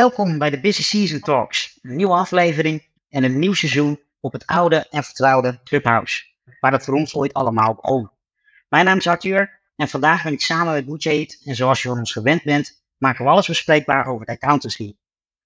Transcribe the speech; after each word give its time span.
Welkom 0.00 0.38
bij 0.38 0.50
de 0.50 0.60
Busy 0.60 0.82
Season 0.82 1.20
Talks, 1.20 1.78
een 1.82 1.96
nieuwe 1.96 2.12
aflevering 2.12 2.86
en 3.08 3.24
een 3.24 3.38
nieuw 3.38 3.52
seizoen 3.52 4.00
op 4.20 4.32
het 4.32 4.46
oude 4.46 4.86
en 4.90 5.04
vertrouwde 5.04 5.60
Clubhouse, 5.64 6.24
waar 6.60 6.72
het 6.72 6.84
voor 6.84 6.94
ons 6.94 7.14
ooit 7.14 7.32
allemaal 7.32 7.74
begon. 7.74 8.10
Mijn 8.68 8.84
naam 8.84 8.96
is 8.96 9.06
Arthur 9.06 9.60
en 9.76 9.88
vandaag 9.88 10.22
ben 10.22 10.32
ik 10.32 10.40
samen 10.40 10.72
met 10.72 10.86
Mujahid 10.86 11.42
en 11.44 11.54
zoals 11.54 11.82
je 11.82 11.88
van 11.88 11.98
ons 11.98 12.12
gewend 12.12 12.42
bent, 12.42 12.82
maken 12.98 13.24
we 13.24 13.30
alles 13.30 13.46
bespreekbaar 13.46 14.06
over 14.06 14.26
de 14.26 14.32
accountancy. 14.32 14.96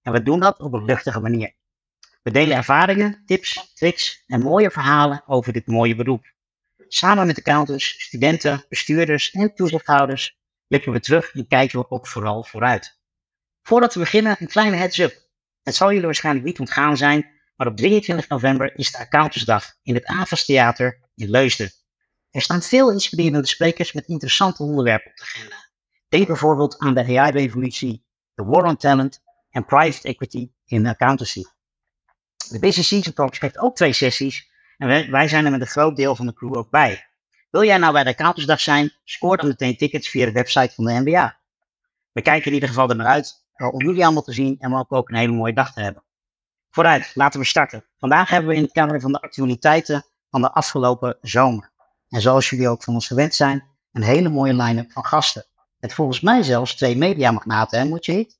En 0.02 0.12
we 0.12 0.22
doen 0.22 0.40
dat 0.40 0.60
op 0.60 0.72
een 0.72 0.84
luchtige 0.84 1.20
manier. 1.20 1.54
We 2.22 2.30
delen 2.30 2.56
ervaringen, 2.56 3.22
tips, 3.26 3.72
tricks 3.74 4.24
en 4.26 4.40
mooie 4.40 4.70
verhalen 4.70 5.22
over 5.26 5.52
dit 5.52 5.66
mooie 5.66 5.94
beroep. 5.94 6.32
Samen 6.88 7.26
met 7.26 7.38
accountants, 7.38 8.02
studenten, 8.02 8.64
bestuurders 8.68 9.30
en 9.30 9.54
toezichthouders 9.54 10.38
blikken 10.66 10.92
we 10.92 11.00
terug 11.00 11.34
en 11.34 11.46
kijken 11.46 11.78
we 11.78 11.90
ook 11.90 12.06
vooral 12.06 12.44
vooruit. 12.44 13.02
Voordat 13.66 13.94
we 13.94 14.00
beginnen, 14.00 14.36
een 14.38 14.46
kleine 14.46 14.76
heads-up. 14.76 15.22
Het 15.62 15.74
zal 15.74 15.88
jullie 15.88 16.04
waarschijnlijk 16.04 16.46
niet 16.46 16.58
ontgaan 16.58 16.96
zijn, 16.96 17.30
maar 17.56 17.66
op 17.66 17.76
23 17.76 18.28
november 18.28 18.78
is 18.78 18.92
de 18.92 18.98
Accountantsdag 18.98 19.64
in 19.82 19.94
het 19.94 20.04
Avas 20.04 20.44
Theater 20.44 21.00
in 21.14 21.30
Leusden. 21.30 21.70
Er 22.30 22.40
staan 22.40 22.62
veel 22.62 22.92
inspirerende 22.92 23.46
sprekers 23.46 23.92
met 23.92 24.06
interessante 24.06 24.62
onderwerpen 24.62 25.10
op 25.10 25.16
de 25.16 25.22
agenda. 25.22 25.70
Denk 26.08 26.26
bijvoorbeeld 26.26 26.78
aan 26.78 26.94
de 26.94 27.18
AI-revolutie, 27.18 28.04
de 28.34 28.44
war 28.44 28.64
on 28.64 28.76
talent 28.76 29.22
en 29.50 29.64
private 29.64 30.08
equity 30.08 30.50
in 30.64 30.86
accountancy. 30.86 31.42
De 32.48 32.58
Business 32.58 32.88
Season 32.88 33.12
Talks 33.12 33.38
geeft 33.38 33.58
ook 33.58 33.76
twee 33.76 33.92
sessies 33.92 34.50
en 34.76 34.88
wij, 34.88 35.10
wij 35.10 35.28
zijn 35.28 35.44
er 35.44 35.50
met 35.50 35.60
een 35.60 35.66
groot 35.66 35.96
deel 35.96 36.16
van 36.16 36.26
de 36.26 36.34
crew 36.34 36.56
ook 36.56 36.70
bij. 36.70 37.06
Wil 37.50 37.64
jij 37.64 37.78
nou 37.78 37.92
bij 37.92 38.04
de 38.04 38.10
Accountantsdag 38.10 38.60
zijn? 38.60 38.92
Scoor 39.04 39.36
dan 39.36 39.48
meteen 39.48 39.76
tickets 39.76 40.08
via 40.08 40.24
de 40.24 40.32
website 40.32 40.74
van 40.74 40.84
de 40.84 40.92
NBA. 40.92 41.40
We 42.12 42.22
kijken 42.22 42.46
in 42.46 42.54
ieder 42.54 42.68
geval 42.68 42.88
er 42.88 42.96
naar 42.96 43.06
uit 43.06 43.43
om 43.56 43.82
jullie 43.82 44.04
allemaal 44.04 44.22
te 44.22 44.32
zien 44.32 44.56
en 44.58 44.74
ook, 44.74 44.92
ook 44.92 45.08
een 45.08 45.16
hele 45.16 45.32
mooie 45.32 45.52
dag 45.52 45.72
te 45.72 45.80
hebben. 45.80 46.02
Vooruit, 46.70 47.10
laten 47.14 47.40
we 47.40 47.46
starten. 47.46 47.84
Vandaag 47.98 48.28
hebben 48.28 48.50
we 48.50 48.56
in 48.56 48.62
het 48.62 48.72
kader 48.72 49.00
van 49.00 49.12
de 49.12 49.20
actualiteiten 49.20 50.04
van 50.30 50.40
de 50.40 50.52
afgelopen 50.52 51.18
zomer. 51.20 51.70
En 52.08 52.20
zoals 52.20 52.50
jullie 52.50 52.68
ook 52.68 52.82
van 52.82 52.94
ons 52.94 53.06
gewend 53.06 53.34
zijn, 53.34 53.64
een 53.92 54.02
hele 54.02 54.28
mooie 54.28 54.54
line-up 54.54 54.92
van 54.92 55.04
gasten. 55.04 55.44
Met 55.78 55.94
volgens 55.94 56.20
mij 56.20 56.42
zelfs 56.42 56.76
twee 56.76 56.96
mediamagnaten, 56.96 57.78
hè, 57.78 57.84
moet 57.84 58.04
je 58.04 58.12
niet? 58.12 58.38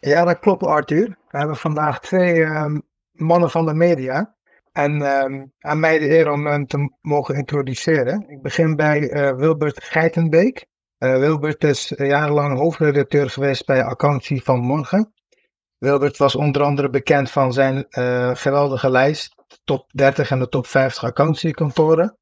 Ja, 0.00 0.24
dat 0.24 0.38
klopt 0.38 0.62
Arthur. 0.62 1.06
We 1.28 1.38
hebben 1.38 1.56
vandaag 1.56 2.00
twee 2.00 2.40
um, 2.40 2.82
mannen 3.12 3.50
van 3.50 3.66
de 3.66 3.74
media. 3.74 4.36
En 4.72 5.02
um, 5.02 5.52
aan 5.58 5.80
mij 5.80 5.98
de 5.98 6.10
eer 6.10 6.30
om 6.30 6.46
hen 6.46 6.66
te 6.66 6.92
mogen 7.00 7.34
introduceren. 7.34 8.28
Ik 8.28 8.42
begin 8.42 8.76
bij 8.76 9.00
uh, 9.00 9.36
Wilbert 9.36 9.84
Geitenbeek. 9.84 10.66
Uh, 10.98 11.16
Wilbert 11.18 11.64
is 11.64 11.92
jarenlang 11.96 12.58
hoofdredacteur 12.58 13.30
geweest 13.30 13.66
bij 13.66 13.84
Accountie 13.84 14.42
van 14.42 14.60
Morgen. 14.60 15.12
Wilbert 15.78 16.16
was 16.16 16.34
onder 16.34 16.62
andere 16.62 16.90
bekend 16.90 17.30
van 17.30 17.52
zijn 17.52 17.86
uh, 17.90 18.34
geweldige 18.34 18.90
lijst, 18.90 19.34
top 19.64 19.90
30 19.92 20.30
en 20.30 20.38
de 20.38 20.48
top 20.48 20.66
50 20.66 21.04
accountiekantoren. 21.04 22.18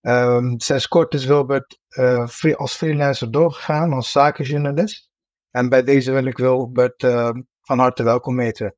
Um, 0.00 0.60
sinds 0.60 0.88
kort 0.88 1.14
is 1.14 1.24
Wilbert 1.24 1.78
uh, 1.88 2.26
free, 2.26 2.56
als 2.56 2.74
freelancer 2.74 3.30
doorgegaan, 3.30 3.92
als 3.92 4.12
zakenjournalist. 4.12 5.08
En 5.50 5.68
bij 5.68 5.82
deze 5.82 6.12
wil 6.12 6.24
ik 6.24 6.36
Wilbert 6.36 7.02
uh, 7.02 7.30
van 7.60 7.78
harte 7.78 8.02
welkom 8.02 8.40
heten. 8.40 8.74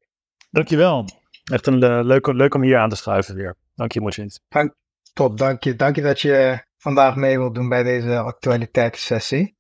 Dankjewel. 0.51 1.05
Echt 1.45 1.67
een 1.67 1.85
uh, 1.85 2.01
leuk, 2.03 2.27
leuk 2.27 2.55
om 2.55 2.63
hier 2.63 2.79
aan 2.79 2.89
te 2.89 2.97
schuiven 2.97 3.35
weer. 3.35 3.57
Dank 3.75 3.93
je. 3.93 4.39
Dank, 4.49 4.75
top, 5.13 5.39
dank 5.39 5.65
je. 5.65 5.77
Dank 5.77 5.97
je 5.97 6.03
dat 6.03 6.21
je 6.21 6.67
vandaag 6.79 7.17
mee 7.17 7.39
wilt 7.39 7.55
doen 7.55 7.69
bij 7.69 7.83
deze 7.83 8.19
actualiteitssessie. 8.19 9.57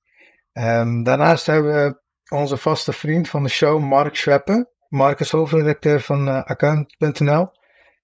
Um, 0.52 1.02
daarnaast 1.02 1.46
hebben 1.46 1.72
we 1.72 2.00
onze 2.34 2.56
vaste 2.56 2.92
vriend 2.92 3.28
van 3.28 3.42
de 3.42 3.48
show, 3.48 3.80
Mark 3.80 4.16
Schweppen. 4.16 4.68
Mark 4.88 5.20
is 5.20 5.30
hoofdredacteur 5.30 6.00
van 6.00 6.28
uh, 6.28 6.42
account.nl. 6.44 7.50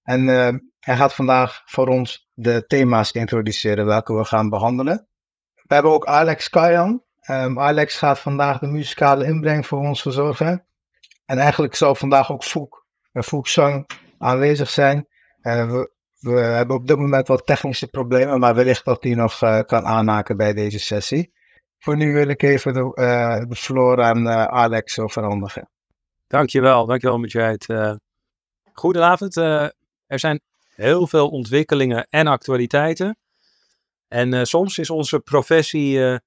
En 0.03 0.29
uh, 0.29 0.49
hij 0.81 0.97
gaat 0.97 1.15
vandaag 1.15 1.63
voor 1.65 1.89
ons 1.89 2.29
de 2.35 2.65
thema's 2.67 3.13
introduceren 3.13 3.87
welke 3.87 4.15
we 4.15 4.25
gaan 4.25 4.49
behandelen. 4.49 5.09
We 5.55 5.75
hebben 5.75 5.93
ook 5.93 6.07
Alex 6.07 6.51
Kajan. 6.51 7.03
Um, 7.31 7.61
Alex 7.61 7.97
gaat 7.97 8.19
vandaag 8.19 8.59
de 8.59 8.67
muzikale 8.67 9.25
inbreng 9.25 9.67
voor 9.67 9.79
ons 9.79 10.03
verzorgen. 10.03 10.67
En 11.27 11.39
eigenlijk 11.39 11.75
zal 11.75 11.95
vandaag 11.95 12.33
ook 12.33 12.45
Foek, 12.45 12.87
Foek 13.13 13.49
Zang 13.49 13.87
aanwezig 14.19 14.71
zijn. 14.71 15.09
Uh, 15.43 15.71
we, 15.71 15.94
we, 16.25 16.41
hebben 16.41 16.77
op 16.77 16.87
dit 16.87 16.97
moment 16.97 17.29
wat 17.29 17.47
technische 17.47 17.89
problemen, 17.89 18.41
maar 18.41 18.55
wellicht 18.55 18.85
dat 18.85 19.03
hij 19.03 19.15
nog 19.15 19.43
uh, 19.43 19.61
kan 19.61 19.85
aanhaken 19.85 20.37
bij 20.37 20.53
deze 20.53 20.79
sessie. 20.79 21.33
Voor 21.79 21.97
nu 21.97 22.13
wil 22.13 22.29
ik 22.29 22.43
even 22.43 22.73
de, 22.73 22.81
uh, 22.81 23.49
de 23.49 23.57
floor 23.57 24.03
aan 24.03 24.29
Alex 24.29 24.99
overhandigen. 24.99 25.69
Dankjewel, 26.27 26.87
dankjewel 26.87 27.19
Mujahid. 27.19 27.67
goedenavond. 28.73 29.37
er 29.37 30.19
zijn 30.19 30.41
heel 30.75 31.07
veel 31.07 31.29
ontwikkelingen 31.29 32.07
en 32.11 32.27
actualiteiten. 32.27 33.17
En 34.09 34.47
soms 34.47 34.79
is 34.79 34.91
onze 34.91 35.21
professie 35.21 36.21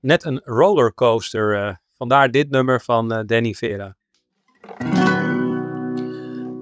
net 0.00 0.24
een 0.24 0.40
rollercoaster. 0.44 1.78
Vandaar 1.94 2.30
dit 2.30 2.50
nummer 2.50 2.80
van 2.80 3.24
Danny 3.26 3.54
Vera. 3.54 3.96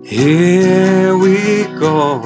Here 0.08 1.14
we 1.18 1.64
go 1.78 2.22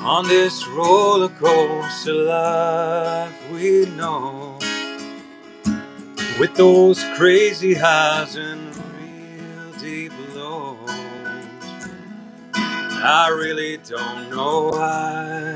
on 0.00 0.26
this 0.26 0.66
roller 0.66 1.28
coaster 1.28 2.12
life 2.12 3.52
we 3.52 3.86
know 3.94 4.58
with 6.40 6.56
those 6.56 7.04
crazy 7.16 7.72
highs 7.74 8.34
and 8.34 8.74
real 8.74 9.72
deep 9.78 10.12
lows. 10.34 10.90
I 12.56 13.28
really 13.28 13.76
don't 13.76 14.28
know 14.30 14.70
why. 14.70 15.54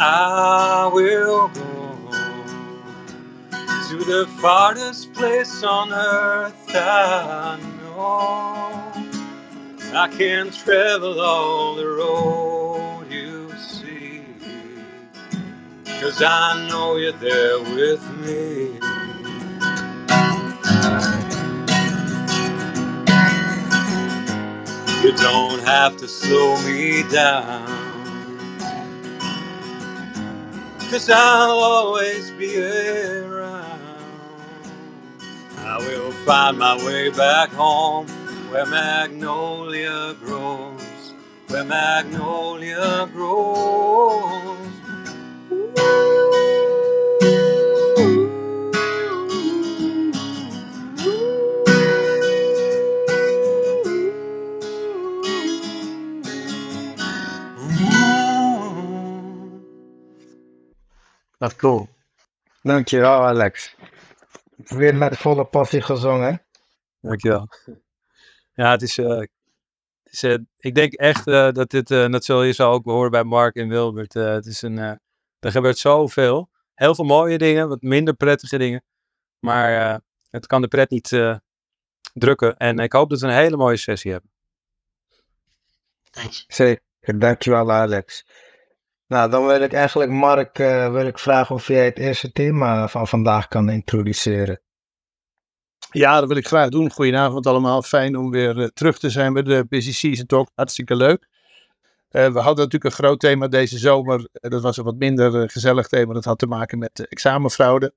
I 0.00 0.90
will 0.90 1.48
go 1.48 1.73
to 3.98 4.04
the 4.04 4.26
farthest 4.40 5.12
place 5.14 5.62
on 5.62 5.92
earth 5.92 6.68
I 6.74 7.60
know. 7.80 8.92
I 9.94 10.08
can 10.08 10.50
travel 10.50 11.20
all 11.20 11.76
the 11.76 11.86
road 11.86 13.06
you 13.08 13.52
see, 13.56 14.22
cause 16.00 16.22
I 16.22 16.68
know 16.68 16.96
you're 16.96 17.12
there 17.12 17.60
with 17.60 18.04
me. 18.18 18.80
You 25.04 25.12
don't 25.16 25.62
have 25.64 25.96
to 25.98 26.08
slow 26.08 26.60
me 26.64 27.04
down. 27.12 27.68
Cause 30.90 31.10
I'll 31.10 31.60
always 31.60 32.30
be 32.32 32.60
around. 32.60 33.23
Find 36.24 36.58
my 36.58 36.74
way 36.86 37.10
back 37.10 37.50
home 37.50 38.06
where 38.50 38.64
magnolia 38.64 40.14
grows, 40.24 41.12
where 41.48 41.64
magnolia 41.64 43.06
grows. 43.12 44.54
Wat 61.38 61.56
cool. 61.56 61.88
Dankjewel 62.62 63.28
Alex. 63.28 63.74
Weer 64.64 64.94
met 64.94 65.16
volle 65.16 65.44
passie 65.44 65.80
gezongen. 65.80 66.42
Dankjewel. 67.00 67.48
Ja, 68.54 68.70
het 68.70 68.82
is, 68.82 68.98
uh, 68.98 69.18
het 69.18 69.30
is 70.04 70.22
uh, 70.22 70.38
ik 70.58 70.74
denk 70.74 70.92
echt 70.92 71.26
uh, 71.26 71.50
dat 71.50 71.70
dit, 71.70 71.88
dat 71.88 72.24
zul 72.24 72.42
je 72.42 72.52
zo 72.52 72.70
ook 72.70 72.84
horen 72.84 73.10
bij 73.10 73.24
Mark 73.24 73.54
en 73.54 73.68
Wilbert. 73.68 74.12
het 74.12 74.46
is 74.46 74.62
een, 74.62 74.78
er 75.38 75.50
gebeurt 75.50 75.78
zoveel. 75.78 76.50
Heel 76.74 76.94
veel 76.94 77.04
mooie 77.04 77.38
dingen, 77.38 77.68
wat 77.68 77.82
minder 77.82 78.14
prettige 78.14 78.58
dingen. 78.58 78.82
Maar 79.38 80.00
het 80.30 80.46
kan 80.46 80.60
de 80.60 80.68
pret 80.68 80.90
niet 80.90 81.08
drukken. 82.12 82.56
En 82.56 82.78
ik 82.78 82.92
hoop 82.92 83.10
dat 83.10 83.20
we 83.20 83.26
een 83.26 83.32
hele 83.32 83.56
mooie 83.56 83.76
sessie 83.76 84.12
hebben. 84.12 84.30
Thanks. 86.10 86.44
Zeker, 86.48 86.82
dankjewel 87.18 87.72
Alex. 87.72 88.26
Nou, 89.06 89.30
dan 89.30 89.46
wil 89.46 89.60
ik 89.60 89.72
eigenlijk 89.72 90.10
Mark 90.10 90.58
uh, 90.58 90.92
wil 90.92 91.06
ik 91.06 91.18
vragen 91.18 91.54
of 91.54 91.66
jij 91.66 91.84
het 91.84 91.98
eerste 91.98 92.32
thema 92.32 92.88
van 92.88 93.08
vandaag 93.08 93.48
kan 93.48 93.68
introduceren. 93.68 94.60
Ja, 95.90 96.18
dat 96.18 96.28
wil 96.28 96.36
ik 96.36 96.46
graag 96.46 96.68
doen. 96.68 96.90
Goedenavond 96.90 97.46
allemaal. 97.46 97.82
Fijn 97.82 98.16
om 98.16 98.30
weer 98.30 98.56
uh, 98.56 98.66
terug 98.66 98.98
te 98.98 99.10
zijn 99.10 99.32
bij 99.32 99.42
de 99.42 99.66
Busy 99.68 99.92
Season 99.92 100.26
Talk. 100.26 100.48
Hartstikke 100.54 100.96
leuk. 100.96 101.28
we 102.08 102.18
hadden 102.20 102.42
natuurlijk 102.42 102.84
een 102.84 102.90
groot 102.90 103.20
thema 103.20 103.48
deze 103.48 103.78
zomer. 103.78 104.28
dat 104.32 104.62
was 104.62 104.76
een 104.76 104.84
wat 104.84 104.96
minder 104.96 105.50
gezellig 105.50 105.88
thema. 105.88 106.12
Dat 106.12 106.24
had 106.24 106.38
te 106.38 106.46
maken 106.46 106.78
met 106.78 107.06
examenfraude. 107.08 107.94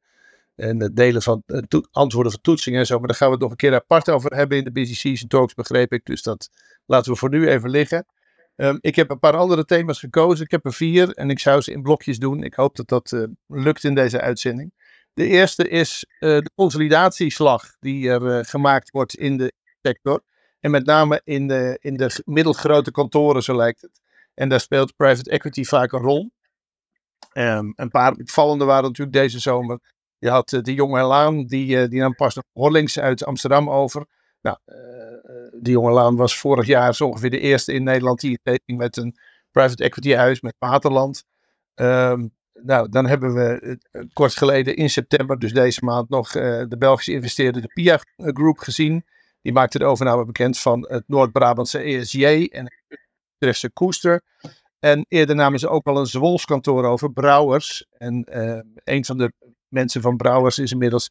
En 0.55 0.81
het 0.81 0.95
delen 0.95 1.21
van 1.21 1.43
antwoorden 1.91 2.31
van 2.31 2.41
toetsingen 2.41 2.79
en 2.79 2.85
zo. 2.85 2.97
Maar 2.97 3.07
daar 3.07 3.17
gaan 3.17 3.27
we 3.27 3.33
het 3.33 3.41
nog 3.41 3.51
een 3.51 3.57
keer 3.57 3.73
apart 3.73 4.09
over 4.09 4.35
hebben 4.35 4.57
in 4.57 4.63
de 4.63 4.71
Busy 4.71 4.95
Season 4.95 5.27
Talks, 5.27 5.53
begreep 5.53 5.93
ik. 5.93 6.05
Dus 6.05 6.21
dat 6.21 6.49
laten 6.85 7.11
we 7.11 7.17
voor 7.17 7.29
nu 7.29 7.47
even 7.47 7.69
liggen. 7.69 8.05
Ehm, 8.57 8.77
ik 8.81 8.95
heb 8.95 9.09
een 9.09 9.19
paar 9.19 9.35
andere 9.35 9.65
thema's 9.65 9.99
gekozen. 9.99 10.45
Ik 10.45 10.51
heb 10.51 10.65
er 10.65 10.73
vier 10.73 11.09
en 11.09 11.29
ik 11.29 11.39
zou 11.39 11.61
ze 11.61 11.71
in 11.71 11.81
blokjes 11.81 12.19
doen. 12.19 12.43
Ik 12.43 12.53
hoop 12.53 12.75
dat 12.75 12.87
dat 12.87 13.11
uh, 13.11 13.23
lukt 13.47 13.83
in 13.83 13.95
deze 13.95 14.21
uitzending. 14.21 14.73
De 15.13 15.27
eerste 15.27 15.69
is 15.69 16.05
uh, 16.09 16.19
de 16.19 16.51
consolidatieslag 16.55 17.75
die 17.79 18.09
er 18.09 18.21
uh, 18.21 18.39
gemaakt 18.41 18.91
wordt 18.91 19.15
in 19.15 19.37
de 19.37 19.53
sector. 19.81 20.21
En 20.59 20.71
met 20.71 20.85
name 20.85 21.21
in 21.23 21.47
de, 21.47 21.77
in 21.81 21.97
de 21.97 22.21
middelgrote 22.25 22.91
kantoren, 22.91 23.43
zo 23.43 23.55
lijkt 23.55 23.81
het. 23.81 24.01
En 24.33 24.49
daar 24.49 24.59
speelt 24.59 24.95
private 24.95 25.29
equity 25.29 25.63
vaak 25.63 25.91
een 25.91 26.01
rol. 26.01 26.31
Um, 27.33 27.73
een 27.75 27.89
paar 27.89 28.11
opvallende 28.11 28.65
waren 28.65 28.83
natuurlijk 28.83 29.17
deze 29.17 29.39
zomer. 29.39 29.79
Je 30.17 30.29
had 30.29 30.49
de 30.49 30.73
jonge 30.73 31.01
Laan, 31.01 31.45
die, 31.45 31.87
die 31.87 31.99
nam 31.99 32.15
pas 32.15 32.35
nog 32.35 32.43
Hollings 32.53 32.99
uit 32.99 33.25
Amsterdam 33.25 33.69
over. 33.69 34.05
Nou, 34.47 34.57
die 35.61 35.73
jonge 35.73 35.91
Laan 35.91 36.15
was 36.15 36.37
vorig 36.37 36.65
jaar 36.65 36.95
zo 36.95 37.05
ongeveer 37.05 37.29
de 37.29 37.39
eerste 37.39 37.73
in 37.73 37.83
Nederland 37.83 38.19
die 38.19 38.39
het 38.43 38.61
met 38.65 38.97
een 38.97 39.15
private 39.51 39.83
equity 39.83 40.13
huis 40.13 40.41
met 40.41 40.55
Waterland. 40.59 41.23
Um, 41.75 42.35
nou, 42.53 42.89
dan 42.89 43.07
hebben 43.07 43.33
we 43.33 43.77
uh, 43.91 44.03
kort 44.13 44.35
geleden 44.35 44.75
in 44.75 44.89
september, 44.89 45.39
dus 45.39 45.53
deze 45.53 45.85
maand, 45.85 46.09
nog 46.09 46.31
de 46.31 46.75
Belgische 46.77 47.11
investeerder, 47.11 47.61
de 47.61 47.67
PIA 47.73 47.99
Group, 48.15 48.57
gezien. 48.57 49.05
Die 49.41 49.53
maakte 49.53 49.77
de 49.77 49.85
overname 49.85 50.25
bekend 50.25 50.59
van 50.59 50.87
het 50.89 51.03
Noord-Brabantse 51.07 51.79
ESJ 51.79 52.47
en 52.51 52.63
het 52.63 52.99
Utrechtse 53.33 53.71
Koester. 53.71 54.21
En 54.79 55.05
eerder 55.07 55.35
namen 55.35 55.59
ze 55.59 55.69
ook 55.69 55.85
al 55.85 55.97
een 55.97 56.05
Zwolskantoor 56.05 56.85
over, 56.85 57.11
Brouwers. 57.11 57.85
En 57.97 58.23
een 58.83 59.05
van 59.05 59.17
de 59.17 59.33
mensen 59.67 60.01
van 60.01 60.17
Brouwers 60.17 60.59
is 60.59 60.71
inmiddels 60.71 61.09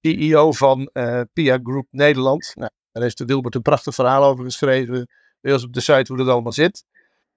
CEO 0.00 0.52
van 0.52 0.90
PIA 1.32 1.58
Group 1.62 1.86
Nederland. 1.90 2.52
Nou, 2.54 2.70
daar 2.98 3.06
heeft 3.06 3.18
de 3.18 3.24
Wilbert 3.24 3.54
een 3.54 3.62
prachtig 3.62 3.94
verhaal 3.94 4.24
over 4.24 4.44
geschreven. 4.44 5.08
Ons 5.42 5.64
op 5.64 5.72
de 5.72 5.80
site 5.80 6.04
hoe 6.06 6.16
dat 6.16 6.28
allemaal 6.28 6.52
zit. 6.52 6.84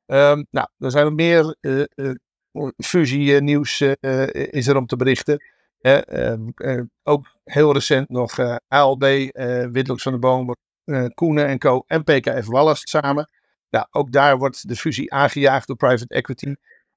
Um, 0.06 0.48
nou, 0.50 0.68
er 0.78 0.92
zijn 0.92 1.06
er 1.06 1.14
meer 1.14 1.56
uh, 1.62 1.84
uh, 1.96 2.68
fusie-nieuws 2.78 3.82
uh, 3.82 4.28
is 4.34 4.68
er 4.68 4.78
om 4.78 4.86
te 4.86 4.96
berichten. 4.96 5.44
Uh, 5.82 6.44
ook 7.04 7.36
heel 7.44 7.74
recent 7.74 8.10
nog 8.10 8.40
ALB, 8.68 9.04
uh, 9.04 9.96
van 9.96 10.12
de 10.12 10.20
Boom, 10.20 10.56
Koenen 11.14 11.48
en 11.48 11.60
Co. 11.60 11.84
en 11.88 12.04
PKF 12.04 12.46
Wallast 12.46 12.90
samen. 12.90 13.30
Nou, 13.70 13.86
ook 13.92 14.12
daar 14.12 14.38
wordt 14.38 14.68
de 14.68 14.76
fusie 14.76 15.14
aangejaagd 15.14 15.68
door 15.68 15.76
private 15.76 16.14
equity. 16.16 16.56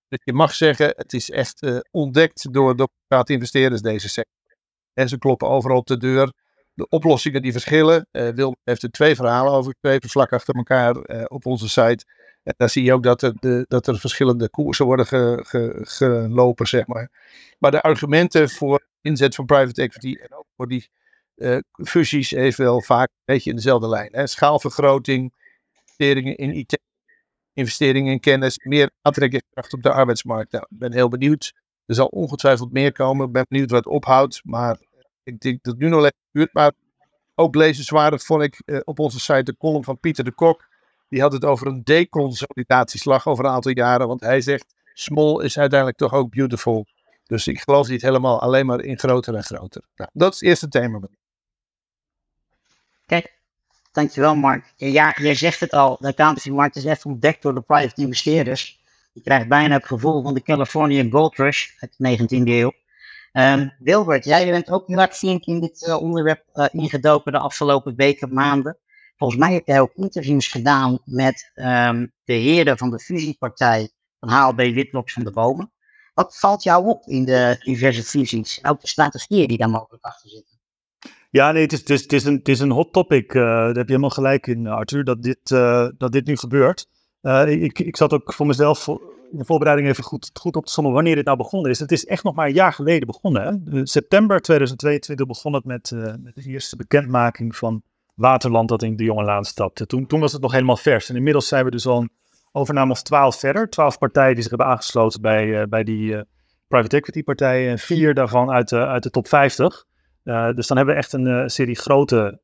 Dus 0.09 0.19
je 0.25 0.33
mag 0.33 0.55
zeggen, 0.55 0.93
het 0.97 1.13
is 1.13 1.31
echt 1.31 1.83
ontdekt 1.91 2.53
door, 2.53 2.77
door 2.77 2.89
private 3.07 3.33
investeerders 3.33 3.83
deze 3.83 4.09
sector. 4.09 4.57
En 4.93 5.09
ze 5.09 5.19
kloppen 5.19 5.49
overal 5.49 5.77
op 5.77 5.87
de 5.87 5.97
deur 5.97 6.33
de 6.75 6.89
oplossingen 6.89 7.43
die 7.43 7.53
verschillen. 7.53 8.07
Uh, 8.13 8.29
Wil 8.29 8.57
heeft 8.65 8.83
er 8.83 8.91
twee 8.91 9.15
verhalen 9.15 9.53
over 9.53 9.73
geschreven, 9.73 10.11
vlak 10.11 10.33
achter 10.33 10.55
elkaar 10.55 11.11
uh, 11.11 11.25
op 11.27 11.47
onze 11.47 11.69
site. 11.69 12.05
En 12.43 12.55
daar 12.57 12.69
zie 12.69 12.85
je 12.85 12.93
ook 12.93 13.03
dat 13.03 13.23
er, 13.23 13.33
de, 13.41 13.65
dat 13.69 13.87
er 13.87 13.99
verschillende 13.99 14.49
koersen 14.49 14.87
worden 14.87 15.07
ge, 15.07 15.41
ge, 15.43 15.79
gelopen, 15.83 16.67
zeg 16.67 16.87
maar. 16.87 17.11
Maar 17.59 17.71
de 17.71 17.83
argumenten 17.83 18.51
voor 18.51 18.87
inzet 19.01 19.35
van 19.35 19.45
private 19.45 19.83
equity 19.83 20.17
en 20.21 20.37
ook 20.37 20.47
voor 20.57 20.69
die 20.69 20.89
uh, 21.37 21.59
fusies 21.75 22.31
heeft 22.31 22.57
wel 22.57 22.83
vaak 22.83 23.09
een 23.09 23.35
beetje 23.35 23.51
in 23.51 23.57
dezelfde 23.57 23.89
lijn. 23.89 24.09
Hè. 24.13 24.27
Schaalvergroting, 24.27 25.33
investeringen 25.73 26.37
in 26.37 26.55
IT, 26.55 26.79
investeringen 27.53 28.13
in 28.13 28.21
kennis, 28.21 28.59
meer 28.59 28.91
aantrekkingskracht 29.03 29.73
op 29.73 29.83
de 29.83 29.93
arbeidsmarkt. 29.93 30.53
Nou, 30.53 30.67
ik 30.71 30.79
ben 30.79 30.93
heel 30.93 31.09
benieuwd. 31.09 31.53
Er 31.87 31.95
zal 31.95 32.07
ongetwijfeld 32.07 32.73
meer 32.73 32.93
komen. 32.93 33.27
Ik 33.27 33.33
ben 33.33 33.47
benieuwd 33.49 33.71
wat 33.71 33.85
het 33.85 33.93
ophoudt. 33.93 34.41
Maar 34.45 34.79
ik 35.25 35.41
denk 35.41 35.63
dat 35.63 35.77
nu 35.77 35.89
nog 35.89 36.01
even 36.01 36.17
duurt. 36.33 36.53
Maar 36.53 36.73
ook 37.35 37.55
lezenswaardig 37.55 38.25
vond 38.25 38.43
ik 38.43 38.63
uh, 38.67 38.81
op 38.85 38.99
onze 38.99 39.21
site 39.21 39.43
de 39.43 39.57
column 39.57 39.85
van 39.85 39.99
Pieter 39.99 40.25
de 40.25 40.33
Kok. 40.33 40.69
Die 41.09 41.21
had 41.21 41.33
het 41.33 41.45
over 41.45 41.67
een 41.67 41.85
deconsolidatieslag 41.85 43.27
over 43.27 43.45
een 43.45 43.51
aantal 43.51 43.73
jaren. 43.73 44.09
Want 44.09 44.21
hij 44.21 44.41
zegt, 44.41 44.75
small 44.93 45.45
is 45.45 45.59
uiteindelijk 45.59 45.99
toch 45.99 46.13
ook 46.13 46.31
beautiful. 46.31 46.87
Dus 47.27 47.47
ik 47.47 47.61
geloof 47.61 47.89
niet 47.89 48.03
helemaal 48.03 48.41
alleen 48.41 48.67
maar 48.67 48.81
in 48.81 48.99
groter 48.99 49.35
en 49.35 49.45
groter. 49.45 49.83
Nou, 49.97 50.11
dat 50.13 50.33
is 50.33 50.41
het 50.41 50.49
eerste 50.49 50.69
thema. 50.69 51.01
Kijk, 53.07 53.39
dankjewel 53.93 54.35
Mark. 54.35 54.73
Ja, 54.77 55.15
jij 55.17 55.35
zegt 55.35 55.61
het 55.61 55.71
al, 55.71 55.97
de 56.01 56.09
accountancymarkt 56.09 56.77
is 56.77 56.85
echt 56.85 57.05
ontdekt 57.05 57.43
door 57.43 57.55
de 57.55 57.61
private 57.61 58.01
investeerders. 58.01 58.83
Je 59.13 59.21
krijgt 59.21 59.49
bijna 59.49 59.75
het 59.75 59.87
gevoel 59.87 60.23
van 60.23 60.35
de 60.35 60.43
California 60.43 61.09
Gold 61.11 61.37
Rush 61.37 61.71
uit 61.79 61.95
de 61.97 62.19
19e 62.19 62.49
eeuw. 62.49 62.73
Um, 63.37 63.73
Wilbert, 63.79 64.25
jij 64.25 64.51
bent 64.51 64.71
ook 64.71 64.89
heel 64.89 64.99
erg 64.99 65.23
in 65.23 65.61
dit 65.61 65.87
uh, 65.89 66.03
onderwerp 66.03 66.45
uh, 66.55 66.67
ingedoken 66.71 67.33
de 67.33 67.39
afgelopen 67.39 67.95
weken, 67.97 68.35
maanden. 68.35 68.79
Volgens 69.17 69.41
mij 69.41 69.53
heb 69.53 69.67
jij 69.67 69.81
ook 69.81 69.95
interviews 69.95 70.49
gedaan 70.49 70.99
met 71.05 71.51
um, 71.55 72.13
de 72.25 72.33
heren 72.33 72.79
van 72.79 72.91
de 72.91 72.99
fusiepartij 72.99 73.91
van 74.21 74.29
HLB 74.29 74.57
Witloks 74.57 75.13
van 75.13 75.25
de 75.25 75.31
Bomen. 75.31 75.73
Wat 76.15 76.39
valt 76.39 76.63
jou 76.63 76.87
op 76.87 77.07
in 77.07 77.25
de 77.25 77.57
diverse 77.59 78.03
fusies? 78.03 78.65
Ook 78.65 78.81
de 78.81 78.89
strategieën 78.89 79.49
die 79.49 79.59
daar 79.59 79.71
mogelijk 79.71 80.05
achter 80.05 80.31
zitten? 80.31 80.59
Ja, 81.31 81.53
nee, 81.53 81.63
het 81.63 81.73
is, 81.73 81.79
het 81.79 81.91
is, 81.91 82.03
het 82.03 82.13
is, 82.13 82.25
een, 82.25 82.35
het 82.35 82.49
is 82.49 82.61
een 82.61 82.71
hot 82.71 82.93
topic. 82.93 83.35
Uh, 83.35 83.43
daar 83.43 83.67
heb 83.67 83.77
je 83.77 83.83
helemaal 83.85 84.11
gelijk 84.11 84.47
in, 84.47 84.67
Arthur, 84.67 85.05
dat 85.05 85.23
dit, 85.23 85.49
dat 85.99 86.13
dit 86.13 86.27
nu 86.27 86.37
gebeurt. 86.37 86.87
Ik, 87.49 87.79
ik 87.79 87.97
zat 87.97 88.13
ook 88.13 88.33
voor 88.33 88.47
mezelf 88.47 88.89
in 89.35 89.41
de 89.41 89.45
voorbereiding 89.45 89.89
even 89.89 90.05
goed, 90.05 90.31
goed 90.41 90.57
op 90.57 90.67
te 90.67 90.73
sommen 90.73 90.93
wanneer 90.93 91.15
dit 91.15 91.25
nou 91.25 91.37
begonnen 91.37 91.71
is. 91.71 91.79
Het 91.79 91.93
is 91.93 92.07
echt 92.07 92.25
nog 92.25 92.35
maar 92.35 92.47
een 92.47 92.53
jaar 92.53 92.73
geleden 92.73 93.07
begonnen. 93.07 93.43
Hè? 93.71 93.87
september 93.87 94.41
2022 94.41 95.27
begon 95.27 95.53
het 95.53 95.65
met, 95.65 95.91
uh, 95.91 96.03
met, 96.21 96.35
de 96.35 96.43
eerste 96.43 96.77
bekendmaking 96.77 97.57
van 97.57 97.83
Waterland 98.15 98.69
dat 98.69 98.83
in 98.83 98.97
de 98.97 99.05
Jonge 99.05 99.25
Laan 99.25 99.45
stapte. 99.45 99.87
Toen, 99.87 100.07
toen 100.07 100.21
was 100.21 100.33
het 100.33 100.43
nog 100.43 100.53
helemaal 100.53 100.77
vers. 100.77 101.09
En 101.09 101.17
inmiddels 101.17 101.49
zijn 101.49 101.65
we 101.65 101.71
dus 101.71 101.87
al 101.87 102.01
een 102.01 102.11
overname 102.53 102.93
of 102.93 103.03
twaalf 103.03 103.39
verder. 103.39 103.71
Twaalf 103.71 103.99
partijen 103.99 104.33
die 104.35 104.43
zich 104.43 104.51
hebben 104.51 104.69
aangesloten 104.69 105.21
bij, 105.21 105.47
uh, 105.47 105.63
bij 105.69 105.85
die 105.85 106.25
private 106.69 106.97
equity 106.97 107.23
partijen. 107.23 107.71
En 107.71 107.79
vier 107.79 108.15
daarvan 108.15 108.51
uit, 108.51 108.73
uit 108.73 109.03
de 109.03 109.11
top 109.11 109.29
50. 109.29 109.85
dus 110.55 110.67
dan 110.67 110.77
hebben 110.77 110.95
we 110.95 111.01
echt 111.01 111.13
een 111.13 111.51
serie 111.51 111.77
grote 111.77 112.41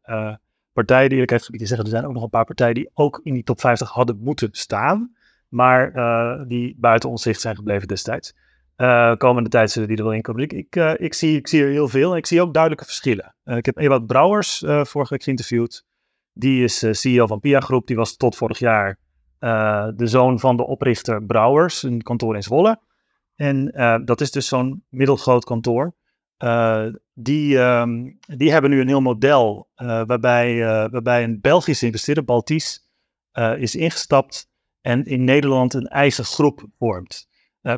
partijen. 0.84 1.08
Die 1.10 1.38
gebied 1.38 1.60
te 1.60 1.66
zeggen, 1.66 1.87
er 1.87 1.92
zijn 1.92 2.06
ook 2.06 2.12
nog 2.12 2.22
een 2.22 2.30
paar 2.30 2.44
partijen 2.44 2.75
die 2.75 2.90
ook 2.94 3.20
in 3.22 3.34
die 3.34 3.42
top 3.42 3.60
50 3.60 3.90
hadden 3.90 4.18
moeten 4.20 4.49
staan 4.52 5.18
maar 5.50 5.92
uh, 5.94 6.42
die 6.46 6.76
buiten 6.78 7.10
ons 7.10 7.22
zicht 7.22 7.40
zijn 7.40 7.56
gebleven 7.56 7.88
destijds. 7.88 8.34
Uh, 8.76 9.14
komende 9.16 9.49
tijd 9.49 9.70
zullen 9.70 9.88
die 9.88 9.96
er 9.96 10.04
wel 10.04 10.12
in 10.12 10.22
komen. 10.22 10.49
Ik, 10.49 10.76
uh, 10.76 10.92
ik, 10.96 11.14
zie, 11.14 11.37
ik 11.37 11.49
zie 11.49 11.62
er 11.62 11.70
heel 11.70 11.88
veel 11.88 12.12
en 12.12 12.16
ik 12.16 12.26
zie 12.26 12.40
ook 12.42 12.52
duidelijke 12.52 12.84
verschillen. 12.84 13.34
ik 13.44 13.66
heb 13.66 13.78
Ewout 13.78 14.06
Brouwers 14.06 14.58
vorige 14.66 15.08
week 15.08 15.22
geïnterviewd. 15.22 15.84
Die 16.32 16.64
is 16.64 16.84
CEO 16.90 17.26
van 17.26 17.40
Pia 17.40 17.60
Groep. 17.60 17.87
Die 17.87 17.96
was 17.96 18.16
tot 18.16 18.37
vorig 18.37 18.58
jaar 18.58 18.99
de 19.96 20.06
zoon 20.06 20.40
van 20.40 20.56
de 20.56 20.66
oprichter 20.66 21.25
Brouwers, 21.25 21.82
een 21.82 22.02
kantoor 22.02 22.34
in 22.34 22.42
Zwolle. 22.42 22.80
En 23.34 23.72
dat 24.04 24.20
is 24.20 24.30
dus 24.30 24.49
zo'n 24.49 24.84
middelgroot 24.88 25.44
kantoor. 25.44 25.94
Die, 27.14 27.59
um, 27.59 28.18
die 28.37 28.52
hebben 28.52 28.70
nu 28.70 28.80
een 28.80 28.88
heel 28.88 29.00
model 29.00 29.68
waarbij, 29.75 30.59
waarbij 30.90 31.25
een 31.25 31.40
Belgische 31.40 31.87
investeerder, 31.87 32.25
Baltis, 32.25 32.90
is 33.56 33.75
ingestapt 33.75 34.50
en 34.80 35.04
in 35.04 35.25
Nederland 35.25 35.75
een 35.75 35.87
eigen 35.87 36.25
groep 36.25 36.66
vormt. 36.78 37.28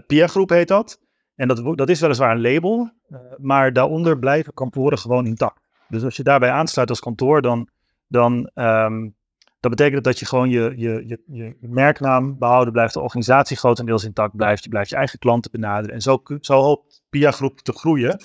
Pia 0.06 0.26
Groep 0.26 0.48
heet 0.48 0.68
dat. 0.68 1.00
En 1.34 1.48
dat, 1.48 1.76
dat 1.78 1.88
is 1.88 2.00
weliswaar 2.00 2.30
een 2.30 2.40
label, 2.40 2.90
maar 3.36 3.72
daaronder 3.72 4.18
blijven 4.18 4.54
kantoren 4.54 4.98
gewoon 4.98 5.26
intact. 5.26 5.60
Dus 5.88 6.04
als 6.04 6.16
je 6.16 6.22
daarbij 6.22 6.50
aansluit 6.50 6.88
als 6.88 7.00
kantoor, 7.00 7.42
dan, 7.42 7.68
dan 8.06 8.50
um, 8.54 9.16
dat 9.62 9.70
betekent 9.70 10.04
dat 10.04 10.18
je 10.18 10.26
gewoon 10.26 10.50
je, 10.50 10.72
je, 10.76 11.04
je, 11.06 11.20
je 11.60 11.68
merknaam 11.68 12.38
behouden 12.38 12.72
blijft, 12.72 12.94
de 12.94 13.00
organisatie 13.00 13.56
grotendeels 13.56 14.04
intact 14.04 14.36
blijft, 14.36 14.64
je 14.64 14.68
blijft 14.68 14.90
je 14.90 14.96
eigen 14.96 15.18
klanten 15.18 15.50
benaderen. 15.50 15.94
En 15.94 16.00
zo, 16.00 16.22
zo 16.40 16.60
hoopt 16.60 17.02
Pia 17.10 17.30
Groep 17.30 17.58
te 17.58 17.72
groeien, 17.72 18.20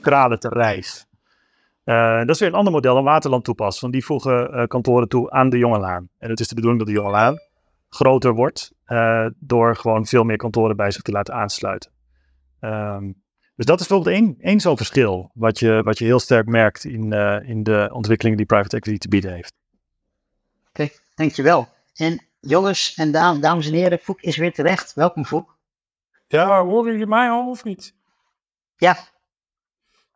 kralen 0.00 0.40
te 0.40 0.48
reis. 0.48 1.06
Uh, 1.84 2.18
dat 2.18 2.28
is 2.28 2.38
weer 2.38 2.48
een 2.48 2.54
ander 2.54 2.72
model 2.72 2.94
dan 2.94 3.04
Waterland 3.04 3.44
toepast, 3.44 3.80
want 3.80 3.92
die 3.92 4.04
voegen 4.04 4.68
kantoren 4.68 5.08
toe 5.08 5.30
aan 5.30 5.48
de 5.48 5.58
Jonge 5.58 5.78
Laan. 5.78 6.08
En 6.18 6.30
het 6.30 6.40
is 6.40 6.48
de 6.48 6.54
bedoeling 6.54 6.84
dat 6.84 6.92
de 6.94 7.00
Jonge 7.00 7.10
Laan 7.10 7.38
groter 7.88 8.34
wordt. 8.34 8.72
Uh, 8.86 9.26
door 9.38 9.76
gewoon 9.76 10.06
veel 10.06 10.24
meer 10.24 10.36
kantoren 10.36 10.76
bij 10.76 10.90
zich 10.90 11.02
te 11.02 11.12
laten 11.12 11.34
aansluiten. 11.34 11.90
Um, 12.60 13.22
dus 13.56 13.66
dat 13.66 13.80
is 13.80 13.86
bijvoorbeeld 13.86 14.36
één, 14.40 14.60
zo'n 14.60 14.76
verschil. 14.76 15.30
Wat 15.34 15.58
je, 15.58 15.80
wat 15.84 15.98
je 15.98 16.04
heel 16.04 16.20
sterk 16.20 16.46
merkt 16.46 16.84
in, 16.84 17.12
in 17.46 17.62
de 17.62 17.90
ontwikkelingen 17.92 18.38
die 18.38 18.46
private 18.46 18.76
equity 18.76 18.98
te 18.98 19.08
bieden 19.08 19.32
heeft. 19.32 19.54
Oké, 20.76 20.88
dankjewel. 21.14 21.68
En 21.94 22.26
jongens 22.40 22.94
en 22.94 23.12
dam, 23.12 23.40
dames 23.40 23.66
en 23.66 23.72
heren, 23.72 23.98
Foek 23.98 24.20
is 24.20 24.36
weer 24.36 24.52
terecht. 24.52 24.94
Welkom 24.94 25.24
Foek. 25.24 25.58
Ja, 26.26 26.64
horen 26.64 26.92
jullie 26.92 27.06
mij 27.06 27.28
al 27.28 27.50
of 27.50 27.64
niet? 27.64 27.94
Ja. 28.76 28.98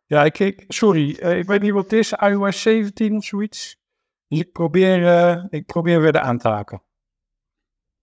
Ja, 0.05 0.23
ik, 0.23 0.39
ik 0.39 0.65
sorry, 0.67 1.17
uh, 1.19 1.37
ik 1.37 1.45
weet 1.45 1.61
niet 1.61 1.71
wat 1.71 1.83
het 1.83 1.93
is, 1.93 2.11
iOS 2.11 2.61
17 2.61 3.15
of 3.15 3.23
zoiets. 3.23 3.79
Dus 4.27 4.39
ik 4.39 4.51
probeer, 4.51 5.47
ik 5.49 5.65
probeer 5.65 6.01
weer 6.01 6.11
de 6.11 6.19
aan 6.19 6.37
te 6.37 6.47
haken. 6.47 6.81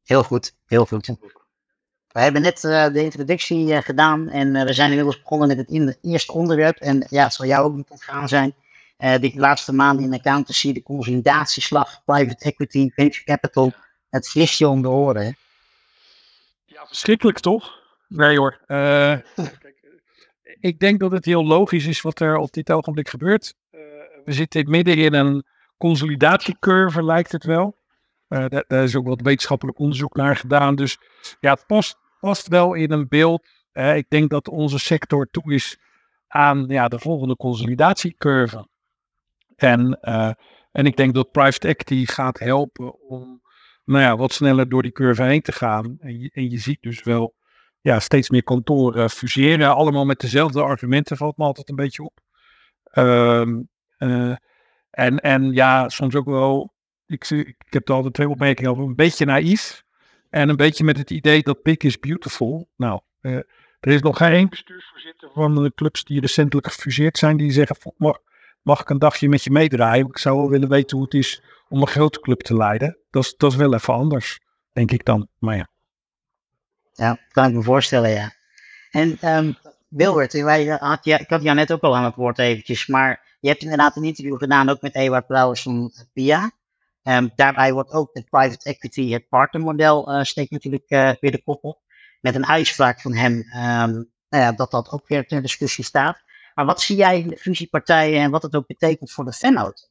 Heel 0.03 0.23
goed, 0.23 0.55
heel 0.67 0.87
goed. 0.87 1.07
We 2.09 2.21
hebben 2.21 2.43
net 2.43 2.65
eh, 2.65 2.93
de 2.93 3.03
introductie 3.03 3.75
eh, 3.75 3.83
gedaan 3.83 4.29
en 4.29 4.57
eh, 4.57 4.65
we 4.65 4.73
zijn 4.73 4.89
inmiddels 4.89 5.21
begonnen 5.21 5.49
met 5.49 5.57
het 5.57 5.69
in 5.69 5.97
eerste 6.03 6.33
onderwerp. 6.33 6.77
En 6.77 7.07
ja, 7.09 7.23
het 7.23 7.35
zal 7.35 7.47
jou 7.47 7.65
ook 7.65 7.77
niet 7.77 7.91
ontgaan 7.91 8.29
zijn. 8.29 8.55
Eh 8.99 9.21
die 9.21 9.39
laatste 9.39 9.73
maanden 9.73 10.05
in 10.05 10.15
accountancy, 10.15 10.73
de 10.73 10.83
consolidatieslag, 10.83 12.05
private 12.05 12.45
equity, 12.45 12.91
venture 12.95 13.25
capital. 13.25 13.73
Het 14.11 14.29
frisje 14.29 14.69
om 14.69 14.83
de 14.83 14.89
oren. 14.89 15.23
hè? 15.23 15.31
Ja, 16.65 16.87
verschrikkelijk 16.87 17.39
toch? 17.39 17.79
Nee 18.09 18.39
hoor. 18.39 18.61
Eh, 18.67 18.77
kijk, 19.35 19.79
eh, 20.43 20.55
ik 20.61 20.79
denk 20.79 21.01
dat 21.01 21.11
het 21.11 21.25
heel 21.25 21.45
logisch 21.45 21.87
is 21.87 22.01
wat 22.01 22.21
er 22.21 22.37
op 22.37 22.53
dit 22.53 22.71
ogenblik 22.71 23.09
gebeurt. 23.09 23.55
Eh, 23.71 23.81
we 24.25 24.33
zitten 24.33 24.71
midden 24.71 24.97
in 24.97 25.15
een 25.15 25.45
consolidatiecurve, 25.77 27.05
lijkt 27.05 27.33
het 27.33 27.45
wel. 27.45 27.77
Eh, 28.29 28.45
daar, 28.49 28.65
daar 28.67 28.85
is 28.85 28.97
ook 28.97 29.07
wat 29.07 29.21
wetenschappelijk 29.21 29.79
onderzoek 29.79 30.17
naar 30.17 30.37
gedaan. 30.37 30.75
Dus 30.75 30.99
ja, 31.41 31.53
het 31.53 31.67
past, 31.67 31.99
past 32.21 32.49
wel 32.49 32.75
in 32.75 32.93
een 32.93 33.09
beeld. 33.09 33.47
Ik 33.73 34.07
denk 34.09 34.31
dat 34.31 34.49
onze 34.49 34.79
sector 34.79 35.29
toe 35.31 35.55
is 35.55 35.79
aan 36.29 36.65
ja, 36.69 36.89
de 36.89 36.99
volgende 36.99 37.37
consolidatiecurve. 37.37 38.67
En, 39.59 40.01
eh, 40.01 40.31
en 40.73 40.87
ik 40.87 40.97
denk 40.97 41.15
dat 41.15 41.31
private 41.31 41.69
equity 41.69 42.07
gaat 42.07 42.39
helpen 42.39 43.01
om 43.01 43.43
nou 43.85 44.03
ja, 44.03 44.17
wat 44.17 44.33
sneller 44.33 44.69
door 44.69 44.83
die 44.83 44.93
curve 44.93 45.23
heen 45.23 45.41
te 45.43 45.53
gaan. 45.53 45.97
En 46.01 46.19
je, 46.19 46.31
en 46.33 46.51
je 46.51 46.59
ziet 46.59 46.83
dus 46.83 47.03
wel 47.03 47.35
ja, 47.81 48.01
steeds 48.01 48.31
meer 48.31 48.43
kantoren 48.43 49.11
fuseren. 49.11 49.75
Allemaal 49.75 50.05
met 50.05 50.21
dezelfde 50.21 50.63
argumenten, 50.63 51.17
valt 51.17 51.37
me 51.37 51.45
altijd 51.45 51.69
een 51.69 51.77
beetje 51.77 52.03
op. 52.03 52.21
Ehm, 52.85 53.61
eh, 53.97 54.35
en, 54.91 55.21
en 55.21 55.53
ja, 55.53 55.89
soms 55.89 56.15
ook 56.15 56.27
wel, 56.27 56.75
ik, 57.07 57.31
ik 57.31 57.57
heb 57.69 57.89
er 57.89 57.95
altijd 57.95 58.15
twee 58.15 58.29
opmerkingen 58.29 58.71
over, 58.71 58.85
een 58.85 58.95
beetje 58.95 59.25
naïef. 59.25 59.85
En 60.31 60.49
een 60.49 60.57
beetje 60.57 60.85
met 60.85 60.97
het 60.97 61.11
idee 61.11 61.43
dat 61.43 61.63
big 61.63 61.77
is 61.77 61.99
beautiful. 61.99 62.69
Nou, 62.77 63.01
eh, 63.21 63.35
er 63.81 63.93
is 63.93 64.01
nog 64.03 64.17
geen 64.17 64.49
bestuursvoorzitter 64.49 65.31
van 65.33 65.63
de 65.63 65.73
clubs 65.75 66.05
die 66.05 66.21
recentelijk 66.21 66.67
gefuseerd 66.67 67.19
zijn, 67.19 67.37
die 67.37 67.51
zeggen, 67.51 67.77
"Vo- 67.77 67.95
mag, 68.69 68.81
ik 68.81 68.91
een 68.91 68.99
dagje 68.99 69.29
met 69.29 69.45
je 69.45 69.51
meedraaien? 69.51 70.07
Ik 70.07 70.19
zou 70.19 70.37
wel 70.37 70.49
willen 70.49 70.69
weten 70.69 70.97
hoe 70.97 71.07
het 71.07 71.15
is 71.15 71.43
om 71.69 71.81
een 71.81 71.87
grote 71.87 72.21
club 72.21 72.41
te 72.41 72.57
leiden. 72.57 72.99
Dat 73.11 73.25
is, 73.25 73.35
dat 73.37 73.53
is 73.53 73.57
wel 73.57 73.75
even 73.75 73.95
anders, 73.95 74.41
denk 74.73 74.91
ik 74.91 75.05
dan. 75.05 75.29
Maar 75.39 75.57
ja. 75.57 75.69
Ja, 76.93 77.19
kan 77.31 77.49
ik 77.49 77.55
me 77.55 77.63
voorstellen, 77.63 78.11
ja. 78.11 78.33
En 78.91 79.19
ehm 79.21 79.53
Wilbert, 79.89 80.35
eh, 80.35 80.63
ik 81.03 81.29
had 81.29 81.43
jou 81.43 81.55
net 81.55 81.73
ook 81.73 81.83
al 81.83 81.97
aan 81.97 82.05
het 82.05 82.15
woord 82.15 82.39
eventjes, 82.39 82.87
maar 82.87 83.37
je 83.41 83.49
hebt 83.49 83.63
inderdaad 83.63 83.97
een 83.97 84.05
interview 84.05 84.39
gedaan 84.39 84.69
ook 84.69 84.81
met 84.81 84.95
Ewart 84.95 85.27
Brouwers 85.27 85.63
van 85.63 85.93
PIA. 86.13 86.51
Ehm, 87.03 87.29
daarbij 87.35 87.73
wordt 87.73 87.93
ook 87.93 88.11
het 88.13 88.31
private 88.31 88.71
equity, 88.71 89.13
het 89.13 89.29
partnermodel, 89.29 90.13
eh 90.13 90.23
steekt 90.23 90.51
natuurlijk 90.51 90.85
eh, 90.89 91.11
weer 91.21 91.31
de 91.31 91.43
kop 91.43 91.65
op. 91.65 91.81
Met 92.21 92.35
een 92.35 92.47
uitspraak 92.47 93.01
van 93.01 93.15
hem, 93.15 93.43
ehm, 93.43 93.93
nou 94.29 94.45
ja, 94.45 94.53
dat 94.53 94.71
dat 94.71 94.91
ook 94.91 95.09
weer 95.09 95.27
ter 95.27 95.43
discussie 95.43 95.85
staat. 95.85 96.23
Maar 96.59 96.67
wat 96.67 96.81
zie 96.81 96.97
jij 96.97 97.21
in 97.21 97.29
de 97.29 97.37
fusiepartijen 97.37 98.21
en 98.21 98.31
wat 98.31 98.43
het 98.43 98.55
ook 98.57 98.67
betekent 98.67 99.11
voor 99.13 99.25
de 99.25 99.33
fanhoud? 99.33 99.91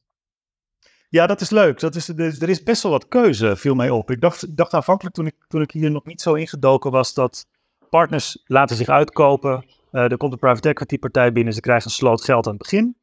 Ja, 1.08 1.26
dat 1.26 1.40
is 1.40 1.50
leuk. 1.50 1.80
Dat 1.80 1.94
is, 1.94 2.08
er 2.08 2.20
is- 2.20 2.40
er 2.40 2.48
is 2.48 2.62
best 2.62 2.82
wel 2.82 2.92
wat 2.92 3.08
keuze, 3.08 3.56
viel 3.56 3.74
mij 3.74 3.90
op. 3.90 4.10
Ik 4.10 4.20
dacht, 4.20 4.56
dacht 4.56 4.74
aanvankelijk 4.74 5.14
toen 5.14 5.26
ik, 5.26 5.34
toen 5.46 5.62
ik 5.62 5.70
hier 5.70 5.90
nog 5.90 6.04
niet 6.04 6.20
zo 6.20 6.34
ingedoken 6.34 6.90
was 6.90 7.14
dat 7.14 7.46
partners 7.90 8.42
laten 8.44 8.76
zich 8.76 8.88
uitkopen. 8.88 9.64
Eh, 9.90 10.10
er 10.10 10.16
komt 10.16 10.32
een 10.32 10.38
private 10.38 10.68
equity 10.68 10.98
partij 10.98 11.32
binnen, 11.32 11.52
ze 11.54 11.60
krijgen 11.60 11.86
een 11.86 11.96
sloot 11.96 12.24
geld 12.24 12.46
aan 12.46 12.52
het 12.52 12.62
begin. 12.62 12.96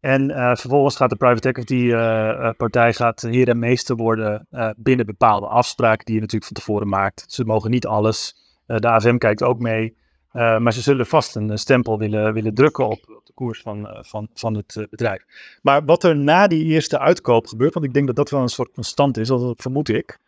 En 0.00 0.30
eh, 0.30 0.56
vervolgens 0.56 0.96
gaat 0.96 1.10
de 1.10 1.16
private 1.16 1.48
equity 1.48 1.92
eh, 1.92 2.50
partij 2.56 2.92
gaat 2.92 3.20
heer 3.20 3.48
en 3.48 3.58
meester 3.58 3.96
worden 3.96 4.46
binnen 4.76 5.06
bepaalde 5.06 5.46
afspraken 5.46 6.04
die 6.04 6.14
je 6.14 6.20
natuurlijk 6.20 6.52
van 6.52 6.62
tevoren 6.62 6.88
maakt. 6.88 7.24
Ze 7.28 7.44
mogen 7.44 7.70
niet 7.70 7.86
alles. 7.86 8.36
De 8.66 8.88
AFM 8.88 9.16
kijkt 9.16 9.42
ook 9.42 9.58
mee. 9.58 9.96
Eh, 10.32 10.58
maar 10.58 10.72
ze 10.72 10.80
zullen 10.80 11.06
vast 11.06 11.36
een 11.36 11.50
eh, 11.50 11.56
stempel 11.56 11.98
willen, 11.98 12.32
willen 12.32 12.54
drukken 12.54 12.88
op, 12.88 13.20
de 13.24 13.32
koers 13.34 13.60
van, 13.60 13.88
eh, 13.88 13.98
van, 14.02 14.28
van 14.34 14.54
het 14.54 14.86
bedrijf. 14.90 15.24
Maar 15.62 15.84
wat 15.84 16.04
er 16.04 16.16
na 16.16 16.46
die 16.46 16.64
eerste 16.64 16.98
uitkoop 16.98 17.46
gebeurt, 17.46 17.74
want 17.74 17.86
ik 17.86 17.92
denk 17.92 18.06
dat 18.06 18.16
dat 18.16 18.30
wel 18.30 18.40
een 18.40 18.48
soort 18.48 18.72
constant 18.72 19.16
is, 19.16 19.28
dat 19.28 19.54
vermoed 19.56 19.88
ik. 19.88 20.18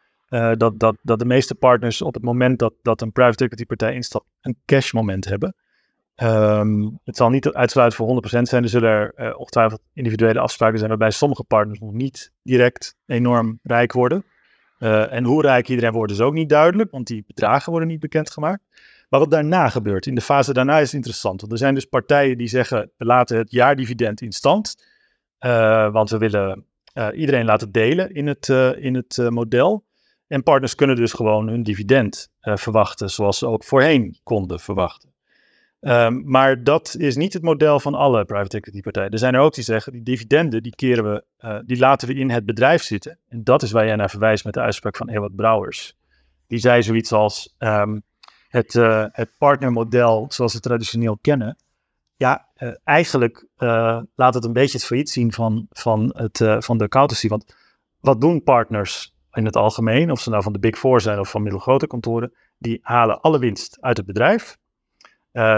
dat, 0.56 0.78
dat, 0.78 0.96
dat 1.02 1.18
de 1.18 1.24
meeste 1.24 1.54
partners 1.54 2.02
op 2.02 2.14
het 2.14 2.22
moment 2.22 2.58
dat, 2.58 2.72
dat 2.82 3.00
een 3.00 3.12
private 3.12 3.44
equity 3.44 3.64
partij 3.64 3.94
instapt, 3.94 4.26
een 4.40 4.56
cash 4.64 4.92
moment 4.92 5.24
hebben. 5.24 5.54
Ehm, 6.14 6.88
het 7.04 7.16
zal 7.16 7.30
niet 7.30 7.52
uitsluitend 7.52 8.00
voor 8.00 8.06
100% 8.06 8.48
zijn. 8.48 8.62
Er 8.62 8.68
zullen 8.68 9.12
er 9.14 9.36
ongetwijfeld 9.36 9.80
individuele 9.92 10.38
afspraken 10.40 10.76
zijn 10.76 10.88
waarbij 10.88 11.10
sommige 11.10 11.44
partners 11.44 11.78
nog 11.78 11.92
niet 11.92 12.32
direct 12.42 12.96
enorm 13.06 13.58
rijk 13.62 13.92
worden. 13.92 14.24
En 14.78 15.24
hoe 15.24 15.42
rijk 15.42 15.68
iedereen 15.68 15.92
wordt 15.92 16.12
is 16.12 16.20
ook 16.20 16.34
niet 16.34 16.48
duidelijk, 16.48 16.90
want 16.90 17.06
die 17.06 17.24
bedragen 17.26 17.70
worden 17.70 17.88
niet 17.88 18.00
bekendgemaakt. 18.00 18.62
Maar 19.08 19.20
wat 19.20 19.30
daarna 19.30 19.68
gebeurt, 19.68 20.06
in 20.06 20.14
de 20.14 20.20
fase 20.20 20.52
daarna 20.52 20.78
is 20.78 20.94
interessant. 20.94 21.40
Want 21.40 21.52
er 21.52 21.58
zijn 21.58 21.74
dus 21.74 21.84
partijen 21.84 22.38
die 22.38 22.48
zeggen, 22.48 22.90
we 22.96 23.04
laten 23.04 23.36
het 23.36 23.50
jaardividend 23.50 24.20
in 24.20 24.32
stand. 24.32 24.92
eh, 25.38 25.92
want 25.92 26.10
we 26.10 26.18
willen 26.18 26.66
eh, 26.92 27.08
iedereen 27.14 27.44
laten 27.44 27.72
delen 27.72 28.14
in 28.14 28.26
het, 28.26 28.48
eh, 28.48 28.76
in 28.76 28.94
het 28.94 29.26
model. 29.28 29.84
En 30.26 30.42
partners 30.42 30.74
kunnen 30.74 30.96
dus 30.96 31.12
gewoon 31.12 31.48
hun 31.48 31.62
dividend 31.62 32.30
verwachten, 32.40 33.10
zoals 33.10 33.38
ze 33.38 33.46
ook 33.46 33.64
voorheen 33.64 34.18
konden 34.22 34.60
verwachten. 34.60 35.12
Ehm, 35.80 36.20
maar 36.24 36.64
dat 36.64 36.94
is 36.98 37.16
niet 37.16 37.32
het 37.32 37.42
model 37.42 37.80
van 37.80 37.94
alle 37.94 38.24
private 38.24 38.56
equity 38.56 38.80
partijen. 38.80 39.10
Er 39.10 39.18
zijn 39.18 39.34
er 39.34 39.40
ook 39.40 39.54
die 39.54 39.64
zeggen, 39.64 39.92
die 39.92 40.02
dividenden, 40.02 40.62
die 40.62 40.74
keren 40.74 41.04
we, 41.12 41.62
die 41.66 41.78
laten 41.78 42.08
we 42.08 42.14
in 42.14 42.30
het 42.30 42.44
bedrijf 42.44 42.82
zitten. 42.82 43.18
En 43.28 43.44
dat 43.44 43.62
is 43.62 43.72
waar 43.72 43.86
jij 43.86 43.96
naar 43.96 44.10
verwijst 44.10 44.44
met 44.44 44.54
de 44.54 44.60
uitspraak 44.60 44.96
van 44.96 45.08
Ewart 45.08 45.36
Brouwers. 45.36 45.96
Die 46.46 46.58
zei 46.58 46.82
zoiets 46.82 47.12
als, 47.12 47.54
ehm, 47.58 47.98
het, 48.54 48.74
eh, 48.74 49.04
het 49.12 49.30
partnermodel 49.38 50.26
zoals 50.28 50.52
we 50.52 50.60
traditioneel 50.60 51.18
kennen. 51.20 51.56
Ja, 52.16 52.48
eh, 52.54 52.68
eigenlijk 52.84 53.46
eh, 53.56 54.00
laat 54.14 54.34
het 54.34 54.44
een 54.44 54.52
beetje 54.52 54.76
het 54.76 54.86
failliet 54.86 55.10
zien 55.10 55.32
van, 55.32 55.66
van, 55.70 56.14
het, 56.16 56.64
van 56.64 56.78
de 56.78 56.84
accountancy. 56.84 57.28
Want 57.28 57.54
wat 58.00 58.20
doen 58.20 58.42
partners 58.42 59.14
in 59.32 59.44
het 59.44 59.56
algemeen, 59.56 60.10
of 60.10 60.20
ze 60.20 60.30
nou 60.30 60.42
van 60.42 60.52
de 60.52 60.58
Big 60.58 60.78
Four 60.78 61.00
zijn 61.00 61.18
of 61.18 61.30
van 61.30 61.42
middelgrote 61.42 61.86
kantoren, 61.86 62.32
die 62.58 62.78
halen 62.82 63.20
alle 63.20 63.38
winst 63.38 63.78
uit 63.80 63.96
het 63.96 64.06
bedrijf, 64.06 64.56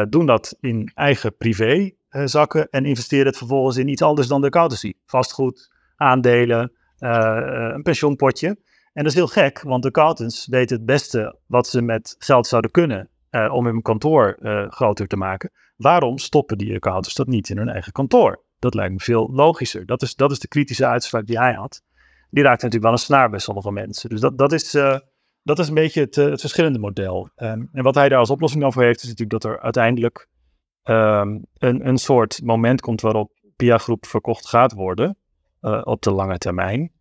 doen 0.09 0.27
dat 0.27 0.57
in 0.61 0.91
eigen 0.95 1.37
privé 1.37 1.91
zakken 2.09 2.69
en 2.71 2.85
investeren 2.85 3.27
het 3.27 3.37
vervolgens 3.37 3.77
in 3.77 3.89
iets 3.89 4.03
anders 4.03 4.29
dan 4.29 4.41
de 4.41 4.47
accountancy. 4.47 4.93
Vastgoed, 5.07 5.73
aandelen, 5.97 6.73
een 6.99 7.83
pensioenpotje. 7.83 8.59
En 8.97 9.03
dat 9.03 9.13
is 9.13 9.19
heel 9.19 9.27
gek, 9.27 9.63
want 9.63 9.83
de 9.83 9.89
accountants 9.89 10.47
weten 10.47 10.77
het 10.77 10.87
beste 10.87 11.39
wat 11.47 11.67
ze 11.67 11.83
met 11.83 12.17
geld 12.19 12.47
zouden 12.47 12.71
kunnen 12.71 13.09
eh, 13.31 13.53
om 13.53 13.65
hun 13.65 13.83
kantoor 13.83 14.37
eh, 14.41 14.71
groter 14.71 15.07
te 15.07 15.17
maken. 15.17 15.51
Waarom 15.77 16.19
stoppen 16.19 16.59
die 16.59 16.75
accountants 16.75 17.15
dat 17.15 17.27
niet 17.27 17.49
in 17.49 17.57
hun 17.57 17.69
eigen 17.69 17.93
kantoor? 17.93 18.45
Dat 18.59 18.75
lijkt 18.75 18.93
me 18.93 19.01
veel 19.01 19.31
logischer. 19.33 19.87
Dat 19.87 20.03
is, 20.03 20.15
dat 20.15 20.31
is 20.31 20.39
de 20.39 20.49
kritische 20.49 20.87
uitspraak 20.87 21.27
die 21.27 21.39
hij 21.39 21.53
had. 21.53 21.83
Die 22.31 22.43
raakt 22.43 22.63
natuurlijk 22.63 22.83
wel 22.83 22.93
een 22.93 22.99
snaar 22.99 23.31
bij 23.31 23.39
sommige 23.39 23.73
mensen. 23.73 24.11
Dus 24.11 24.21
dat, 24.21 24.39
dat, 24.39 24.53
is, 24.53 24.75
eh, 24.75 24.99
dat 25.43 25.59
is 25.59 25.69
een 25.69 25.75
beetje 25.75 26.01
het, 26.01 26.15
het 26.15 26.41
verschillende 26.41 26.79
model. 26.79 27.31
Ehm, 27.35 27.65
en 27.73 27.83
wat 27.83 27.95
hij 27.95 28.09
daar 28.09 28.19
als 28.19 28.31
oplossing 28.31 28.63
dan 28.63 28.73
voor 28.73 28.83
heeft, 28.83 29.03
is 29.03 29.09
natuurlijk 29.09 29.43
dat 29.43 29.53
er 29.53 29.61
uiteindelijk 29.61 30.29
ehm, 30.83 31.39
een, 31.59 31.89
een 31.89 31.99
soort 31.99 32.41
moment 32.43 32.81
komt 32.81 33.01
waarop 33.01 33.33
Pia 33.57 33.79
Groep 33.79 34.07
verkocht 34.07 34.49
gaat 34.49 34.73
worden 34.73 35.17
op 35.83 36.03
de 36.03 36.13
lange 36.13 36.39
termijn. 36.39 36.93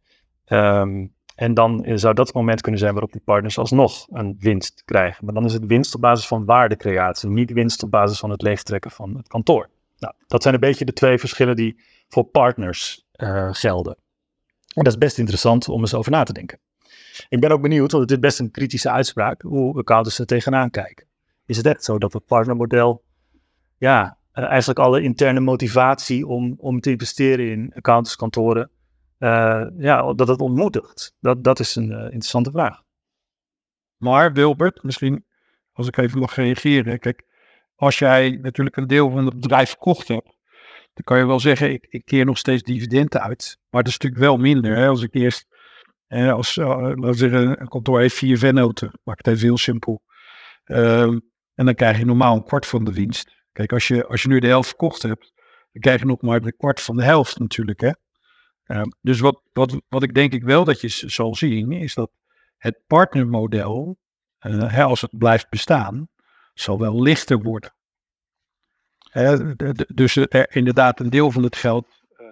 Ehm, 0.45 1.05
en 1.35 1.53
dan 1.53 1.85
zou 1.93 2.13
dat 2.13 2.27
het 2.27 2.35
moment 2.35 2.61
kunnen 2.61 2.79
zijn 2.79 2.91
waarop 2.91 3.11
die 3.11 3.21
partners 3.25 3.57
alsnog 3.57 4.07
een 4.09 4.35
winst 4.39 4.81
krijgen. 4.85 5.25
Maar 5.25 5.33
dan 5.33 5.45
is 5.45 5.53
het 5.53 5.65
winst 5.65 5.95
op 5.95 6.01
basis 6.01 6.27
van 6.27 6.45
waardecreatie, 6.45 7.29
niet 7.29 7.51
winst 7.51 7.83
op 7.83 7.91
basis 7.91 8.19
van 8.19 8.29
het 8.29 8.41
leegtrekken 8.41 8.91
van 8.91 9.15
het 9.15 9.27
kantoor. 9.27 9.69
Nou, 9.97 10.13
dat 10.27 10.41
zijn 10.41 10.53
een 10.53 10.59
beetje 10.59 10.85
de 10.85 10.93
twee 10.93 11.17
verschillen 11.17 11.55
die 11.55 11.79
voor 12.07 12.23
partners 12.23 13.05
eh, 13.11 13.49
gelden. 13.51 13.97
En 14.73 14.83
dat 14.83 14.93
is 14.93 14.97
best 14.97 15.17
interessant 15.17 15.69
om 15.69 15.79
eens 15.79 15.93
over 15.93 16.11
na 16.11 16.23
te 16.23 16.33
denken. 16.33 16.59
Ik 17.29 17.39
ben 17.39 17.51
ook 17.51 17.61
benieuwd, 17.61 17.91
want 17.91 18.03
het 18.03 18.11
is 18.11 18.19
best 18.19 18.39
een 18.39 18.51
kritische 18.51 18.89
uitspraak, 18.89 19.41
hoe 19.41 19.77
accountants 19.77 20.19
er 20.19 20.25
tegenaan 20.25 20.69
kijken. 20.69 21.07
Is 21.45 21.57
het 21.57 21.65
echt 21.65 21.83
zo 21.83 21.97
dat 21.97 22.13
het 22.13 22.25
partnermodel, 22.25 23.03
ja, 23.77 24.17
eh, 24.31 24.43
eigenlijk 24.43 24.79
alle 24.79 25.01
interne 25.01 25.39
motivatie 25.39 26.27
om, 26.27 26.55
om 26.57 26.79
te 26.79 26.91
investeren 26.91 27.49
in 27.49 27.71
accountantskantoren, 27.75 28.63
eh, 28.63 28.69
ja, 29.77 30.13
dat 30.13 30.27
het 30.27 30.39
ontmoedigt? 30.39 31.15
Dat, 31.19 31.43
dat 31.43 31.59
is 31.59 31.75
een 31.75 31.91
eh, 31.91 32.03
interessante 32.03 32.51
vraag. 32.51 32.83
Maar 33.97 34.33
Wilbert, 34.33 34.83
misschien 34.83 35.25
als 35.71 35.87
ik 35.87 35.97
even 35.97 36.19
mag 36.19 36.35
reageren. 36.35 36.99
Kijk, 36.99 37.23
als 37.75 37.99
jij 37.99 38.29
natuurlijk 38.41 38.75
een 38.75 38.87
deel 38.87 39.09
van 39.09 39.25
het 39.25 39.39
bedrijf 39.39 39.69
verkocht 39.69 40.07
hebt, 40.07 40.37
dan 40.93 41.03
kan 41.03 41.17
je 41.17 41.25
wel 41.25 41.39
zeggen, 41.39 41.71
ik, 41.71 41.85
ik 41.89 42.05
keer 42.05 42.25
nog 42.25 42.37
steeds 42.37 42.63
dividenden 42.63 43.21
uit. 43.21 43.57
Maar 43.69 43.83
dat 43.83 43.91
is 43.91 43.97
natuurlijk 43.97 44.21
wel 44.21 44.37
minder. 44.37 44.75
Hè? 44.75 44.87
Als 44.87 45.01
ik 45.01 45.13
eerst, 45.13 45.47
eh, 46.07 46.33
als, 46.33 46.57
eh, 46.57 46.67
laten 46.67 47.01
we 47.01 47.13
zeggen, 47.13 47.61
een 47.61 47.67
kantoor 47.67 47.99
heeft 47.99 48.15
vier 48.15 48.37
vennoten, 48.37 48.99
maak 49.03 49.17
het 49.17 49.27
even 49.27 49.45
heel 49.45 49.57
simpel. 49.57 50.03
Ehm, 50.63 51.19
en 51.55 51.65
dan 51.65 51.75
krijg 51.75 51.97
je 51.97 52.05
normaal 52.05 52.35
een 52.35 52.43
kwart 52.43 52.65
van 52.65 52.83
de 52.83 52.93
winst. 52.93 53.35
Kijk, 53.51 53.73
als 53.73 53.87
je, 53.87 54.05
als 54.05 54.21
je 54.21 54.27
nu 54.27 54.39
de 54.39 54.47
helft 54.47 54.67
verkocht 54.67 55.01
hebt, 55.01 55.33
dan 55.71 55.81
krijg 55.81 55.99
je 55.99 56.05
nog 56.05 56.21
maar 56.21 56.43
een 56.43 56.57
kwart 56.57 56.81
van 56.81 56.97
de 56.97 57.03
helft 57.03 57.39
natuurlijk. 57.39 57.81
Hè? 57.81 57.91
Ehm, 58.65 58.89
dus 59.01 59.19
wat, 59.19 59.41
wat, 59.53 59.81
wat 59.87 60.03
ik 60.03 60.13
denk 60.13 60.33
ik 60.33 60.43
wel 60.43 60.63
dat 60.63 60.81
je 60.81 60.89
zal 60.89 61.35
zien, 61.35 61.71
is 61.71 61.93
dat 61.93 62.11
het 62.57 62.79
partnermodel, 62.87 63.97
eh, 64.37 64.71
hè, 64.71 64.83
als 64.83 65.01
het 65.01 65.17
blijft 65.17 65.49
bestaan, 65.49 66.07
zal 66.53 66.79
wel 66.79 67.01
lichter 67.01 67.41
worden. 67.41 67.73
Hè, 69.09 69.55
dus 69.93 70.15
er, 70.15 70.55
inderdaad, 70.55 70.99
een 70.99 71.09
deel 71.09 71.31
van 71.31 71.43
het 71.43 71.55
geld 71.55 71.87
eh, 72.17 72.25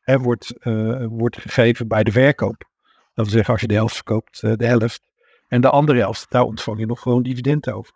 hè, 0.00 0.18
wordt, 0.18 0.56
eh, 0.58 1.04
wordt 1.06 1.40
gegeven 1.40 1.88
bij 1.88 2.02
de 2.02 2.12
verkoop. 2.12 2.68
Dat 3.14 3.24
wil 3.24 3.34
zeggen, 3.34 3.52
als 3.52 3.60
je 3.60 3.66
de 3.68 3.74
helft 3.74 3.94
verkoopt, 3.94 4.40
de 4.40 4.66
helft. 4.66 5.08
En 5.48 5.60
de 5.60 5.70
andere 5.70 5.98
helft, 5.98 6.30
daar 6.30 6.42
ontvang 6.42 6.78
je 6.78 6.86
nog 6.86 7.00
gewoon 7.00 7.22
dividend 7.22 7.70
over. 7.70 7.94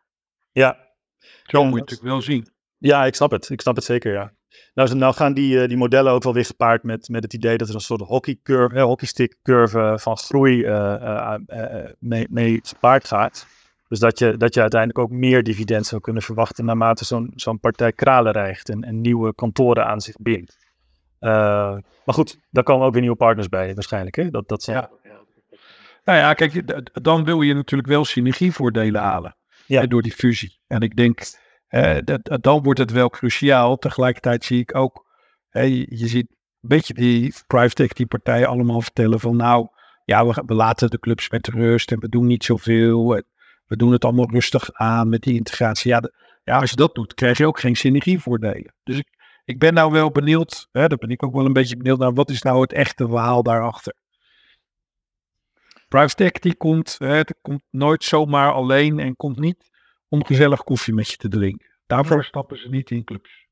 Ja, 0.53 0.95
Zo 1.19 1.61
Ja, 1.61 1.65
moet 1.65 1.75
je 1.75 1.81
het 1.81 1.91
natuurlijk 1.91 2.03
wel 2.03 2.23
zien. 2.23 2.53
Ja, 2.79 3.05
ik 3.05 3.15
snap 3.15 3.31
het. 3.31 3.51
Ik 3.51 3.61
snap 3.61 3.75
het 3.75 3.85
zeker, 3.85 4.13
ja. 4.13 4.33
Nou, 4.75 4.95
nou 4.95 5.15
gaan 5.15 5.35
die, 5.35 5.61
eh, 5.61 5.69
die 5.69 5.77
modellen 5.77 6.13
ook 6.13 6.23
wel 6.23 6.35
weer 6.35 6.45
gepaard 6.45 6.83
met, 6.83 7.09
met 7.09 7.23
het 7.23 7.33
idee 7.33 7.57
dat 7.57 7.69
er 7.69 7.75
een 7.75 7.81
soort 7.81 8.01
hockeycurve, 8.01 8.77
eh, 8.77 8.83
hockeystick 8.83 9.37
curve 9.43 9.95
van 9.99 10.17
groei 10.17 10.65
eh, 10.65 10.95
eh, 10.95 11.39
eh, 11.47 11.79
eh, 11.85 11.91
mee, 11.99 12.27
mee 12.31 12.61
gepaard 12.63 13.07
gaat. 13.09 13.47
Dus 13.89 13.99
dat 13.99 14.19
je, 14.19 14.37
dat 14.37 14.55
je 14.55 14.61
uiteindelijk 14.61 14.99
ook 14.99 15.11
meer 15.11 15.43
dividend 15.43 15.87
zou 15.87 16.01
kunnen 16.01 16.23
verwachten 16.23 16.65
naarmate 16.65 17.05
zo'n 17.05 17.33
zo'n 17.35 17.61
partij 17.61 17.93
kralen 17.93 18.33
rijgt 18.33 18.69
en, 18.69 18.83
en 18.83 19.01
nieuwe 19.01 19.35
kantoren 19.35 19.87
aan 19.87 20.01
zich 20.01 20.17
bindt. 20.17 20.57
Eh, 21.19 21.31
maar 22.05 22.15
goed, 22.15 22.39
daar 22.51 22.65
komen 22.65 22.87
ook 22.87 22.93
weer 22.93 23.01
nieuwe 23.01 23.17
partners 23.17 23.49
bij 23.49 23.75
waarschijnlijk. 23.75 24.17
Hè? 24.17 24.31
Dat, 24.31 24.49
dat 24.49 24.65
Ja. 24.65 24.91
Nou 26.05 26.19
ja, 26.19 26.35
kijk, 26.35 26.83
dan 27.03 27.25
wil 27.25 27.43
je 27.43 27.55
natuurlijk 27.55 27.89
wel 27.89 28.05
synergievoordelen 28.05 29.01
halen 29.01 29.37
Ja. 29.67 29.81
hè, 29.81 29.87
door 29.87 30.03
die 30.03 30.13
fusie. 30.13 30.59
En 30.67 30.81
ik 30.81 30.97
denk, 30.97 31.21
eh, 31.75 32.17
dan 32.41 32.63
wordt 32.63 32.79
het 32.79 32.91
wel 32.91 33.11
cruciaal. 33.11 33.77
Tegelijkertijd 33.77 34.45
zie 34.45 34.61
ik 34.61 34.75
ook, 34.75 35.07
je, 35.51 35.87
ziet 35.89 36.27
een 36.31 36.69
beetje 36.69 36.95
die 36.95 37.35
private 37.47 37.83
equity 37.83 38.07
partijen 38.07 38.49
allemaal 38.49 38.81
vertellen 38.81 39.21
van 39.21 39.37
nou, 39.37 39.69
ja, 40.05 40.27
we, 40.27 40.55
laten 40.55 40.91
de 40.91 40.99
clubs 40.99 41.31
met 41.31 41.49
rust 41.49 41.93
en 41.93 42.01
we 42.01 42.09
doen 42.09 42.27
niet 42.27 42.45
zoveel. 42.45 43.17
En 43.17 43.25
we 43.67 43.77
doen 43.77 43.93
het 43.93 44.05
allemaal 44.05 44.31
rustig 44.31 44.73
aan 44.73 45.09
met 45.09 45.23
die 45.23 45.35
integratie. 45.35 45.91
Ja, 45.91 46.03
ja, 46.45 46.59
als 46.61 46.71
je 46.71 46.77
dat 46.77 46.95
doet, 46.95 47.15
krijg 47.15 47.39
je 47.39 47.47
ook 47.47 47.61
geen 47.61 47.77
synergievoordelen. 47.77 48.75
Dus 48.83 48.99
ik, 48.99 49.09
ik 49.45 49.59
ben 49.59 49.75
nou 49.75 49.93
wel 49.93 50.11
benieuwd, 50.11 50.69
hè, 50.73 50.87
daar 50.87 50.99
ben 50.99 51.11
ik 51.11 51.23
ook 51.23 51.35
wel 51.35 51.45
een 51.45 51.53
beetje 51.53 51.77
benieuwd 51.77 51.99
naar, 51.99 52.15
wat 52.15 52.31
is 52.31 52.43
nou 52.43 52.61
het 52.61 52.73
echte 52.73 53.09
verhaal 53.09 53.43
daarachter? 53.43 53.95
Private 55.89 56.25
equity 56.25 56.57
komt, 56.57 56.97
hè, 56.99 57.21
komt 57.43 57.63
nooit 57.71 58.05
zomaar 58.05 58.53
alleen 58.53 58.99
en 58.99 59.17
komt 59.17 59.39
niet 59.39 59.73
om 60.15 60.25
gezellig 60.25 60.65
koffie 60.65 60.95
met 60.95 61.11
je 61.11 61.17
te 61.17 61.29
drinken. 61.29 61.67
Daarvoor 61.87 62.25
stappen 62.25 62.59
ze 62.59 62.69
niet 62.69 62.91
in 62.91 63.05
clubs. 63.05 63.43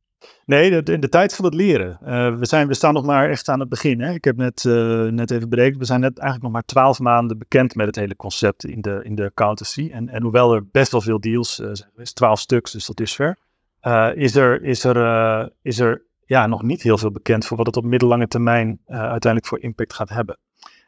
Nee, 0.44 0.82
de, 0.82 0.92
in 0.92 1.00
de 1.00 1.08
tijd 1.08 1.34
van 1.34 1.44
het 1.44 1.54
leren. 1.54 1.98
Eh, 2.00 2.34
we, 2.38 2.46
zijn, 2.46 2.68
we 2.68 2.74
staan 2.74 2.94
nog 2.94 3.04
maar 3.04 3.30
echt 3.30 3.48
aan 3.48 3.60
het 3.60 3.68
begin. 3.68 4.00
Hè? 4.00 4.12
Ik 4.12 4.24
heb 4.24 4.36
net, 4.36 4.64
eh, 4.64 5.04
net 5.04 5.30
even 5.30 5.48
berekend, 5.48 5.78
we 5.78 5.84
zijn 5.84 6.00
net 6.00 6.18
eigenlijk 6.18 6.42
nog 6.42 6.52
maar 6.52 6.64
twaalf 6.64 6.98
maanden 6.98 7.38
bekend 7.38 7.74
met 7.74 7.86
het 7.86 7.96
hele 7.96 8.16
concept 8.16 8.64
in 8.64 8.80
de, 8.80 9.00
in 9.02 9.14
de 9.14 9.24
accountancy. 9.24 9.90
En, 9.92 10.08
en 10.08 10.22
hoewel 10.22 10.54
er 10.54 10.66
best 10.66 10.92
wel 10.92 11.00
veel 11.00 11.20
deals 11.20 11.60
eh, 11.60 11.68
zijn 11.72 11.90
geweest, 11.92 12.14
twaalf 12.14 12.38
stuks, 12.38 12.72
dus 12.72 12.84
tot 12.84 12.96
dusver, 12.96 13.38
eh 13.80 14.10
is 14.14 14.34
er, 14.34 14.62
is 14.62 14.84
er, 14.84 15.52
is 15.62 15.78
er 15.78 16.02
ja, 16.24 16.46
nog 16.46 16.62
niet 16.62 16.82
heel 16.82 16.98
veel 16.98 17.10
bekend 17.10 17.46
voor 17.46 17.56
wat 17.56 17.66
het 17.66 17.76
op 17.76 17.84
middellange 17.84 18.28
termijn 18.28 18.80
uiteindelijk 18.86 19.46
voor 19.46 19.60
impact 19.60 19.94
gaat 19.94 20.08
hebben. 20.08 20.38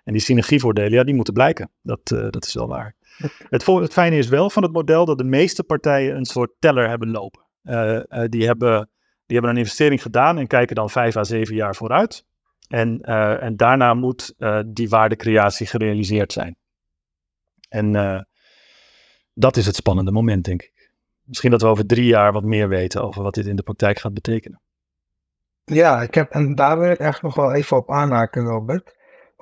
En 0.05 0.13
die 0.13 0.23
synergievoordelen, 0.23 0.93
ja, 0.93 1.05
die 1.05 1.15
moeten 1.15 1.35
blijken. 1.35 1.71
Dat, 1.83 2.07
dat 2.07 2.47
is 2.47 2.55
wel 2.55 2.69
waar. 2.69 2.95
Het, 3.49 3.67
het 3.67 3.93
fijne 3.93 4.17
is 4.17 4.29
wel 4.29 4.51
van 4.51 4.63
het 4.63 4.73
model 4.73 5.05
dat 5.05 5.19
de 5.19 5.25
meeste 5.25 5.65
partijen 5.65 6.17
een 6.17 6.25
soort 6.25 6.51
teller 6.59 6.89
hebben 6.89 7.11
lopen. 7.11 7.45
Eh, 7.63 7.97
eh, 7.97 8.29
die 8.29 8.47
hebben 8.47 8.89
die 9.27 9.37
hebben 9.37 9.55
een 9.55 9.63
investering 9.63 10.03
gedaan 10.03 10.39
en 10.39 10.47
kijken 10.47 10.75
dan 10.75 10.91
vijf 10.91 11.17
à 11.17 11.25
zeven 11.25 11.55
jaar 11.55 11.75
vooruit. 11.75 12.25
En, 12.69 13.01
eh, 13.01 13.43
en 13.43 13.57
daarna 13.57 13.95
moet 13.95 14.35
die 14.67 14.89
waardecreatie 14.89 15.67
gerealiseerd 15.67 16.33
zijn. 16.33 16.57
En 17.69 18.27
dat 19.35 19.57
is 19.57 19.67
het 19.67 19.77
spannende 19.77 20.13
moment, 20.13 20.45
denk 20.45 20.63
ik. 20.63 20.93
Misschien 21.23 21.51
dat 21.51 21.63
we 21.63 21.69
over 21.69 21.87
drie 21.87 22.07
jaar 22.07 22.33
wat 22.33 22.43
meer 22.43 22.69
weten 22.69 23.03
over 23.03 23.23
wat 23.23 23.35
dit 23.35 23.47
in 23.47 23.57
de 23.57 23.63
praktijk 23.63 23.99
gaat 23.99 24.15
betekenen. 24.15 24.61
Ja, 25.65 26.03
ik 26.03 26.15
heb, 26.15 26.31
en 26.31 26.55
daar 26.55 26.79
wil 26.79 26.91
ik 26.91 26.99
echt 26.99 27.23
nog 27.23 27.35
wel 27.35 27.53
even 27.53 27.77
op 27.77 27.91
aanhaken, 27.91 28.45
Robert. 28.45 28.95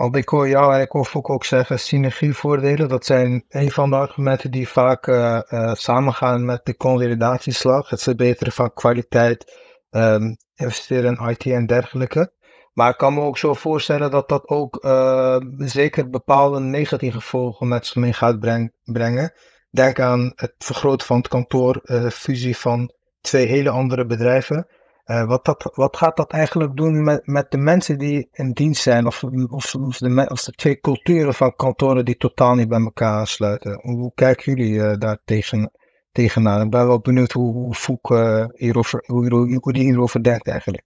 Want 0.02 0.16
ik 0.16 0.28
hoor 0.28 0.48
jou 0.48 0.74
en 0.74 0.80
ik 0.80 0.90
hoor 0.90 1.10
ook 1.22 1.44
zeggen, 1.44 1.78
synergievoordelen, 1.78 2.88
dat 2.88 3.04
zijn 3.04 3.44
een 3.48 3.70
van 3.70 3.90
de 3.90 3.96
argumenten 3.96 4.50
die 4.50 4.68
vaak 4.68 5.06
eh, 5.06 5.52
eh, 5.52 5.74
samengaan 5.74 6.44
met 6.44 6.60
de 6.64 6.76
consolidatieslag. 6.76 7.88
Het 7.88 8.02
verbeteren 8.02 8.52
van 8.52 8.72
kwaliteit, 8.72 9.58
ehm, 9.90 10.34
investeren 10.54 11.16
in 11.16 11.28
IT 11.28 11.46
en 11.46 11.66
dergelijke. 11.66 12.32
Maar 12.72 12.90
ik 12.90 12.96
kan 12.96 13.14
me 13.14 13.20
ook 13.20 13.38
zo 13.38 13.54
voorstellen 13.54 14.10
dat 14.10 14.28
dat 14.28 14.48
ook 14.48 14.76
eh, 14.76 15.36
zeker 15.56 16.10
bepaalde 16.10 16.60
negatieve 16.60 17.20
gevolgen 17.20 17.68
met 17.68 17.86
zich 17.86 17.96
mee 17.96 18.12
gaat 18.12 18.40
breng- 18.40 18.72
brengen. 18.82 19.32
Denk 19.70 20.00
aan 20.00 20.32
het 20.34 20.54
vergroten 20.58 21.06
van 21.06 21.16
het 21.16 21.28
kantoor, 21.28 21.80
fusie 22.12 22.56
van 22.56 22.92
twee 23.20 23.46
hele 23.46 23.70
andere 23.70 24.06
bedrijven. 24.06 24.66
Eh, 25.12 25.24
wat, 25.24 25.70
wat 25.74 25.96
gaat 25.96 26.16
dat 26.16 26.30
eigenlijk 26.30 26.76
doen 26.76 27.04
met, 27.04 27.26
met 27.26 27.50
de 27.50 27.58
mensen 27.58 27.98
die 27.98 28.28
in 28.32 28.52
dienst 28.52 28.82
zijn? 28.82 29.06
Of, 29.06 29.24
of, 29.24 29.74
of, 29.74 29.98
de, 29.98 30.08
de 30.14 30.52
twee 30.56 30.80
culturen 30.80 31.34
van 31.34 31.56
kantoren 31.56 32.04
die 32.04 32.16
totaal 32.16 32.54
niet 32.54 32.68
bij 32.68 32.80
elkaar 32.80 33.18
aansluiten? 33.18 33.80
Hoe, 33.82 34.12
kijken 34.14 34.54
jullie 34.54 34.82
eh, 34.82 34.98
daar 34.98 35.18
tegen, 35.24 35.70
tegenaan? 36.12 36.64
Ik 36.64 36.70
ben 36.70 36.86
wel 36.86 37.00
benieuwd 37.00 37.32
hoe, 37.32 37.74
hoe 37.84 37.98
eh, 38.02 38.46
hierover, 38.54 39.04
hoe, 39.06 39.72
die 39.72 39.82
hierover 39.82 40.22
denkt 40.22 40.48
eigenlijk. 40.48 40.84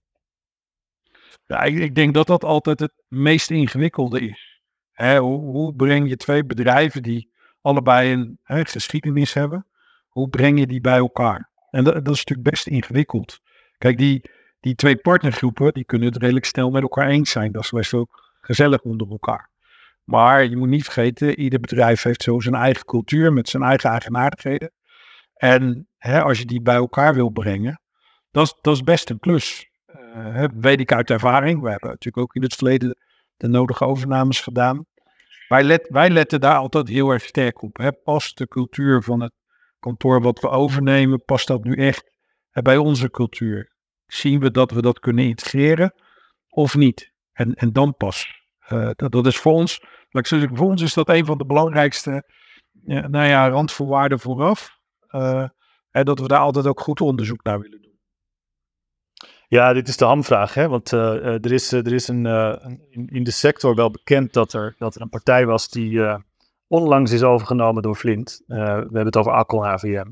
Ja, 1.45 1.61
ik, 1.61 1.77
ik 1.77 1.95
denk 1.95 2.13
dat 2.13 2.27
dat 2.27 2.43
altijd 2.43 2.79
het 2.79 2.93
meest 3.07 3.51
ingewikkelde 3.51 4.19
is. 4.19 4.61
Hè, 4.91 5.19
hoe, 5.19 5.39
hoe 5.39 5.75
breng 5.75 6.09
je 6.09 6.17
twee 6.17 6.45
bedrijven 6.45 7.03
die 7.03 7.31
allebei 7.61 8.11
een 8.11 8.39
hè, 8.43 8.65
geschiedenis 8.65 9.33
hebben, 9.33 9.65
hoe 10.07 10.29
breng 10.29 10.59
je 10.59 10.67
die 10.67 10.81
bij 10.81 10.97
elkaar? 10.97 11.49
En 11.69 11.83
dat, 11.83 11.93
dat 11.93 12.13
is 12.13 12.23
natuurlijk 12.23 12.49
best 12.49 12.67
ingewikkeld. 12.67 13.39
Kijk, 13.77 13.97
die, 13.97 14.29
die 14.59 14.75
twee 14.75 14.97
partnergroepen, 14.97 15.73
die 15.73 15.85
kunnen 15.85 16.07
het 16.07 16.17
redelijk 16.17 16.45
snel 16.45 16.69
met 16.69 16.81
elkaar 16.81 17.07
eens 17.07 17.31
zijn. 17.31 17.51
Dat 17.51 17.63
is 17.63 17.71
best 17.71 17.93
ook 17.93 18.35
gezellig 18.41 18.81
onder 18.81 19.09
elkaar. 19.09 19.49
Maar 20.03 20.45
je 20.45 20.57
moet 20.57 20.67
niet 20.67 20.83
vergeten, 20.83 21.39
ieder 21.39 21.59
bedrijf 21.59 22.03
heeft 22.03 22.23
zo 22.23 22.39
zijn 22.39 22.55
eigen 22.55 22.85
cultuur 22.85 23.33
met 23.33 23.49
zijn 23.49 23.63
eigen 23.63 23.89
eigenaardigheden. 23.89 24.71
En 25.33 25.87
hè, 25.97 26.21
als 26.21 26.39
je 26.39 26.45
die 26.45 26.61
bij 26.61 26.75
elkaar 26.75 27.13
wil 27.13 27.29
brengen, 27.29 27.81
dat 28.31 28.45
is, 28.45 28.55
dat 28.61 28.75
is 28.75 28.83
best 28.83 29.09
een 29.09 29.19
klus. 29.19 29.69
Hè, 30.11 30.47
weet 30.47 30.79
ik 30.79 30.91
uit 30.91 31.09
ervaring. 31.09 31.61
We 31.61 31.69
hebben 31.69 31.89
natuurlijk 31.89 32.17
ook 32.23 32.35
in 32.35 32.41
het 32.41 32.55
verleden 32.55 32.97
de 33.37 33.47
nodige 33.47 33.85
overnames 33.85 34.41
gedaan. 34.41 34.85
Wij, 35.47 35.85
wij 35.89 36.09
letten 36.09 36.39
daar 36.39 36.57
altijd 36.57 36.87
heel 36.87 37.09
erg 37.09 37.23
sterk 37.23 37.61
op. 37.61 37.77
Hè. 37.77 37.93
Past 37.93 38.37
de 38.37 38.47
cultuur 38.47 39.03
van 39.03 39.21
het 39.21 39.33
kantoor 39.79 40.21
wat 40.21 40.39
we 40.39 40.49
overnemen, 40.49 41.23
past 41.25 41.47
dat 41.47 41.63
nu 41.63 41.75
echt 41.75 42.16
bij 42.61 42.77
onze 42.77 43.09
cultuur? 43.09 43.75
Zien 44.05 44.39
we 44.39 44.51
dat 44.51 44.71
we 44.71 44.81
dat 44.81 44.99
kunnen 44.99 45.25
integreren 45.25 45.93
of 46.49 46.75
niet? 46.75 47.11
En, 47.33 47.53
en 47.53 47.73
dan 47.73 47.95
pas. 47.95 48.45
Eh, 48.59 48.89
dat, 48.95 49.11
dat 49.11 49.25
is 49.25 49.37
voor 49.37 49.53
ons, 49.53 49.83
laat 50.09 50.31
ik 50.31 50.49
voor 50.53 50.67
ons 50.67 50.81
is 50.81 50.93
dat 50.93 51.09
een 51.09 51.25
van 51.25 51.37
de 51.37 51.45
belangrijkste 51.45 52.23
ja, 52.83 53.07
nou 53.07 53.27
ja, 53.27 53.49
randvoorwaarden 53.49 54.19
vooraf. 54.19 54.77
Eh, 55.07 55.47
en 55.91 56.05
dat 56.05 56.19
we 56.19 56.27
daar 56.27 56.39
altijd 56.39 56.67
ook 56.67 56.79
goed 56.79 57.01
onderzoek 57.01 57.43
naar 57.43 57.59
willen 57.59 57.81
doen. 57.81 57.87
Ja, 59.47 59.73
dit 59.73 59.87
is 59.87 59.97
de 59.97 60.05
hamvraag, 60.05 60.53
hè? 60.53 60.67
want 60.67 60.93
eh, 60.93 61.15
eh, 61.15 61.43
er 61.43 61.51
is, 61.51 61.71
eh, 61.73 61.85
er 61.85 61.93
is 61.93 62.07
een, 62.07 62.25
eh, 62.25 62.55
in, 62.89 63.07
in 63.07 63.23
de 63.23 63.31
sector 63.31 63.75
wel 63.75 63.91
bekend 63.91 64.33
dat 64.33 64.53
er, 64.53 64.75
dat 64.77 64.95
er 64.95 65.01
een 65.01 65.09
partij 65.09 65.45
was 65.45 65.69
die 65.69 66.03
eh, 66.03 66.17
onlangs 66.67 67.11
is 67.11 67.23
overgenomen 67.23 67.81
door 67.81 67.95
Flint. 67.95 68.43
Eh, 68.47 68.57
we 68.57 68.63
hebben 68.63 69.05
het 69.05 69.17
over 69.17 69.31
Akkel 69.31 69.65
HVM. 69.65 70.07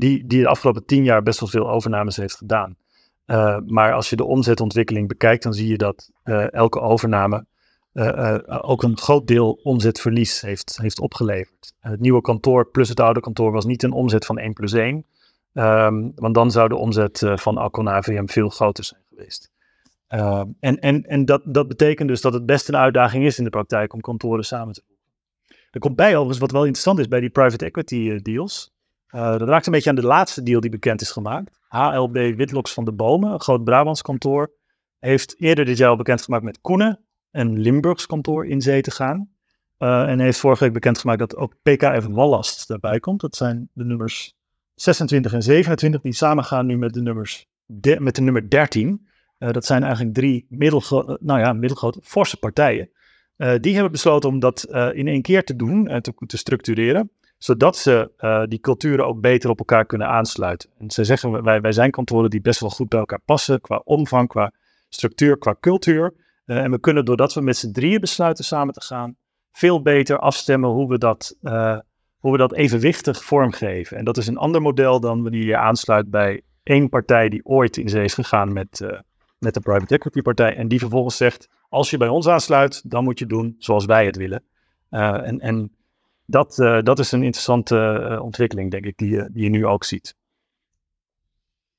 Die, 0.00 0.26
die 0.26 0.42
de 0.42 0.48
afgelopen 0.48 0.84
tien 0.84 1.04
jaar 1.04 1.22
best 1.22 1.40
wel 1.40 1.48
veel 1.48 1.70
overnames 1.70 2.16
heeft 2.16 2.36
gedaan. 2.36 2.76
Eh, 3.24 3.56
maar 3.66 3.92
als 3.92 4.10
je 4.10 4.16
de 4.16 4.24
omzetontwikkeling 4.24 5.08
bekijkt, 5.08 5.42
dan 5.42 5.54
zie 5.54 5.68
je 5.68 5.76
dat 5.76 6.10
eh, 6.22 6.52
elke 6.52 6.80
overname 6.80 7.46
eh, 7.92 8.38
ook 8.46 8.82
een 8.82 8.98
groot 8.98 9.26
deel 9.26 9.60
omzetverlies 9.62 10.40
heeft, 10.40 10.78
heeft 10.82 11.00
opgeleverd. 11.00 11.74
het 11.80 12.00
nieuwe 12.00 12.20
kantoor 12.20 12.70
plus 12.70 12.88
het 12.88 13.00
oude 13.00 13.20
kantoor 13.20 13.52
was 13.52 13.64
niet 13.64 13.82
een 13.82 13.92
omzet 13.92 14.26
van 14.26 14.38
1 14.38 14.52
plus 14.52 14.72
1. 14.72 15.04
Ehm, 15.52 16.08
want 16.14 16.34
dan 16.34 16.50
zou 16.50 16.68
de 16.68 16.76
omzet 16.76 17.22
van 17.34 17.58
Alcon 17.58 17.88
AVM 17.88 18.26
veel 18.26 18.48
groter 18.48 18.84
zijn 18.84 19.02
geweest. 19.08 19.50
Ehm, 20.06 20.46
en 20.60 20.78
en, 20.78 21.02
en 21.02 21.24
dat, 21.24 21.42
dat 21.44 21.68
betekent 21.68 22.08
dus 22.08 22.20
dat 22.20 22.32
het 22.32 22.46
best 22.46 22.68
een 22.68 22.76
uitdaging 22.76 23.24
is 23.24 23.38
in 23.38 23.44
de 23.44 23.50
praktijk 23.50 23.92
om 23.92 24.00
kantoren 24.00 24.44
samen 24.44 24.74
te 24.74 24.82
voegen. 24.86 25.06
Er 25.70 25.80
komt 25.80 25.96
bij 25.96 26.12
overigens 26.12 26.38
wat 26.38 26.50
wel 26.50 26.64
interessant 26.64 26.98
is 26.98 27.08
bij 27.08 27.20
die 27.20 27.30
private 27.30 27.64
equity 27.64 28.16
deals. 28.16 28.72
Eh, 29.10 29.38
dat 29.38 29.48
raakt 29.48 29.66
een 29.66 29.72
beetje 29.72 29.90
aan 29.90 29.96
de 29.96 30.02
laatste 30.02 30.42
deal 30.42 30.60
die 30.60 30.70
bekend 30.70 31.00
is 31.00 31.10
gemaakt. 31.10 31.58
HLB 31.68 32.12
Witlocks 32.12 32.72
van 32.72 32.84
de 32.84 32.92
Bomen, 32.92 33.32
een 33.32 33.40
groot 33.40 33.64
Brabants 33.64 34.02
kantoor, 34.02 34.52
heeft 34.98 35.34
eerder 35.38 35.64
dit 35.64 35.76
jaar 35.76 35.88
al 35.88 35.96
bekendgemaakt 35.96 36.44
met 36.44 36.60
Koenen, 36.60 37.04
een 37.30 37.58
Limburgs 37.58 38.06
kantoor 38.06 38.46
in 38.46 38.60
zee 38.60 38.82
te 38.82 38.90
gaan. 38.90 39.30
Eh, 39.78 40.08
en 40.08 40.20
heeft 40.20 40.38
vorige 40.38 40.64
week 40.64 40.72
bekendgemaakt 40.72 41.18
dat 41.18 41.36
ook 41.36 41.54
PKF 41.62 42.06
Wallast 42.06 42.68
daarbij 42.68 43.00
komt. 43.00 43.20
Dat 43.20 43.36
zijn 43.36 43.68
de 43.72 43.84
nummers 43.84 44.34
26 44.74 45.32
en 45.32 45.42
27 45.42 46.00
die 46.00 46.12
samengaan 46.12 46.66
nu 46.66 46.78
met 46.78 46.94
de, 46.94 47.02
nummers 47.02 47.46
met 47.98 48.14
de 48.14 48.22
nummer 48.22 48.50
13. 48.50 49.08
Eh, 49.38 49.50
dat 49.50 49.64
zijn 49.64 49.82
eigenlijk 49.82 50.14
drie 50.14 50.46
middelgro- 50.48 51.16
nou 51.20 51.40
ja, 51.40 51.52
middelgrote, 51.52 52.00
forse 52.02 52.36
partijen. 52.36 52.90
Die 53.60 53.72
hebben 53.72 53.92
besloten 53.92 54.28
om 54.28 54.38
dat 54.38 54.64
in 54.92 55.08
één 55.08 55.22
keer 55.22 55.44
te 55.44 55.56
doen 55.56 55.88
en 55.88 56.02
te, 56.02 56.12
te 56.26 56.36
structureren, 56.36 57.10
zodat 57.40 57.76
ze 57.76 58.10
eh, 58.16 58.42
die 58.48 58.60
culturen 58.60 59.06
ook 59.06 59.20
beter 59.20 59.50
op 59.50 59.58
elkaar 59.58 59.84
kunnen 59.84 60.08
aansluiten. 60.08 60.70
En 60.78 60.90
ze 60.90 61.04
zeggen, 61.04 61.42
wij, 61.42 61.60
wij 61.60 61.72
zijn 61.72 61.90
kantoren 61.90 62.30
die 62.30 62.40
best 62.40 62.60
wel 62.60 62.70
goed 62.70 62.88
bij 62.88 62.98
elkaar 62.98 63.20
passen, 63.24 63.60
qua 63.60 63.80
omvang, 63.84 64.28
qua 64.28 64.52
structuur, 64.88 65.38
qua 65.38 65.56
cultuur. 65.60 66.14
Eh, 66.44 66.56
en 66.56 66.70
we 66.70 66.80
kunnen 66.80 67.04
doordat 67.04 67.34
we 67.34 67.40
met 67.40 67.56
z'n 67.56 67.72
drieën 67.72 68.00
besluiten 68.00 68.44
samen 68.44 68.74
te 68.74 68.80
gaan, 68.80 69.16
veel 69.52 69.82
beter 69.82 70.18
afstemmen 70.18 70.70
hoe 70.70 70.88
we 70.88 70.98
dat, 70.98 71.36
eh, 71.42 71.78
hoe 72.18 72.32
we 72.32 72.38
dat 72.38 72.54
evenwichtig 72.54 73.24
vormgeven. 73.24 73.96
En 73.96 74.04
dat 74.04 74.16
is 74.16 74.26
een 74.26 74.36
ander 74.36 74.62
model 74.62 75.00
dan 75.00 75.22
wanneer 75.22 75.44
je 75.44 75.56
aansluit 75.56 76.10
bij 76.10 76.42
één 76.62 76.88
partij 76.88 77.28
die 77.28 77.44
ooit 77.44 77.76
in 77.76 77.88
zee 77.88 78.04
is 78.04 78.14
gegaan 78.14 78.52
met, 78.52 78.80
met 79.38 79.54
de 79.54 79.60
private 79.60 79.94
equity 79.94 80.22
partij. 80.22 80.56
En 80.56 80.68
die 80.68 80.78
vervolgens 80.78 81.16
zegt, 81.16 81.48
als 81.68 81.90
je 81.90 81.96
bij 81.96 82.08
ons 82.08 82.28
aansluit, 82.28 82.90
dan 82.90 83.04
moet 83.04 83.18
je 83.18 83.26
doen 83.26 83.54
zoals 83.58 83.84
wij 83.84 84.06
het 84.06 84.16
willen. 84.16 84.42
En 84.90 85.38
en 85.40 85.79
dat, 86.30 86.58
eh, 86.58 86.82
dat 86.82 86.98
is 86.98 87.12
een 87.12 87.22
interessante 87.22 87.76
eh, 88.10 88.22
ontwikkeling, 88.22 88.70
denk 88.70 88.84
ik, 88.84 88.96
die, 88.96 89.10
je- 89.10 89.28
die 89.32 89.42
je 89.42 89.50
nu 89.50 89.66
ook 89.66 89.84
ziet. 89.84 90.14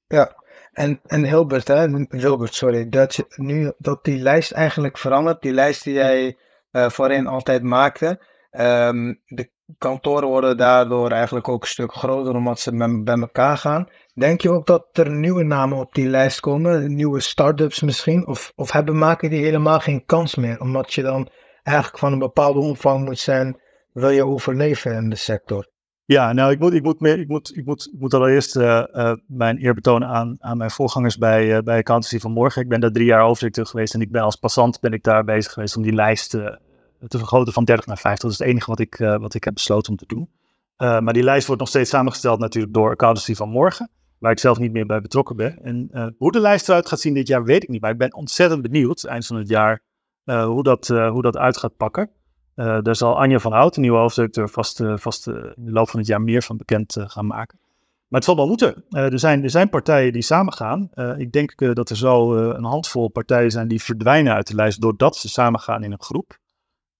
Ja, 0.08 0.36
en, 0.72 1.00
en 1.06 1.24
Hilbert, 1.26 1.68
hè, 1.68 2.06
Wilbert, 2.10 2.54
sorry, 2.54 2.90
dat 2.90 3.16
je, 3.16 3.26
nu 3.36 3.72
dat 3.78 4.04
die 4.04 4.18
lijst 4.18 4.52
eigenlijk 4.52 4.98
verandert, 4.98 5.42
die 5.42 5.54
lijst 5.54 5.84
die 5.84 5.94
jij 5.94 6.38
eh, 6.72 6.90
voorheen 6.90 7.28
altijd 7.28 7.64
maakte, 7.64 8.20
ehm, 8.52 9.14
de 9.26 9.50
kantoren 9.78 10.28
worden 10.28 10.58
daardoor 10.58 11.12
eigenlijk 11.12 11.48
ook 11.48 11.62
een 11.62 11.68
stuk 11.68 11.94
groter 11.94 12.36
omdat 12.36 12.60
ze 12.60 12.76
bij, 12.76 13.02
bij 13.04 13.18
elkaar 13.20 13.58
gaan. 13.58 13.88
Denk 14.14 14.42
je 14.42 14.52
ook 14.52 14.66
dat 14.66 14.88
er 14.92 15.12
nieuwe 15.12 15.44
namen 15.44 15.78
op 15.78 15.94
die 15.94 16.08
lijst 16.08 16.40
komen, 16.40 16.96
nieuwe 16.96 17.20
start-ups 17.20 17.82
misschien, 17.82 18.28
of, 18.28 18.52
of 18.56 18.72
hebben 18.72 18.98
maken 18.98 19.30
die 19.30 19.44
helemaal 19.44 19.80
geen 19.80 20.06
kans 20.06 20.36
meer, 20.36 20.60
omdat 20.60 20.94
je 20.94 21.02
dan 21.02 21.30
eigenlijk 21.64 21.98
van 21.98 22.14
een 22.14 22.20
bepaalde 22.20 22.60
omvang 22.60 23.06
moet 23.06 23.20
zijn, 23.20 23.60
wil 23.94 24.10
je 24.10 24.26
overleven 24.26 24.96
in 24.96 25.10
de 25.10 25.16
sector? 25.16 25.70
Ja, 26.06 26.34
nou, 26.34 26.52
ik 26.52 26.60
moet, 26.60 26.74
ik 26.74 26.84
moet, 26.84 27.00
meer, 27.00 27.20
ik 27.20 27.28
moet, 27.28 27.58
ik 27.58 27.66
moet, 27.66 27.90
ik 27.94 28.00
moet 28.00 28.14
allereerst 28.14 28.56
eh, 28.56 28.96
eh, 28.96 29.18
mijn 29.28 29.64
eer 29.64 29.74
betonen 29.74 30.08
aan, 30.08 30.36
aan 30.40 30.58
mijn 30.58 30.72
voorgangers 30.72 31.18
bij, 31.18 31.56
eh 31.56 31.64
bij 31.64 31.78
Accountancy 31.78 32.20
van 32.20 32.32
Morgen. 32.32 32.62
Ik 32.62 32.68
ben 32.68 32.80
daar 32.80 32.92
drie 32.92 33.06
jaar 33.06 33.22
hoofddirecteur 33.22 33.66
geweest 33.66 33.94
en 33.94 34.02
ik 34.02 34.12
ben 34.12 34.22
als 34.22 34.36
passant 34.36 34.80
ben 34.80 34.94
ik 34.94 35.04
daar 35.04 35.24
bezig 35.24 35.52
geweest 35.52 35.78
om 35.78 35.84
die 35.84 35.94
lijst 35.94 36.30
te 36.30 37.18
vergroten 37.18 37.54
van 37.54 37.64
30 37.64 37.86
naar 37.86 37.98
50. 37.98 38.22
Dat 38.22 38.32
is 38.32 38.38
het 38.38 38.48
enige 38.48 38.70
wat 38.70 38.80
ik, 38.80 38.98
wat 38.98 39.34
ik 39.34 39.44
heb 39.44 39.54
besloten 39.54 39.92
om 39.92 39.98
te 39.98 40.06
doen. 40.08 40.30
Maar 40.78 41.14
die 41.14 41.24
lijst 41.24 41.46
wordt 41.46 41.62
nog 41.62 41.70
steeds 41.70 41.90
samengesteld 41.90 42.40
natuurlijk 42.40 42.74
door 42.74 42.92
Accountancy 42.92 43.36
van 43.36 43.50
Morgen, 43.50 43.90
waar 44.18 44.32
ik 44.32 44.40
zelf 44.40 44.60
niet 44.60 44.72
meer 44.72 44.86
bij 44.86 45.02
betrokken 45.02 45.36
ben. 45.36 45.60
En 45.64 46.14
hoe 46.18 46.32
de 46.32 46.40
lijst 46.40 46.70
eruit 46.70 46.88
gaat 46.88 47.00
zien 47.00 47.14
dit 47.14 47.28
jaar 47.28 47.44
weet 47.44 47.64
ik 47.64 47.70
niet, 47.70 47.82
maar 47.82 47.92
ik 47.92 47.98
ben 47.98 48.14
ontzettend 48.14 48.62
benieuwd 48.62 49.04
eind 49.04 49.26
van 49.26 49.36
het 49.36 49.50
jaar 49.50 49.82
hoe, 50.24 50.64
dat, 50.64 50.88
hoe 50.88 51.22
dat 51.22 51.38
uit 51.38 51.58
gaat 51.58 51.78
pakken. 51.78 52.10
Eh, 52.56 52.82
daar 52.82 52.96
zal 52.96 53.20
Anja 53.20 53.40
van 53.40 53.52
Hout, 53.52 53.74
de 53.74 53.82
nieuwe 53.82 53.98
hoofddirecteur, 53.98 54.50
vast, 54.50 54.80
eh, 54.80 54.98
vast 54.98 55.28
eh, 55.28 55.36
in 55.36 55.66
de 55.66 55.72
loop 55.72 55.90
van 55.90 56.00
het 56.00 56.08
jaar 56.08 56.22
meer 56.22 56.42
van 56.44 56.58
bekend 56.58 56.96
gaan 57.00 57.28
maken. 57.28 57.60
Maar 58.08 58.20
het 58.20 58.30
zal 58.30 58.36
wel 58.36 58.48
moeten. 58.48 58.84
Er, 58.90 59.20
zijn, 59.20 59.44
er 59.44 59.50
zijn 59.50 59.70
partijen 59.70 60.14
die 60.14 60.22
samengaan. 60.22 60.90
Ik 61.18 61.32
denk 61.32 61.76
dat 61.76 61.90
er 61.90 61.98
zo 61.98 62.36
een 62.36 62.64
handvol 62.64 63.08
partijen 63.08 63.52
zijn 63.52 63.68
die 63.68 63.84
verdwijnen 63.84 64.34
uit 64.34 64.48
de 64.48 64.56
lijst 64.56 64.82
doordat 64.82 65.16
ze 65.16 65.30
samengaan 65.30 65.84
in 65.84 65.92
een 65.92 66.02
groep. 66.02 66.38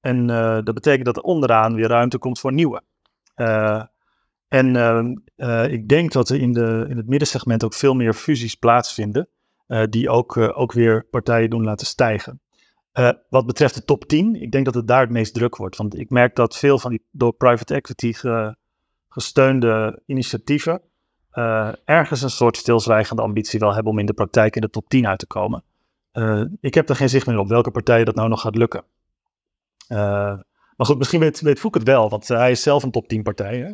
En 0.02 0.28
dat 0.64 0.74
betekent 0.74 1.06
dat 1.06 1.18
er 1.18 1.24
onderaan 1.24 1.76
weer 1.76 1.88
ruimte 1.88 2.18
komt 2.18 2.40
voor 2.40 2.54
nieuwe. 2.54 2.82
En 4.48 4.76
ik 5.70 5.88
denk 5.88 6.12
dat 6.12 6.30
er 6.30 6.40
in, 6.40 6.52
de, 6.52 6.86
in 6.90 6.98
het 6.98 7.08
middensegment 7.08 7.64
ook 7.64 7.74
veel 7.74 7.94
meer 7.94 8.14
fusies 8.14 8.56
plaatsvinden. 8.56 9.28
die 9.90 10.10
ook, 10.10 10.38
ook 10.38 10.72
weer 10.72 11.06
partijen 11.10 11.50
doen 11.50 11.64
laten 11.64 11.88
stijgen. 11.88 12.42
Eh, 12.92 13.10
wat 13.30 13.46
betreft 13.46 13.76
de 13.76 13.86
top 13.86 14.06
10, 14.06 14.42
ik 14.42 14.52
denk 14.52 14.66
dat 14.66 14.74
het 14.74 14.88
daar 14.88 15.02
het 15.02 15.10
meest 15.10 15.34
druk 15.34 15.56
wordt. 15.56 15.76
Want 15.78 15.98
ik 16.00 16.10
merk 16.10 16.36
dat 16.36 16.58
veel 16.58 16.80
van 16.80 16.90
die 16.92 17.06
door 17.12 17.34
private 17.34 17.74
equity 17.74 18.14
ge- 18.14 18.56
gesteunde 19.10 20.02
initiatieven 20.06 20.82
eh, 21.32 21.70
ergens 21.86 22.22
een 22.22 22.30
soort 22.30 22.58
stilzwijgende 22.58 23.22
ambitie 23.22 23.60
wel 23.60 23.74
hebben 23.74 23.92
om 23.92 24.00
in 24.00 24.06
de 24.06 24.14
praktijk 24.14 24.56
in 24.56 24.62
de 24.62 24.70
top 24.70 24.90
10 24.90 25.08
uit 25.08 25.20
te 25.20 25.28
komen. 25.28 25.64
Eh, 26.12 26.44
ik 26.62 26.74
heb 26.74 26.90
er 26.90 26.96
geen 26.96 27.10
zicht 27.10 27.28
meer 27.28 27.38
op 27.38 27.48
welke 27.48 27.72
partij 27.72 28.04
dat 28.04 28.16
nou 28.16 28.30
nog 28.30 28.42
gaat 28.42 28.56
lukken. 28.56 28.84
Maar 29.88 30.90
goed, 30.90 30.98
misschien 30.98 31.20
weet, 31.20 31.42
weet 31.42 31.64
het 31.64 31.84
wel, 31.84 32.10
want 32.10 32.28
hij 32.28 32.52
is 32.52 32.62
zelf 32.62 32.84
een 32.84 32.92
top 32.92 33.08
10 33.08 33.24
partij. 33.24 33.58
Hè? 33.58 33.74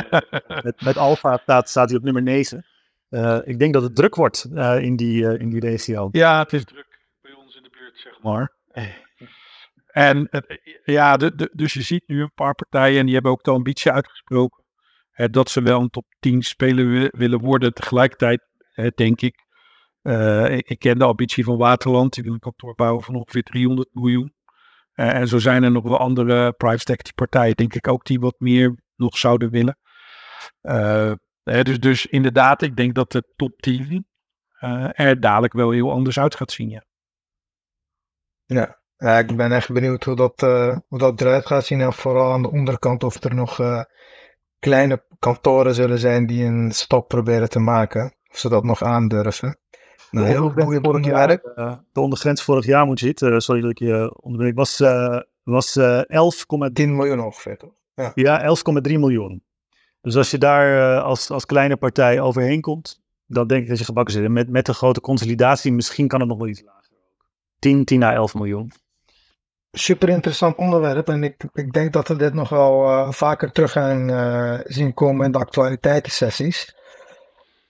Met, 0.62 0.80
met 0.84 0.96
Alfa 0.96 1.36
staat, 1.36 1.68
staat 1.68 1.88
hij 1.88 1.98
op 1.98 2.04
nummer 2.04 2.22
9. 2.22 2.64
Eh, 3.08 3.38
ik 3.44 3.58
denk 3.58 3.72
dat 3.72 3.82
het 3.82 3.96
druk 3.96 4.14
wordt 4.14 4.48
in, 4.80 4.96
die, 4.96 5.38
in 5.38 5.50
die 5.50 5.60
regio. 5.60 6.08
Ja, 6.12 6.38
het 6.42 6.52
is 6.52 6.64
druk 6.64 6.91
zeg 7.92 8.22
maar. 8.22 8.56
En 9.86 10.26
het- 10.30 10.60
ja, 10.84 11.16
de, 11.16 11.50
dus 11.52 11.72
je 11.72 11.82
ziet 11.82 12.02
nu 12.06 12.20
een 12.22 12.32
paar 12.34 12.54
partijen 12.54 12.98
en 12.98 13.04
die 13.04 13.14
hebben 13.14 13.32
ook 13.32 13.42
de 13.44 13.50
ambitie 13.50 13.90
uitgesproken. 13.92 14.64
Hè, 15.10 15.28
dat 15.30 15.50
ze 15.50 15.62
wel 15.62 15.80
een 15.80 15.90
top 15.90 16.06
10 16.18 16.42
speler 16.42 16.88
wi- 16.88 17.08
willen 17.10 17.40
worden. 17.40 17.72
Tegelijkertijd 17.74 18.42
hè, 18.72 18.88
denk 18.94 19.20
ik, 19.20 19.46
eh, 20.02 20.50
ik, 20.56 20.68
ik 20.68 20.78
ken 20.78 20.98
de 20.98 21.04
ambitie 21.04 21.44
van 21.44 21.56
Waterland. 21.56 22.12
Die 22.14 22.24
wil 22.24 22.32
een 22.32 22.38
kantoor 22.38 22.74
bouwen 22.74 23.02
van 23.04 23.14
ongeveer 23.14 23.42
300 23.42 23.88
miljoen. 23.92 24.34
Eh, 24.92 25.14
en 25.14 25.28
zo 25.28 25.38
zijn 25.38 25.62
er 25.62 25.70
nog 25.70 25.82
wel 25.82 25.98
andere 25.98 26.52
private 26.52 26.92
equity 26.92 27.12
partijen, 27.14 27.56
denk 27.56 27.74
ik 27.74 27.88
ook, 27.88 28.04
die 28.04 28.20
wat 28.20 28.34
meer 28.38 28.82
nog 28.96 29.18
zouden 29.18 29.50
willen. 29.50 29.78
Eh, 30.60 31.12
hè, 31.42 31.62
dus, 31.62 31.78
dus 31.80 32.06
inderdaad, 32.06 32.62
ik 32.62 32.76
denk 32.76 32.94
dat 32.94 33.12
de 33.12 33.32
top 33.36 33.60
10 33.60 34.06
eh, 34.58 34.88
er 34.92 35.20
dadelijk 35.20 35.52
wel 35.52 35.70
heel 35.70 35.90
anders 35.90 36.18
uit 36.18 36.34
gaat 36.36 36.52
zien. 36.52 36.68
Ja. 36.68 36.84
Ja, 38.52 38.78
ja, 38.96 39.18
ik 39.18 39.36
ben 39.36 39.52
echt 39.52 39.72
benieuwd 39.72 40.04
hoe 40.04 40.16
dat, 40.16 40.42
eh, 40.42 40.76
hoe 40.88 40.98
dat 40.98 41.20
eruit 41.20 41.46
gaat 41.46 41.64
zien. 41.64 41.80
En 41.80 41.92
vooral 41.92 42.32
aan 42.32 42.42
de 42.42 42.50
onderkant 42.50 43.04
of 43.04 43.24
er 43.24 43.34
nog 43.34 43.60
eh, 43.60 43.82
kleine 44.58 45.02
kantoren 45.18 45.74
zullen 45.74 45.98
zijn 45.98 46.26
die 46.26 46.44
een 46.44 46.72
stap 46.72 47.08
proberen 47.08 47.48
te 47.48 47.58
maken. 47.58 48.14
Of 48.30 48.38
ze 48.38 48.48
dat 48.48 48.64
nog 48.64 48.82
aandurven. 48.82 49.56
Nou, 50.10 50.26
heel 50.26 50.50
goed 50.50 50.78
vorig 50.82 51.04
jaar, 51.06 51.26
werk. 51.26 51.44
eh, 51.44 51.74
de 51.92 52.00
ondergrens 52.00 52.42
vorig 52.42 52.66
jaar 52.66 52.86
moet 52.86 53.00
je 53.00 53.08
het, 53.08 53.22
eh, 53.22 53.38
sorry 53.38 53.60
dat 53.60 53.70
ik 53.70 53.78
je 53.78 54.16
onderbreek, 54.20 54.54
was, 54.54 54.78
was 55.42 55.76
eh 55.76 56.00
11,3 56.06 56.72
10 56.72 56.96
miljoen 56.96 57.20
ongeveer, 57.20 57.56
toch? 57.56 57.72
ja, 58.14 58.42
11,3 58.42 58.98
miljoen. 58.98 59.42
Dus 60.00 60.16
als 60.16 60.30
je 60.30 60.38
daar 60.38 61.00
als, 61.00 61.30
als 61.30 61.46
kleine 61.46 61.76
partij 61.76 62.20
overheen 62.20 62.60
komt, 62.60 63.00
dan 63.26 63.46
denk 63.46 63.62
ik 63.62 63.68
dat 63.68 63.78
je 63.78 63.84
gebakken 63.84 64.14
zit. 64.14 64.24
En 64.24 64.32
met, 64.32 64.48
met 64.48 64.66
de 64.66 64.74
grote 64.74 65.00
consolidatie, 65.00 65.72
misschien 65.72 66.08
kan 66.08 66.20
het 66.20 66.28
nog 66.28 66.38
wel 66.38 66.48
iets 66.48 66.62
lager. 66.62 66.81
10, 67.62 67.84
10 67.84 68.02
à 68.02 68.12
11 68.12 68.34
miljoen. 68.34 68.72
Super 69.72 70.08
interessant 70.08 70.56
onderwerp. 70.56 71.08
En 71.08 71.24
ik, 71.24 71.44
ik 71.52 71.72
denk 71.72 71.92
dat 71.92 72.08
we 72.08 72.16
dit 72.16 72.34
nog 72.34 72.48
wel 72.48 72.88
eh, 72.88 73.10
vaker 73.10 73.52
terug 73.52 73.72
gaan 73.72 74.10
eh, 74.10 74.58
zien 74.64 74.94
komen 74.94 75.26
in 75.26 75.32
de 75.32 75.38
actualiteitensessies. 75.38 76.74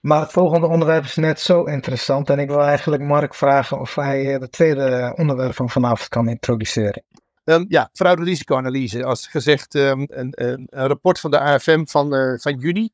Maar 0.01 0.21
het 0.21 0.31
volgende 0.31 0.67
onderwerp 0.67 1.03
is 1.03 1.15
net 1.15 1.39
zo 1.39 1.63
interessant. 1.63 2.29
En 2.29 2.39
ik 2.39 2.47
wil 2.47 2.61
eigenlijk 2.61 3.03
Mark 3.03 3.33
vragen 3.35 3.79
of 3.79 3.95
hij 3.95 4.33
eh, 4.33 4.41
het 4.41 4.51
tweede 4.51 5.13
onderwerp 5.17 5.55
van 5.55 5.69
vanavond 5.69 6.07
kan 6.09 6.29
introduceren. 6.29 7.03
Ehm, 7.43 7.65
ja, 7.67 7.89
fraude-risicoanalyse. 7.93 9.03
Als 9.03 9.27
gezegd, 9.27 9.75
ehm, 9.75 9.99
een, 10.07 10.27
een, 10.31 10.67
een 10.69 10.87
rapport 10.87 11.19
van 11.19 11.31
de 11.31 11.39
AFM 11.39 11.85
van, 11.85 12.15
eh, 12.15 12.39
van 12.39 12.57
juni. 12.57 12.89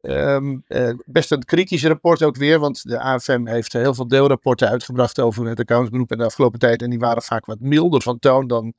Ehm, 0.00 0.58
eh, 0.66 0.94
best 1.06 1.30
een 1.30 1.44
kritisch 1.44 1.84
rapport 1.84 2.22
ook 2.22 2.36
weer, 2.36 2.58
want 2.58 2.82
de 2.82 3.00
AFM 3.00 3.46
heeft 3.46 3.72
heel 3.72 3.94
veel 3.94 4.08
deelrapporten 4.08 4.68
uitgebracht 4.68 5.20
over 5.20 5.46
het 5.46 5.60
accountsberoep 5.60 6.12
in 6.12 6.18
de 6.18 6.24
afgelopen 6.24 6.58
tijd. 6.58 6.82
En 6.82 6.90
die 6.90 6.98
waren 6.98 7.22
vaak 7.22 7.46
wat 7.46 7.60
milder 7.60 8.02
van 8.02 8.18
toon 8.18 8.46
dan, 8.46 8.74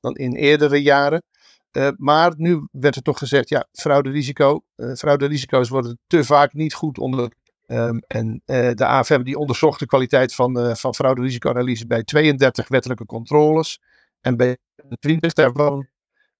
dan 0.00 0.14
in 0.14 0.34
eerdere 0.34 0.82
jaren. 0.82 1.22
Eh, 1.70 1.88
maar 1.96 2.34
nu 2.36 2.68
werd 2.70 2.96
er 2.96 3.02
toch 3.02 3.18
gezegd, 3.18 3.48
ja, 3.48 3.66
frauderisico, 3.72 4.62
eh 4.76 4.92
frauderisico's 4.92 5.68
worden 5.68 5.98
te 6.06 6.24
vaak 6.24 6.52
niet 6.52 6.74
goed 6.74 6.98
onder. 6.98 7.32
Ehm, 7.66 7.98
en 8.06 8.42
de 8.74 8.86
AFM 8.86 9.22
die 9.22 9.38
onderzocht 9.38 9.78
de 9.78 9.86
kwaliteit 9.86 10.34
van, 10.34 10.76
van 10.76 10.94
frauderisicoanalyse 10.94 11.86
bij 11.86 12.04
32 12.04 12.68
wettelijke 12.68 13.06
controles. 13.06 13.80
En 14.20 14.36
bij 14.36 14.56
20 14.98 15.32
daarvan 15.32 15.86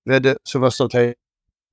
werden, 0.03 0.39
zoals 0.43 0.77
dat 0.77 0.93
heet, 0.93 1.17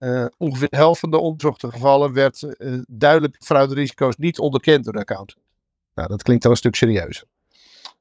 eh, 0.04 0.26
ongeveer 0.38 0.70
de 0.70 0.78
helft 0.78 1.00
van 1.00 1.12
de 1.12 1.18
onderzochte 1.18 1.72
gevallen 1.72 2.14
werd 2.14 2.44
eh, 2.44 2.74
duidelijk 2.88 3.36
frauderisico's 3.40 4.16
niet 4.16 4.40
onderkend 4.40 4.84
door 4.84 4.94
de 4.94 5.00
accountant. 5.00 5.46
Nou, 5.94 6.08
dat 6.08 6.24
klinkt 6.24 6.46
al 6.46 6.52
een 6.52 6.58
stuk 6.58 6.76
serieuzer. 6.76 7.24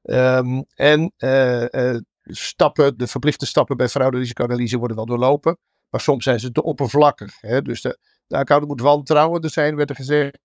Ehm, 0.01 0.61
en 0.75 1.13
eh, 1.17 1.95
stappen, 2.23 2.97
de 2.97 3.07
verplichte 3.07 3.45
stappen 3.45 3.77
bij 3.77 3.89
frauderisicoanalyse 3.89 4.77
worden 4.77 4.97
wel 4.97 5.05
doorlopen, 5.05 5.57
maar 5.89 6.01
soms 6.01 6.23
zijn 6.23 6.39
ze 6.39 6.51
te 6.51 6.63
oppervlakkig. 6.63 7.41
Hè? 7.41 7.61
Dus 7.61 7.81
de, 7.81 7.97
de 8.27 8.37
accountant 8.37 8.71
moet 8.71 8.81
wantrouwender 8.81 9.49
zijn, 9.49 9.75
werd 9.75 9.89
er 9.89 9.95
gezegd, 9.95 10.37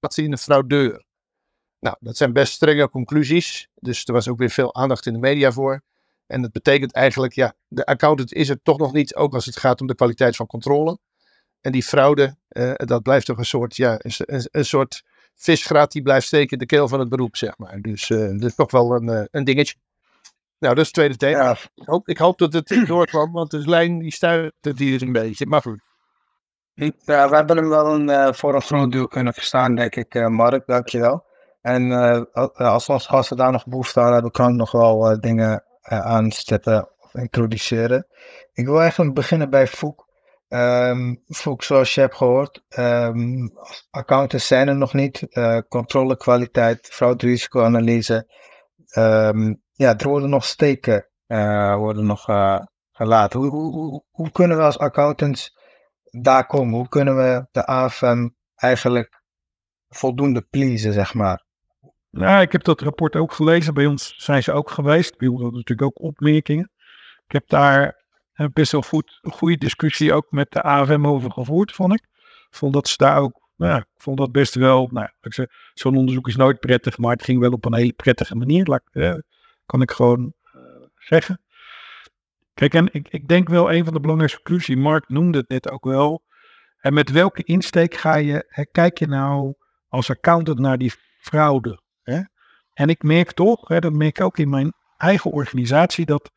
wat 0.00 0.14
zien 0.14 0.32
een 0.32 0.38
fraudeur. 0.38 1.04
Nou, 1.80 1.96
dat 2.00 2.16
zijn 2.16 2.32
best 2.32 2.52
strenge 2.52 2.90
conclusies, 2.90 3.68
dus 3.74 4.04
er 4.04 4.12
was 4.12 4.28
ook 4.28 4.38
weer 4.38 4.50
veel 4.50 4.74
aandacht 4.74 5.06
in 5.06 5.12
de 5.12 5.18
media 5.18 5.52
voor. 5.52 5.82
En 6.28 6.42
dat 6.42 6.52
betekent 6.52 6.92
eigenlijk, 6.92 7.32
ja, 7.32 7.54
de 7.68 7.86
accountant 7.86 8.32
is 8.32 8.48
er 8.48 8.62
toch 8.62 8.78
nog 8.78 8.92
niet, 8.92 9.14
ook 9.14 9.34
als 9.34 9.46
het 9.46 9.56
gaat 9.58 9.80
om 9.80 9.86
de 9.86 9.94
kwaliteit 9.94 10.36
van 10.36 10.46
controle. 10.46 10.98
En 11.60 11.72
die 11.72 11.82
fraude, 11.82 12.36
eh, 12.48 12.72
dat 12.74 13.02
blijft 13.02 13.26
toch 13.26 13.38
een 13.38 13.44
soort, 13.44 13.76
ja, 13.76 13.98
een, 14.00 14.64
soort 14.64 15.02
visgraat 15.34 15.92
die 15.92 16.02
blijft 16.02 16.26
steken 16.26 16.50
in 16.52 16.58
de 16.58 16.66
keel 16.66 16.88
van 16.88 16.98
het 17.00 17.08
beroep, 17.08 17.36
zeg 17.36 17.58
maar. 17.58 17.80
Dus 17.80 18.10
eh, 18.10 18.18
dat 18.18 18.42
is 18.42 18.54
toch 18.54 18.70
wel 18.70 18.92
een, 18.94 19.08
eh, 19.08 19.24
een 19.30 19.44
dingetje. 19.44 19.74
Nou, 20.58 20.74
dat 20.74 20.78
is 20.84 20.86
het 20.90 20.94
tweede 20.94 21.16
thema. 21.16 21.42
Ja, 21.42 21.56
Ik, 21.74 21.86
hoop, 21.86 22.08
ik 22.08 22.18
hoop 22.18 22.38
dat 22.38 22.52
het 22.52 22.68
doorkwam, 22.86 23.32
want 23.32 23.50
de 23.50 23.68
lijn 23.68 23.98
die 23.98 24.12
stuit 24.12 24.52
het 24.60 24.78
hier 24.78 25.02
een 25.02 25.12
beetje. 25.12 25.46
Maar 25.46 25.62
goed. 25.62 25.80
Ja, 26.74 27.28
we 27.28 27.36
hebben 27.36 27.56
hem 27.56 27.68
wel 27.68 27.94
een, 27.94 28.34
voor 28.34 28.54
een 28.54 28.62
groot 28.62 28.92
deel 28.92 29.08
kunnen 29.08 29.34
verstaan, 29.34 29.74
denk 29.74 29.96
ik, 29.96 30.28
Mark. 30.28 30.66
Dankjewel. 30.66 31.24
En 31.60 31.92
eh, 31.92 32.22
al- 32.32 32.54
als 32.54 32.88
onze 32.88 33.08
gasten 33.08 33.36
daar 33.36 33.52
nog 33.52 33.66
behoefte 33.66 34.00
aan 34.00 34.12
hebben, 34.12 34.30
kan 34.30 34.50
ik 34.50 34.56
nog 34.56 34.70
wel 34.70 35.20
dingen 35.20 35.64
eh, 35.88 36.00
aanstippen 36.00 36.88
of 36.98 37.14
introduceren. 37.14 38.06
Ik 38.52 38.66
wil 38.66 38.80
eigenlijk 38.80 39.14
beginnen 39.14 39.50
bij 39.50 39.66
Foek. 39.66 40.06
Ehm 40.48 41.14
Foek, 41.26 41.62
zoals 41.62 41.94
je 41.94 42.00
hebt 42.00 42.16
gehoord, 42.16 42.64
ehm 42.68 43.48
accountants 43.90 44.46
zijn 44.46 44.68
er 44.68 44.76
nog 44.76 44.94
niet. 44.94 45.22
Eh, 45.30 45.58
controle, 45.68 46.16
kwaliteit, 46.16 46.86
frauderisicoanalyse. 46.90 48.32
Ehm 48.88 49.54
ja, 49.72 49.96
er 49.98 50.08
worden 50.08 50.30
nog 50.30 50.44
steken 50.44 51.08
eh, 51.28 51.76
worden 51.76 52.06
nog, 52.06 52.28
eh, 52.28 52.60
gelaten. 52.92 53.40
Hoe, 53.40 53.50
hoe, 53.50 53.72
hoe, 53.72 54.04
hoe 54.10 54.30
kunnen 54.30 54.56
we 54.56 54.62
als 54.62 54.78
accountants 54.78 55.56
daar 56.10 56.46
komen? 56.46 56.74
Hoe 56.74 56.88
kunnen 56.88 57.16
we 57.16 57.46
de 57.50 57.66
AFM 57.66 58.28
eigenlijk 58.54 59.22
voldoende 59.88 60.40
pleasen, 60.40 60.92
zeg 60.92 61.14
maar? 61.14 61.44
Nou, 62.10 62.40
ik 62.40 62.52
heb 62.52 62.64
dat 62.64 62.80
rapport 62.80 63.16
ook 63.16 63.32
gelezen. 63.32 63.74
Bij 63.74 63.86
ons 63.86 64.14
zijn 64.16 64.42
ze 64.42 64.52
ook 64.52 64.70
geweest. 64.70 65.18
Bij 65.18 65.28
ons 65.28 65.40
hadden 65.40 65.58
natuurlijk 65.58 65.88
ook 65.88 66.02
opmerkingen. 66.04 66.70
Ik 67.26 67.32
heb 67.32 67.48
daar 67.48 67.98
best 68.52 68.72
wel 68.72 68.82
goed, 68.82 69.18
een 69.22 69.32
goede 69.32 69.56
discussie 69.56 70.12
ook 70.12 70.26
met 70.30 70.50
de 70.50 70.62
AFM 70.62 71.06
over 71.06 71.30
gevoerd, 71.30 71.72
vond 71.72 71.92
ik. 71.92 72.06
Vond 72.50 72.72
dat 72.72 72.88
ze 72.88 72.96
daar 72.96 73.18
ook, 73.18 73.48
nou, 73.56 73.78
ik 73.78 73.86
vond 73.96 74.18
dat 74.18 74.32
best 74.32 74.54
wel, 74.54 74.88
nou, 74.92 75.08
zo'n 75.74 75.96
onderzoek 75.96 76.28
is 76.28 76.36
nooit 76.36 76.60
prettig, 76.60 76.98
maar 76.98 77.12
het 77.12 77.24
ging 77.24 77.40
wel 77.40 77.52
op 77.52 77.64
een 77.64 77.74
hele 77.74 77.92
prettige 77.92 78.36
manier, 78.36 78.64
laat, 78.64 78.82
eh, 78.92 79.14
kan 79.66 79.82
ik 79.82 79.90
gewoon 79.90 80.32
eh, 80.42 80.60
zeggen. 80.98 81.40
Kijk, 82.54 82.74
en 82.74 82.88
ik, 82.92 83.08
ik 83.08 83.28
denk 83.28 83.48
wel 83.48 83.72
een 83.72 83.84
van 83.84 83.92
de 83.92 84.00
belangrijkste 84.00 84.42
conclusies, 84.42 84.76
Mark 84.76 85.08
noemde 85.08 85.38
het 85.38 85.48
net 85.48 85.70
ook 85.70 85.84
wel. 85.84 86.22
En 86.78 86.94
met 86.94 87.10
welke 87.10 87.42
insteek 87.42 87.94
ga 87.94 88.16
je, 88.16 88.44
hè, 88.48 88.66
kijk 88.66 88.98
je 88.98 89.06
nou 89.06 89.54
als 89.88 90.10
accountant 90.10 90.58
naar 90.58 90.78
die 90.78 90.92
fraude? 91.20 91.80
En 92.78 92.88
ik 92.88 93.02
merk 93.02 93.32
toch, 93.32 93.68
hè, 93.68 93.78
dat 93.78 93.92
merk 93.92 94.18
ik 94.18 94.24
ook 94.24 94.38
in 94.38 94.48
mijn 94.48 94.72
eigen 94.96 95.30
organisatie, 95.30 96.06
dat, 96.06 96.30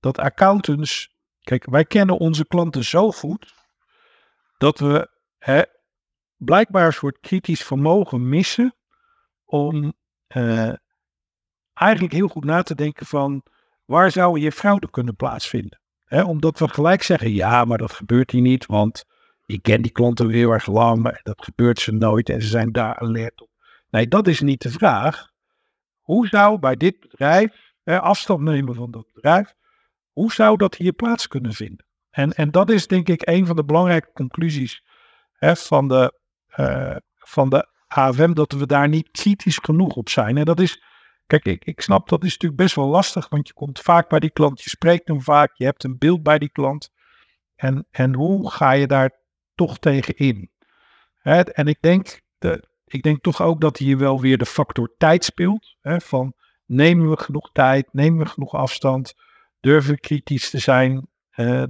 dat 0.00 0.18
accountants, 0.18 1.14
kijk, 1.40 1.64
wij 1.70 1.84
kennen 1.84 2.18
onze 2.18 2.46
klanten 2.46 2.84
zo 2.84 3.10
goed, 3.10 3.54
dat 4.58 4.78
we 4.78 5.08
hè, 5.38 5.62
blijkbaar 6.36 6.86
een 6.86 6.92
soort 6.92 7.20
kritisch 7.20 7.62
vermogen 7.62 8.28
missen 8.28 8.74
om 9.44 9.92
eh, 10.26 10.72
eigenlijk 11.74 12.12
heel 12.14 12.28
goed 12.28 12.44
na 12.44 12.62
te 12.62 12.74
denken 12.74 13.06
van 13.06 13.42
waar 13.84 14.10
zou 14.10 14.40
je 14.40 14.52
fraude 14.52 14.90
kunnen 14.90 15.16
plaatsvinden. 15.16 15.80
Hè, 16.04 16.22
omdat 16.22 16.58
we 16.58 16.68
gelijk 16.68 17.02
zeggen, 17.02 17.32
ja, 17.32 17.64
maar 17.64 17.78
dat 17.78 17.92
gebeurt 17.92 18.30
hier 18.30 18.40
niet, 18.40 18.66
want 18.66 19.04
ik 19.46 19.62
ken 19.62 19.82
die 19.82 19.92
klanten 19.92 20.30
heel 20.30 20.50
erg 20.50 20.66
lang, 20.66 21.02
maar 21.02 21.20
dat 21.22 21.44
gebeurt 21.44 21.80
ze 21.80 21.92
nooit 21.92 22.28
en 22.28 22.42
ze 22.42 22.48
zijn 22.48 22.72
daar 22.72 22.98
alert 22.98 23.40
op. 23.40 23.50
Nee, 23.90 24.08
dat 24.08 24.26
is 24.26 24.40
niet 24.40 24.62
de 24.62 24.70
vraag. 24.70 25.31
Hoe 26.02 26.26
zou 26.26 26.58
bij 26.58 26.76
dit 26.76 27.00
bedrijf, 27.00 27.72
afstand 27.84 28.40
nemen 28.40 28.74
van 28.74 28.90
dat 28.90 29.12
bedrijf, 29.12 29.54
hoe 30.12 30.32
zou 30.32 30.56
dat 30.56 30.74
hier 30.74 30.92
plaats 30.92 31.28
kunnen 31.28 31.52
vinden? 31.52 31.86
En, 32.10 32.32
en 32.32 32.50
dat 32.50 32.70
is 32.70 32.86
denk 32.86 33.08
ik 33.08 33.28
een 33.28 33.46
van 33.46 33.56
de 33.56 33.64
belangrijke 33.64 34.10
conclusies 34.12 34.84
hè, 35.32 35.56
van, 35.56 35.88
de, 35.88 36.18
eh, 36.46 36.96
van 37.16 37.48
de 37.48 37.68
AFM, 37.86 38.32
dat 38.32 38.52
we 38.52 38.66
daar 38.66 38.88
niet 38.88 39.10
kritisch 39.10 39.58
genoeg 39.62 39.94
op 39.94 40.08
zijn. 40.08 40.36
En 40.36 40.44
dat 40.44 40.60
is, 40.60 40.82
kijk, 41.26 41.44
ik, 41.44 41.64
ik 41.64 41.80
snap 41.80 42.08
dat 42.08 42.24
is 42.24 42.30
natuurlijk 42.30 42.60
best 42.60 42.74
wel 42.74 42.86
lastig, 42.86 43.28
want 43.28 43.48
je 43.48 43.54
komt 43.54 43.80
vaak 43.80 44.08
bij 44.08 44.20
die 44.20 44.30
klant, 44.30 44.62
je 44.62 44.70
spreekt 44.70 45.08
hem 45.08 45.22
vaak, 45.22 45.50
je 45.54 45.64
hebt 45.64 45.84
een 45.84 45.98
beeld 45.98 46.22
bij 46.22 46.38
die 46.38 46.50
klant. 46.50 46.90
En, 47.54 47.86
en 47.90 48.14
hoe 48.14 48.50
ga 48.50 48.72
je 48.72 48.86
daar 48.86 49.10
toch 49.54 49.78
tegen 49.78 50.16
in? 50.16 50.50
Hè, 51.14 51.40
en 51.40 51.66
ik 51.66 51.78
denk, 51.80 52.20
de, 52.38 52.70
ik 52.92 53.02
denk 53.02 53.22
toch 53.22 53.42
ook 53.42 53.60
dat 53.60 53.76
hier 53.76 53.98
wel 53.98 54.20
weer 54.20 54.38
de 54.38 54.46
factor 54.46 54.94
tijd 54.98 55.24
speelt. 55.24 55.76
Hè, 55.80 56.00
van 56.00 56.34
nemen 56.66 57.10
we 57.10 57.16
genoeg 57.16 57.50
tijd, 57.52 57.88
nemen 57.92 58.18
we 58.18 58.26
genoeg 58.26 58.54
afstand, 58.54 59.14
durven 59.60 59.94
we 59.94 60.00
kritisch 60.00 60.50
te 60.50 60.58
zijn, 60.58 61.08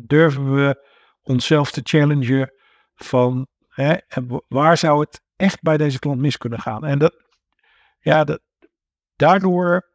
durven 0.00 0.54
we 0.54 0.88
onszelf 1.22 1.70
te 1.70 1.80
challengen 1.84 2.52
van 2.94 3.46
hè, 3.68 3.96
waar 4.48 4.76
zou 4.76 5.00
het 5.00 5.22
echt 5.36 5.62
bij 5.62 5.76
deze 5.76 5.98
klant 5.98 6.20
mis 6.20 6.36
kunnen 6.36 6.60
gaan. 6.60 6.84
En 6.84 6.98
dat, 6.98 7.14
ja, 7.98 8.24
dat, 8.24 8.40
daardoor 9.16 9.90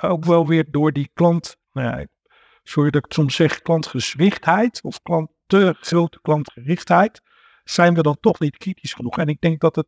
ook 0.00 0.24
wel 0.24 0.46
weer 0.46 0.70
door 0.70 0.92
die 0.92 1.10
klant, 1.14 1.56
nou 1.72 1.98
ja, 1.98 2.06
sorry 2.62 2.90
dat 2.90 2.98
ik 2.98 3.04
het 3.04 3.14
soms 3.14 3.34
zeg, 3.34 3.60
klantgezwichtheid 3.60 4.80
of 4.82 5.02
klant, 5.02 5.30
te 5.46 5.76
grote 5.80 6.20
klantgerichtheid, 6.22 7.22
zijn 7.64 7.94
we 7.94 8.02
dan 8.02 8.16
toch 8.20 8.40
niet 8.40 8.56
kritisch 8.56 8.92
genoeg. 8.92 9.18
En 9.18 9.28
ik 9.28 9.40
denk 9.40 9.60
dat 9.60 9.76
het, 9.76 9.86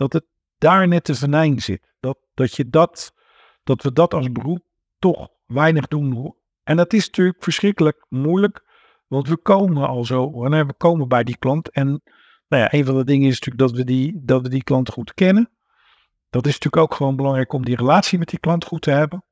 dat 0.00 0.12
het 0.12 0.24
daar 0.58 0.88
net 0.88 1.06
de 1.06 1.14
venijn 1.14 1.60
zit. 1.60 1.92
Dat, 2.00 2.18
dat, 2.34 2.56
je 2.56 2.68
dat, 2.68 3.14
dat 3.62 3.82
we 3.82 3.92
dat 3.92 4.14
als 4.14 4.32
beroep 4.32 4.62
toch 4.98 5.28
weinig 5.46 5.88
doen. 5.88 6.34
En 6.62 6.76
dat 6.76 6.92
is 6.92 7.06
natuurlijk 7.06 7.42
verschrikkelijk 7.42 8.06
moeilijk, 8.08 8.64
want 9.06 9.28
we 9.28 9.36
komen 9.36 9.88
al 9.88 10.04
zo, 10.04 10.44
en 10.44 10.66
we 10.66 10.74
komen 10.74 11.08
bij 11.08 11.24
die 11.24 11.36
klant. 11.36 11.70
En 11.70 11.86
nou 12.48 12.62
ja, 12.62 12.72
een 12.72 12.84
van 12.84 12.96
de 12.96 13.04
dingen 13.04 13.28
is 13.28 13.40
natuurlijk 13.40 13.68
dat 13.68 13.78
we 13.78 13.84
die, 13.84 14.20
dat 14.24 14.42
we 14.42 14.48
die 14.48 14.64
klant 14.64 14.90
goed 14.90 15.14
kennen. 15.14 15.50
Dat 16.30 16.46
is 16.46 16.52
natuurlijk 16.52 16.82
ook 16.82 16.94
gewoon 16.94 17.16
belangrijk 17.16 17.52
om 17.52 17.64
die 17.64 17.76
relatie 17.76 18.18
met 18.18 18.28
die 18.28 18.38
klant 18.38 18.64
goed 18.64 18.82
te 18.82 18.90
hebben. 18.90 19.24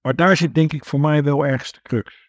Maar 0.00 0.16
daar 0.16 0.36
zit 0.36 0.54
denk 0.54 0.72
ik 0.72 0.84
voor 0.84 1.00
mij 1.00 1.22
wel 1.22 1.46
ergens 1.46 1.72
de 1.72 1.82
crux. 1.82 2.27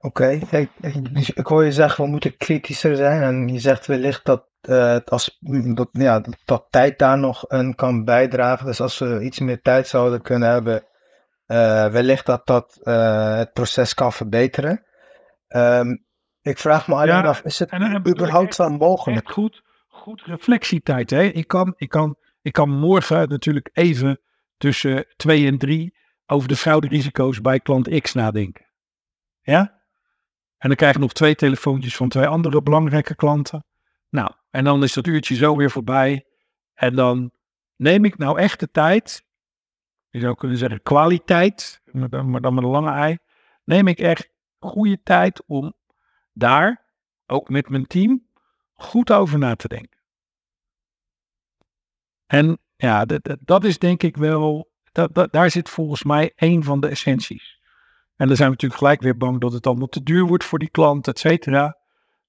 Oké, 0.00 0.28
ik, 0.28 0.70
ik, 0.80 1.14
dus 1.14 1.30
ik 1.30 1.46
hoor 1.46 1.64
je 1.64 1.72
zeggen 1.72 2.04
we 2.04 2.10
moeten 2.10 2.36
kritischer 2.36 2.96
zijn 2.96 3.22
en 3.22 3.48
je 3.48 3.58
zegt 3.58 3.86
wellicht 3.86 4.24
dat, 4.24 4.48
eh, 4.60 4.92
het 4.92 5.10
als, 5.10 5.38
dat, 5.74 5.88
ja, 5.92 6.20
dat, 6.20 6.36
dat 6.44 6.66
tijd 6.70 6.98
daar 6.98 7.18
nog 7.18 7.44
een 7.48 7.74
kan 7.74 8.04
bijdragen. 8.04 8.66
Dus 8.66 8.80
als 8.80 8.98
we 8.98 9.20
iets 9.22 9.38
meer 9.38 9.60
tijd 9.60 9.88
zouden 9.88 10.22
kunnen 10.22 10.48
hebben, 10.48 10.84
eh, 11.46 11.86
wellicht 11.86 12.26
dat 12.26 12.46
dat 12.46 12.78
eh, 12.82 13.36
het 13.36 13.52
proces 13.52 13.94
kan 13.94 14.12
verbeteren. 14.12 14.84
Ehm, 15.48 15.96
ik 16.40 16.58
vraag 16.58 16.88
me 16.88 16.94
alleen 16.94 17.08
Ja, 17.08 17.22
af, 17.22 17.42
is 17.42 17.58
het 17.58 17.70
en 17.70 18.08
überhaupt 18.08 18.56
wel 18.56 18.70
mogelijk? 18.70 19.30
Goed, 19.30 19.62
goed 19.88 20.22
reflectietijd. 20.22 21.10
Hè? 21.10 21.22
Ik, 21.22 21.48
kan, 21.48 21.74
ik, 21.76 21.88
kan, 21.88 22.16
ik 22.42 22.52
kan 22.52 22.70
morgen 22.70 23.28
natuurlijk 23.28 23.70
even 23.72 24.20
tussen 24.56 25.04
2 25.16 25.46
en 25.46 25.58
3 25.58 25.96
over 26.26 26.48
de 26.48 26.56
frauderisico's 26.56 27.40
bij 27.40 27.60
klant 27.60 28.00
X 28.00 28.14
nadenken. 28.14 28.66
Ja? 29.40 29.77
En 30.58 30.68
dan 30.68 30.76
krijg 30.76 30.94
ik 30.94 31.00
nog 31.00 31.12
twee 31.12 31.34
telefoontjes 31.34 31.96
van 31.96 32.08
twee 32.08 32.26
andere 32.26 32.62
belangrijke 32.62 33.14
klanten. 33.14 33.64
Nou, 34.08 34.30
en 34.50 34.64
dan 34.64 34.82
is 34.82 34.92
dat 34.92 35.06
uurtje 35.06 35.34
zo 35.34 35.56
weer 35.56 35.70
voorbij. 35.70 36.26
En 36.74 36.94
dan 36.94 37.32
neem 37.76 38.04
ik 38.04 38.18
nou 38.18 38.38
echt 38.38 38.60
de 38.60 38.70
tijd. 38.70 39.26
Je 40.10 40.20
zou 40.20 40.34
kunnen 40.34 40.58
zeggen 40.58 40.82
kwaliteit, 40.82 41.80
maar 41.84 42.08
dan, 42.08 42.30
met 42.30 42.44
een 42.44 42.66
lange 42.66 42.90
ei. 42.90 43.18
Neem 43.64 43.88
ik 43.88 43.98
echt 43.98 44.30
goede 44.58 45.02
tijd 45.02 45.42
om 45.46 45.74
daar, 46.32 46.86
ook 47.26 47.48
met 47.48 47.68
mijn 47.68 47.86
team, 47.86 48.26
goed 48.72 49.12
over 49.12 49.38
na 49.38 49.56
te 49.56 49.68
denken. 49.68 49.98
En 52.26 52.58
ja, 52.76 53.04
dat 53.40 53.64
is 53.64 53.78
denk 53.78 54.02
ik 54.02 54.16
wel, 54.16 54.70
dat, 54.92 55.14
dat, 55.14 55.32
daar 55.32 55.50
zit 55.50 55.68
volgens 55.68 56.04
mij 56.04 56.32
een 56.36 56.64
van 56.64 56.80
de 56.80 56.88
essenties. 56.88 57.57
En 58.18 58.26
dan 58.26 58.36
zijn 58.36 58.48
we 58.48 58.54
natuurlijk 58.54 58.80
gelijk 58.80 59.00
weer 59.00 59.16
bang 59.16 59.40
dat 59.40 59.52
het 59.52 59.66
allemaal 59.66 59.86
te 59.86 60.02
duur 60.02 60.26
wordt 60.26 60.44
voor 60.44 60.58
die 60.58 60.70
klant, 60.70 61.08
et 61.08 61.18
cetera. 61.18 61.76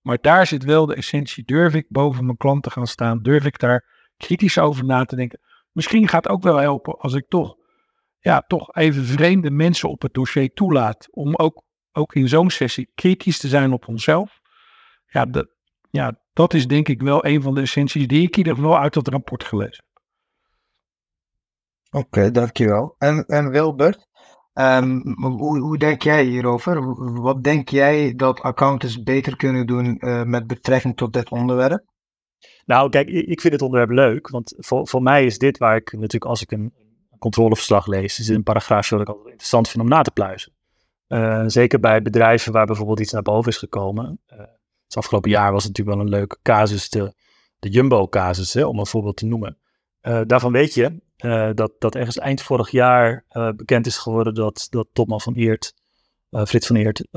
Maar 0.02 0.18
daar 0.22 0.48
zit 0.48 0.64
wel 0.64 0.86
de 0.86 0.96
essentie. 0.96 1.46
Durf 1.46 1.74
ik 1.74 1.86
boven 1.90 2.26
mijn 2.26 2.38
klant 2.38 2.64
te 2.64 2.70
gaan 2.70 2.88
staan? 2.88 3.22
Durf 3.22 3.46
ik 3.46 3.60
daar 3.60 3.86
kritisch 4.18 4.58
over 4.58 4.86
na 4.86 5.06
te 5.06 5.16
denken? 5.16 5.40
Misschien 5.72 6.08
gaat 6.08 6.24
het 6.24 6.34
ook 6.34 6.44
wel 6.44 6.58
helpen 6.58 6.98
als 6.98 7.14
ik 7.14 7.26
toch, 7.28 7.56
ja, 8.20 8.42
toch 8.48 8.76
even 8.76 9.06
vreemde 9.06 9.52
mensen 9.52 9.90
op 9.90 10.02
het 10.02 10.14
dossier 10.14 10.54
toelaat. 10.54 11.08
Om 11.12 11.36
ook, 11.36 11.64
ook 11.92 12.16
in 12.16 12.28
zo'n 12.28 12.50
sessie 12.50 12.92
kritisch 12.96 13.40
te 13.40 13.48
zijn 13.48 13.74
op 13.74 13.88
onszelf. 13.88 14.40
Ja, 15.06 15.26
dat, 15.26 15.48
ja, 15.90 16.20
dat 16.34 16.54
is 16.54 16.68
denk 16.68 16.88
ik 16.88 17.02
wel 17.02 17.26
een 17.26 17.42
van 17.42 17.56
de 17.56 17.62
essenties 17.62 18.08
die 18.08 18.22
ik 18.22 18.32
in 18.32 18.38
ieder 18.38 18.56
geval 18.56 18.80
uit 18.80 18.94
dat 18.94 19.08
rapport 19.08 19.44
gelezen 19.44 19.84
heb. 19.86 19.88
Oké, 22.02 22.32
dankjewel. 22.32 22.96
En, 22.98 23.26
en 23.26 23.50
Wilbert, 23.50 24.09
ehm, 24.54 25.00
hoe, 25.38 25.78
denk 25.78 26.02
jij 26.02 26.24
hierover? 26.24 26.96
Wat 27.22 27.44
denk 27.44 27.70
jij 27.70 28.14
dat 28.16 28.42
accountants 28.42 29.04
beter 29.04 29.36
kunnen 29.36 29.68
doen 29.68 30.00
eh, 30.00 30.24
met 30.24 30.48
betrekking 30.48 30.98
tot 30.98 31.14
dit 31.14 31.30
onderwerp? 31.30 31.84
Nou, 32.66 32.90
kijk, 32.90 33.08
ik 33.10 33.42
vind 33.42 33.54
het 33.54 33.62
onderwerp 33.62 33.92
leuk, 33.92 34.30
want 34.30 34.54
voor, 34.58 34.88
voor 34.88 35.02
mij 35.02 35.26
is 35.26 35.38
dit 35.38 35.58
waar 35.58 35.76
ik 35.76 35.92
natuurlijk 35.92 36.26
als 36.26 36.42
ik 36.42 36.52
een 36.52 36.74
controleverslag 37.20 37.88
lees, 37.88 38.20
is 38.20 38.28
een 38.28 38.44
paragraafje 38.44 38.96
wat 38.96 39.02
ik 39.02 39.10
altijd 39.10 39.28
interessant 39.30 39.70
vind 39.70 39.84
om 39.84 39.90
na 39.90 40.02
te 40.02 40.12
pluizen. 40.12 40.54
Eh, 41.08 41.44
zeker 41.48 41.80
bij 41.80 42.02
bedrijven 42.02 42.52
waar 42.52 42.66
bijvoorbeeld 42.66 43.00
iets 43.00 43.12
naar 43.12 43.22
boven 43.22 43.52
is 43.52 43.58
gekomen. 43.58 44.20
Eh, 44.26 44.38
het 44.86 44.98
afgelopen 44.98 45.30
jaar 45.30 45.52
was 45.52 45.64
het 45.64 45.78
natuurlijk 45.78 45.98
wel 45.98 46.06
een 46.06 46.20
leuke 46.20 46.38
casus, 46.42 46.90
de, 46.90 47.14
de 47.60 47.70
Jumbo-casus, 47.70 48.56
om 48.56 48.80
een 48.80 48.86
voorbeeld 48.86 49.18
te 49.18 49.26
noemen. 49.26 49.58
Daarvan 50.02 50.52
weet 50.52 50.74
je, 50.74 51.02
eh, 51.20 51.50
dat, 51.54 51.72
dat 51.80 51.96
ergens 51.96 52.18
eind 52.18 52.42
vorig 52.42 52.70
jaar 52.70 53.26
eh, 53.30 53.50
bekend 53.56 53.86
is 53.86 53.98
geworden 53.98 54.34
dat, 54.34 54.68
dat 54.70 54.88
Topman 54.94 55.22
van 55.22 55.34
Eert, 55.34 55.74
eh, 56.30 56.46
Frits 56.46 56.68
van 56.68 56.76
Eert, 56.76 57.08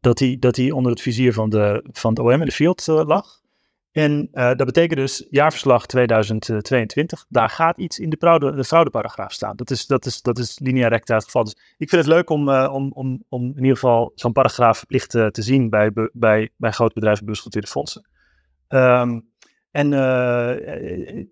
dat 0.00 0.18
hij 0.18 0.36
dat 0.38 0.70
onder 0.70 0.92
het 0.92 1.00
vizier 1.00 1.32
van, 1.32 1.50
de, 1.50 1.88
van 1.92 2.10
het 2.10 2.18
OM 2.18 2.30
in 2.30 2.44
de 2.44 2.52
field 2.52 2.86
lag. 2.86 3.40
En 3.90 4.28
dat 4.32 4.64
betekent 4.64 5.00
dus 5.00 5.26
jaarverslag 5.30 5.86
2022. 5.86 7.24
Daar 7.28 7.48
gaat 7.48 7.78
iets 7.78 7.98
in 7.98 8.10
de, 8.10 8.16
de 8.56 8.64
fraudeparagraaf 8.64 9.32
staan. 9.32 9.56
Dat 9.56 9.70
is, 9.70 9.86
dat 9.86 10.06
is, 10.06 10.22
dat 10.22 10.38
is 10.38 10.58
linea 10.58 10.88
recta 10.88 11.14
het 11.14 11.24
geval. 11.24 11.44
Dus 11.44 11.56
ik 11.78 11.88
vind 11.88 12.04
het 12.04 12.14
leuk 12.14 12.30
om, 12.30 12.48
om, 12.50 12.92
om, 12.92 13.24
om 13.28 13.42
in 13.42 13.56
ieder 13.56 13.74
geval 13.74 14.12
zo'n 14.14 14.32
paragraaf 14.32 14.78
verplicht 14.78 15.10
te 15.10 15.42
zien 15.42 15.70
bij, 15.70 15.90
bij, 16.12 16.50
bij 16.56 16.70
grote 16.70 16.94
bedrijven 16.94 17.24
beursgenoteerde 17.24 17.68
fondsen. 17.68 18.08
Ehm, 18.68 19.20
en 19.70 19.90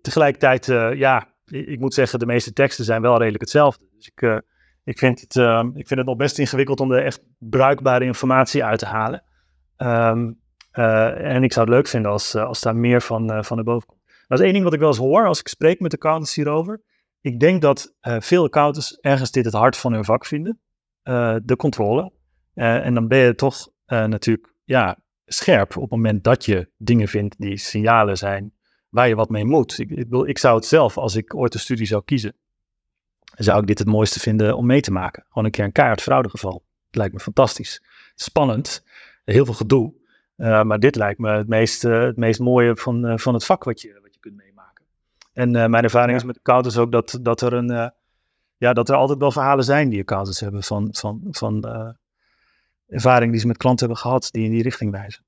tegelijkertijd, 0.01 0.65
ja, 0.97 1.30
ik, 1.51 1.79
moet 1.79 1.93
zeggen, 1.93 2.19
de 2.19 2.25
meeste 2.25 2.53
teksten 2.53 2.85
zijn 2.85 3.01
wel 3.01 3.17
redelijk 3.17 3.41
hetzelfde. 3.41 3.85
Dus 3.95 4.07
ik, 4.07 4.21
eh, 4.21 4.37
ik, 4.83 4.97
vind 4.97 5.21
het, 5.21 5.35
ehm, 5.35 5.67
ik 5.67 5.87
vind 5.87 5.99
het 5.99 6.05
nog 6.05 6.17
best 6.17 6.39
ingewikkeld 6.39 6.79
om 6.79 6.91
er 6.91 7.05
echt 7.05 7.21
bruikbare 7.37 8.05
informatie 8.05 8.63
uit 8.63 8.79
te 8.79 8.85
halen. 8.85 9.23
Ehm, 9.75 10.31
eh, 10.71 11.33
en 11.35 11.43
ik 11.43 11.53
zou 11.53 11.65
het 11.65 11.75
leuk 11.75 11.87
vinden 11.87 12.11
als, 12.11 12.33
eh, 12.33 12.43
als 12.43 12.61
daar 12.61 12.75
meer 12.75 13.01
van, 13.01 13.43
van 13.43 13.55
naar 13.55 13.65
boven 13.65 13.87
komt. 13.87 14.01
Dat 14.27 14.39
is 14.39 14.45
één 14.45 14.53
ding 14.53 14.63
wat 14.63 14.73
ik 14.73 14.79
wel 14.79 14.87
eens 14.87 14.97
hoor 14.97 15.25
als 15.25 15.39
ik 15.39 15.47
spreek 15.47 15.79
met 15.79 15.93
accountants 15.93 16.35
hierover. 16.35 16.81
Ik 17.21 17.39
denk 17.39 17.61
dat 17.61 17.93
veel 18.03 18.43
accountants 18.43 18.99
ergens 18.99 19.31
dit 19.31 19.45
het 19.45 19.53
hart 19.53 19.77
van 19.77 19.93
hun 19.93 20.05
vak 20.05 20.25
vinden. 20.25 20.59
de 21.43 21.55
controle. 21.57 22.11
En 22.53 22.93
dan 22.93 23.07
ben 23.07 23.17
je 23.17 23.35
toch 23.35 23.67
natuurlijk 23.85 24.53
ja, 24.63 24.97
scherp 25.25 25.75
op 25.75 25.81
het 25.81 25.91
moment 25.91 26.23
dat 26.23 26.45
je 26.45 26.69
dingen 26.77 27.07
vindt 27.07 27.35
die 27.39 27.57
signalen 27.57 28.17
zijn 28.17 28.53
waar 28.91 29.07
je 29.07 29.15
wat 29.15 29.29
mee 29.29 29.45
moet. 29.45 29.79
Ik, 29.79 29.89
ik, 29.89 30.07
ik 30.11 30.37
zou 30.37 30.55
het 30.55 30.65
zelf, 30.65 30.97
als 30.97 31.15
ik 31.15 31.35
ooit 31.35 31.53
een 31.53 31.59
studie 31.59 31.85
zou 31.85 32.01
kiezen, 32.05 32.33
zou 33.35 33.61
ik 33.61 33.67
dit 33.67 33.79
het 33.79 33.87
mooiste 33.87 34.19
vinden 34.19 34.57
om 34.57 34.65
mee 34.65 34.81
te 34.81 34.91
maken. 34.91 35.23
Gewoon 35.27 35.45
een 35.45 35.51
keer 35.51 35.65
een 35.65 35.71
keihard 35.71 36.01
fraudegeval. 36.01 36.63
Het 36.87 36.95
lijkt 36.95 37.13
me 37.13 37.19
fantastisch. 37.19 37.83
Spannend, 38.15 38.83
heel 39.25 39.45
veel 39.45 39.53
gedoe. 39.53 39.93
Uh, 40.37 40.63
maar 40.63 40.79
dit 40.79 40.95
lijkt 40.95 41.19
me 41.19 41.29
het 41.29 41.47
meest, 41.47 41.85
uh, 41.85 42.01
het 42.01 42.17
meest 42.17 42.39
mooie 42.39 42.75
van, 42.75 43.05
uh, 43.05 43.17
van 43.17 43.33
het 43.33 43.45
vak 43.45 43.63
wat 43.63 43.81
je, 43.81 43.99
wat 44.01 44.13
je 44.13 44.19
kunt 44.19 44.35
meemaken. 44.35 44.85
En 45.33 45.51
mijn 45.51 45.83
ervaring 45.83 46.11
ja. 46.11 46.17
is 46.17 46.23
met 46.23 46.37
accountants 46.37 46.77
ook 46.77 46.91
dat, 46.91 47.19
dat, 47.21 47.41
er 47.41 47.53
een, 47.53 47.91
ja, 48.57 48.73
dat 48.73 48.89
er 48.89 48.95
altijd 48.95 49.19
wel 49.19 49.31
verhalen 49.31 49.63
zijn 49.63 49.89
die 49.89 49.99
accountants 49.99 50.39
hebben 50.39 50.63
van, 50.63 50.87
van, 50.91 51.21
van 51.31 51.65
ervaring 52.87 53.31
die 53.31 53.41
ze 53.41 53.47
met 53.47 53.57
klanten 53.57 53.85
hebben 53.85 54.03
gehad 54.03 54.29
die 54.31 54.45
in 54.45 54.51
die 54.51 54.63
richting 54.63 54.91
wijzen. 54.91 55.23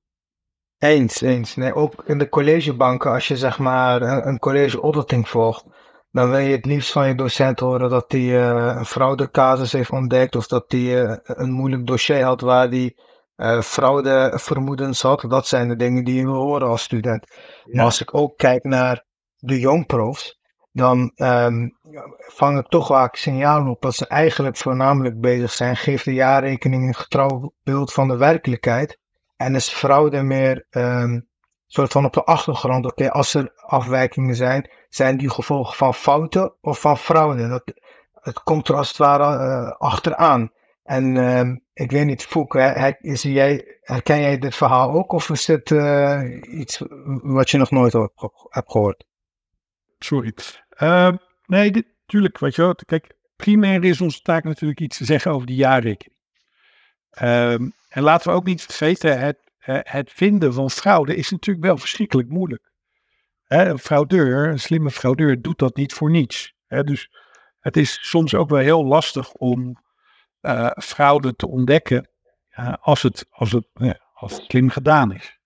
Eens, 0.78 1.20
eens. 1.20 1.56
Nee, 1.56 1.74
ook 1.74 2.02
in 2.06 2.18
de 2.18 2.28
collegebanken, 2.28 3.10
als 3.10 3.28
je 3.28 3.36
zeg 3.36 3.58
maar 3.58 4.02
een, 4.02 4.28
een 4.28 4.38
college 4.38 4.80
auditing 4.80 5.28
volgt, 5.28 5.64
dan 6.10 6.30
wil 6.30 6.38
je 6.38 6.56
het 6.56 6.64
liefst 6.64 6.92
van 6.92 7.08
je 7.08 7.14
docent 7.14 7.60
horen 7.60 7.90
dat 7.90 8.12
hij 8.12 8.20
uh, 8.20 8.74
een 8.76 8.84
fraudecasus 8.84 9.72
heeft 9.72 9.90
ontdekt 9.90 10.36
of 10.36 10.46
dat 10.46 10.64
hij 10.68 10.80
uh, 10.80 11.16
een 11.22 11.52
moeilijk 11.52 11.86
dossier 11.86 12.24
had 12.24 12.40
waar 12.40 12.68
hij 12.68 12.96
uh, 13.36 13.60
fraudevermoedens 13.60 15.02
had. 15.02 15.24
Dat 15.28 15.46
zijn 15.46 15.68
de 15.68 15.76
dingen 15.76 16.04
die 16.04 16.14
je 16.14 16.24
wil 16.24 16.34
horen 16.34 16.68
als 16.68 16.82
student. 16.82 17.26
Ja. 17.64 17.76
Maar 17.76 17.84
als 17.84 18.00
ik 18.00 18.14
ook 18.14 18.36
kijk 18.36 18.64
naar 18.64 19.04
de 19.36 19.58
jongprofs, 19.58 20.40
dan 20.72 21.12
um, 21.16 21.78
vang 22.16 22.58
ik 22.58 22.66
toch 22.66 22.86
vaak 22.86 23.16
signalen 23.16 23.68
op 23.68 23.82
dat 23.82 23.94
ze 23.94 24.06
eigenlijk 24.06 24.56
voornamelijk 24.56 25.20
bezig 25.20 25.52
zijn. 25.52 25.76
Geef 25.76 26.02
de 26.02 26.12
jaarrekening 26.12 26.86
een 26.86 26.94
getrouw 26.94 27.52
beeld 27.62 27.92
van 27.92 28.08
de 28.08 28.16
werkelijkheid. 28.16 28.98
En 29.36 29.54
is 29.54 29.68
fraude 29.68 30.22
meer 30.22 30.66
um, 30.70 31.28
soort 31.66 31.92
van 31.92 32.04
op 32.04 32.12
de 32.12 32.24
achtergrond. 32.24 32.86
Oké, 32.86 33.10
als 33.10 33.34
er 33.34 33.52
afwijkingen 33.56 34.34
zijn, 34.34 34.70
zijn 34.88 35.16
die 35.16 35.30
gevolgen 35.30 35.76
van 35.76 35.94
fouten 35.94 36.54
of 36.60 36.80
van 36.80 36.98
fraude? 36.98 37.48
Dat, 37.48 37.72
het 38.12 38.42
komt 38.42 38.68
er 38.68 38.74
als 38.74 38.88
het 38.88 38.96
ware 38.96 39.44
uh, 39.44 39.70
achteraan. 39.78 40.52
En 40.82 41.14
uh, 41.14 41.56
ik 41.72 41.90
weet 41.90 42.06
niet, 42.06 42.24
Foek, 42.24 42.54
is 43.00 43.22
jij, 43.22 43.78
herken 43.80 44.20
jij 44.20 44.38
dit 44.38 44.54
verhaal 44.54 44.90
ook? 44.90 45.12
Of 45.12 45.30
is 45.30 45.44
dit 45.44 45.70
uh, 45.70 46.40
iets 46.42 46.82
wat 47.22 47.50
je 47.50 47.58
nog 47.58 47.70
nooit 47.70 47.92
hebt 48.48 48.70
gehoord? 48.70 49.04
Sorry. 49.98 50.34
Uh, 50.78 51.12
nee, 51.46 51.70
dit, 51.70 51.86
tuurlijk, 52.06 52.38
je. 52.38 52.76
Kijk, 52.86 53.16
primair 53.36 53.84
is 53.84 54.00
onze 54.00 54.20
taak 54.20 54.44
natuurlijk 54.44 54.80
iets 54.80 54.96
te 54.96 55.04
zeggen 55.04 55.30
over 55.32 55.46
die 55.46 55.56
jaarrekening. 55.56 56.18
Um, 57.22 57.72
en 57.94 58.02
laten 58.02 58.30
we 58.30 58.36
ook 58.36 58.44
niet 58.44 58.62
vergeten, 58.62 59.20
het, 59.20 59.38
het 59.82 60.12
vinden 60.12 60.54
van 60.54 60.70
fraude 60.70 61.16
is 61.16 61.30
natuurlijk 61.30 61.66
wel 61.66 61.76
verschrikkelijk 61.76 62.28
moeilijk. 62.28 62.72
Een 63.46 63.78
fraudeur, 63.78 64.48
een 64.48 64.58
slimme 64.58 64.90
fraudeur, 64.90 65.42
doet 65.42 65.58
dat 65.58 65.76
niet 65.76 65.92
voor 65.92 66.10
niets. 66.10 66.54
Dus 66.68 67.10
het 67.58 67.76
is 67.76 67.98
soms 68.08 68.34
ook 68.34 68.48
wel 68.48 68.58
heel 68.58 68.84
lastig 68.84 69.32
om 69.32 69.82
uh, 70.40 70.70
fraude 70.76 71.36
te 71.36 71.48
ontdekken 71.48 72.08
als, 72.80 73.02
het, 73.02 73.26
als, 73.30 73.52
het, 73.52 73.66
als 74.14 74.32
het 74.32 74.44
slim 74.44 74.70
gedaan 74.70 75.12
is. 75.12 75.38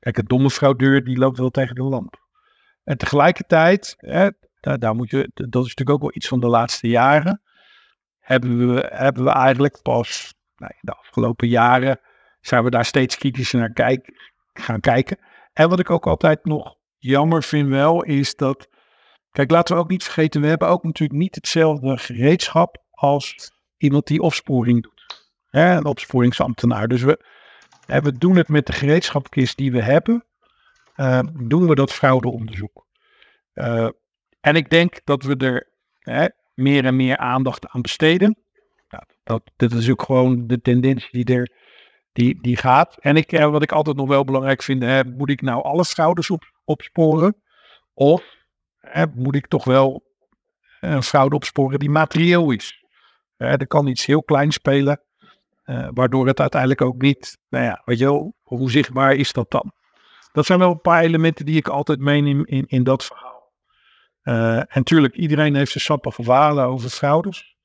Kijk, 0.00 0.18
een 0.18 0.24
domme 0.24 0.50
fraudeur 0.50 1.04
die 1.04 1.18
loopt 1.18 1.38
wel 1.38 1.50
tegen 1.50 1.74
de 1.74 1.82
lamp. 1.82 2.26
En 2.84 2.98
tegelijkertijd, 2.98 3.96
daar, 4.60 4.78
daar 4.78 4.94
moet 4.94 5.10
je, 5.10 5.30
dat 5.34 5.64
is 5.64 5.68
natuurlijk 5.68 5.90
ook 5.90 6.00
wel 6.00 6.14
iets 6.14 6.28
van 6.28 6.40
de 6.40 6.48
laatste 6.48 6.88
jaren, 6.88 7.42
hebben 8.18 8.74
we, 8.74 8.88
hebben 8.92 9.24
we 9.24 9.30
eigenlijk 9.30 9.82
pas 9.82 10.36
nou, 10.58 10.72
de 10.80 10.92
afgelopen 10.92 11.48
jaren 11.48 12.00
zijn 12.40 12.64
we 12.64 12.70
daar 12.70 12.84
steeds 12.84 13.16
kritischer 13.16 13.58
naar 13.58 13.72
kijk, 13.72 14.32
gaan 14.52 14.80
kijken. 14.80 15.18
En 15.52 15.68
wat 15.68 15.78
ik 15.78 15.90
ook 15.90 16.06
altijd 16.06 16.44
nog 16.44 16.76
jammer 16.98 17.42
vind 17.42 17.68
wel, 17.68 18.02
is 18.02 18.36
dat, 18.36 18.68
kijk, 19.32 19.50
laten 19.50 19.74
we 19.74 19.82
ook 19.82 19.88
niet 19.88 20.04
vergeten, 20.04 20.40
we 20.40 20.46
hebben 20.46 20.68
ook 20.68 20.84
natuurlijk 20.84 21.18
niet 21.18 21.34
hetzelfde 21.34 21.98
gereedschap 21.98 22.84
als 22.90 23.52
iemand 23.76 24.06
die 24.06 24.20
opsporing 24.20 24.82
doet. 24.82 25.26
Hè, 25.50 25.76
een 25.76 25.84
opsporingsambtenaar. 25.84 26.88
Dus 26.88 27.02
we, 27.02 27.24
hè, 27.86 28.00
we 28.00 28.12
doen 28.12 28.36
het 28.36 28.48
met 28.48 28.66
de 28.66 28.72
gereedschapkist 28.72 29.56
die 29.56 29.72
we 29.72 29.82
hebben, 29.82 30.24
uh, 30.96 31.20
doen 31.32 31.66
we 31.68 31.74
dat 31.74 31.92
fraudeonderzoek. 31.92 32.86
Uh, 33.54 33.88
en 34.40 34.56
ik 34.56 34.70
denk 34.70 35.00
dat 35.04 35.22
we 35.22 35.36
er 35.36 35.68
hè, 35.98 36.26
meer 36.54 36.84
en 36.84 36.96
meer 36.96 37.16
aandacht 37.16 37.68
aan 37.68 37.82
besteden. 37.82 38.38
Nou, 38.88 39.04
dat, 39.56 39.72
is 39.72 39.90
ook 39.90 40.02
gewoon 40.02 40.46
de 40.46 40.60
tendentie 40.60 41.24
die 41.24 41.36
er 41.36 41.52
die, 42.12 42.40
die 42.40 42.56
gaat. 42.56 42.96
En 43.00 43.16
ik, 43.16 43.32
eh, 43.32 43.50
wat 43.50 43.62
ik 43.62 43.72
altijd 43.72 43.96
nog 43.96 44.08
wel 44.08 44.24
belangrijk 44.24 44.62
vind, 44.62 45.16
moet 45.16 45.30
ik 45.30 45.40
nou 45.40 45.62
alle 45.62 45.84
schouders 45.84 46.30
op, 46.30 46.52
opsporen? 46.64 47.36
Of 47.94 48.22
moet 49.14 49.34
ik 49.34 49.46
toch 49.46 49.64
wel 49.64 50.02
een 50.80 51.02
fraude 51.02 51.34
opsporen 51.34 51.78
die 51.78 51.90
materieel 51.90 52.50
is? 52.50 52.84
Er 53.36 53.66
kan 53.66 53.86
iets 53.86 54.06
heel 54.06 54.22
kleins 54.22 54.54
spelen, 54.54 55.00
uh, 55.64 55.88
waardoor 55.94 56.26
het 56.26 56.40
uiteindelijk 56.40 56.80
ook 56.80 57.02
niet, 57.02 57.38
nou 57.48 57.64
ja, 57.64 57.82
weet 57.84 57.98
je 57.98 58.04
wel, 58.04 58.34
hoe 58.42 58.70
zichtbaar 58.70 59.14
is 59.14 59.32
dat 59.32 59.50
dan? 59.50 59.72
Dat 60.32 60.46
zijn 60.46 60.58
wel 60.58 60.70
een 60.70 60.80
paar 60.80 61.02
elementen 61.02 61.46
die 61.46 61.56
ik 61.56 61.68
altijd 61.68 62.00
meeneem 62.00 62.46
in, 62.46 62.64
in 62.66 62.82
dat 62.82 63.04
verhaal. 63.04 63.52
Uh, 64.22 64.56
en 64.56 64.66
natuurlijk, 64.72 65.14
iedereen 65.14 65.54
heeft 65.54 65.70
zijn 65.70 65.84
sappige 65.84 66.22
verhalen 66.22 66.64
over 66.64 66.90
fraudes. 66.90 67.56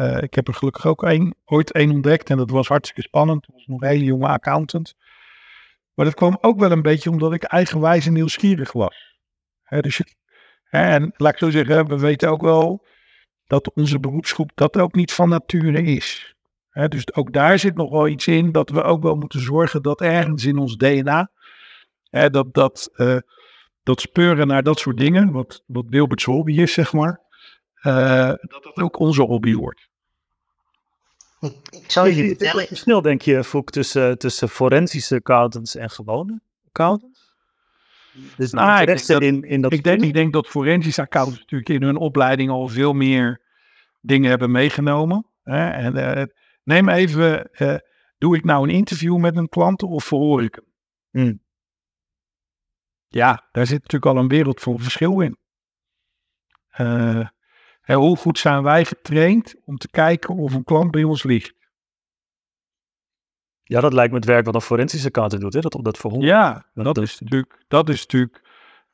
Uh, 0.00 0.22
ik 0.22 0.34
heb 0.34 0.48
er 0.48 0.54
gelukkig 0.54 0.86
ook 0.86 1.02
een, 1.02 1.34
ooit 1.44 1.72
één 1.72 1.90
ontdekt 1.90 2.30
en 2.30 2.36
dat 2.36 2.50
was 2.50 2.68
hartstikke 2.68 3.02
spannend. 3.02 3.46
Dat 3.46 3.54
was 3.54 3.66
nog 3.66 3.80
een 3.80 3.88
hele 3.88 4.04
jonge 4.04 4.28
accountant. 4.28 4.94
Maar 5.94 6.04
dat 6.04 6.14
kwam 6.14 6.38
ook 6.40 6.58
wel 6.58 6.70
een 6.70 6.82
beetje 6.82 7.10
omdat 7.10 7.32
ik 7.32 7.42
eigenwijs 7.42 8.06
en 8.06 8.12
nieuwsgierig 8.12 8.72
was. 8.72 9.18
Dus 9.80 10.02
en 10.70 11.12
laat 11.16 11.32
ik 11.32 11.38
zo 11.38 11.50
zeggen, 11.50 11.88
we 11.88 11.98
weten 11.98 12.30
ook 12.30 12.40
wel 12.40 12.86
dat 13.46 13.72
onze 13.74 14.00
beroepsgroep 14.00 14.50
dat 14.54 14.76
ook 14.76 14.94
niet 14.94 15.12
van 15.12 15.28
nature 15.28 15.82
is. 15.82 16.34
Dus 16.88 17.14
ook 17.14 17.32
daar 17.32 17.58
zit 17.58 17.76
nog 17.76 17.90
wel 17.90 18.08
iets 18.08 18.26
in 18.26 18.52
dat 18.52 18.70
we 18.70 18.82
ook 18.82 19.02
wel 19.02 19.14
moeten 19.14 19.40
zorgen 19.40 19.82
dat 19.82 20.00
ergens 20.00 20.44
in 20.44 20.58
ons 20.58 20.76
DNA, 20.76 21.30
dat, 22.10 22.54
dat, 22.54 22.90
uh, 22.96 23.16
dat 23.82 24.00
speuren 24.00 24.46
naar 24.46 24.62
dat 24.62 24.78
soort 24.78 24.96
dingen, 24.96 25.32
wat, 25.32 25.62
wat 25.66 25.84
Wilbert's 25.88 26.24
hobby 26.24 26.60
is, 26.60 26.72
zeg 26.72 26.92
maar, 26.92 27.20
uh, 27.82 28.26
dat 28.26 28.62
dat 28.62 28.76
ook 28.76 28.98
onze 28.98 29.22
hobby 29.22 29.54
wordt. 29.54 29.89
Ik, 31.40 31.84
zou 31.86 32.08
je 32.08 32.26
vertellen. 32.26 32.66
Snel 32.70 33.02
denk 33.02 33.22
je, 33.22 33.44
Foek, 33.44 33.70
tussen, 33.70 34.18
tussen 34.18 34.48
forensische 34.48 35.14
accountants 35.14 35.74
en 35.74 35.90
gewone 35.90 36.40
accountants? 36.66 37.34
Dus 38.36 38.52
nou, 38.52 38.80
ik, 38.80 38.86
denk 38.86 39.06
dat, 39.06 39.22
in, 39.22 39.42
in 39.42 39.60
dat 39.60 39.72
ik, 39.72 39.84
denk, 39.84 40.02
ik 40.02 40.12
denk 40.12 40.32
dat 40.32 40.46
forensische 40.46 41.00
accountants 41.00 41.40
natuurlijk 41.40 41.68
in 41.68 41.82
hun 41.82 41.96
opleiding 41.96 42.50
al 42.50 42.68
veel 42.68 42.92
meer 42.92 43.40
dingen 44.00 44.30
hebben 44.30 44.50
meegenomen. 44.50 45.26
Hè? 45.42 45.68
En, 45.68 45.96
uh, 45.96 46.24
neem 46.64 46.88
even, 46.88 47.50
uh, 47.58 47.76
doe 48.18 48.36
ik 48.36 48.44
nou 48.44 48.68
een 48.68 48.74
interview 48.74 49.16
met 49.16 49.36
een 49.36 49.48
klant 49.48 49.82
of 49.82 50.04
verhoor 50.04 50.42
ik 50.42 50.54
hem? 50.54 50.68
Hmm. 51.10 51.42
Ja, 53.08 53.48
daar 53.52 53.66
zit 53.66 53.82
natuurlijk 53.82 54.16
al 54.16 54.22
een 54.22 54.28
wereld 54.28 54.60
van 54.60 54.78
verschil 54.78 55.20
in. 55.20 55.38
Uh, 56.80 57.28
Hoe 57.82 58.16
goed 58.16 58.38
zijn 58.38 58.62
wij 58.62 58.84
getraind 58.84 59.54
om 59.64 59.76
te 59.76 59.88
kijken 59.90 60.34
of 60.34 60.54
een 60.54 60.64
klant 60.64 60.90
bij 60.90 61.04
ons 61.04 61.22
ligt? 61.22 61.54
Ja, 63.62 63.80
dat 63.80 63.92
lijkt 63.92 64.12
me 64.12 64.18
het 64.18 64.26
werk 64.26 64.44
wat 64.44 64.54
een 64.54 64.60
forensische 64.60 65.06
accountant 65.06 65.42
doet, 65.42 65.52
hè? 65.52 65.60
Dat, 65.60 65.78
dat 65.82 65.98
voor 65.98 66.22
Ja, 66.22 66.66
dat, 66.74 66.84
dat, 66.84 66.98
is 66.98 67.20
natuurlijk, 67.20 67.64
dat 67.68 67.88
is 67.88 68.00
natuurlijk 68.00 68.42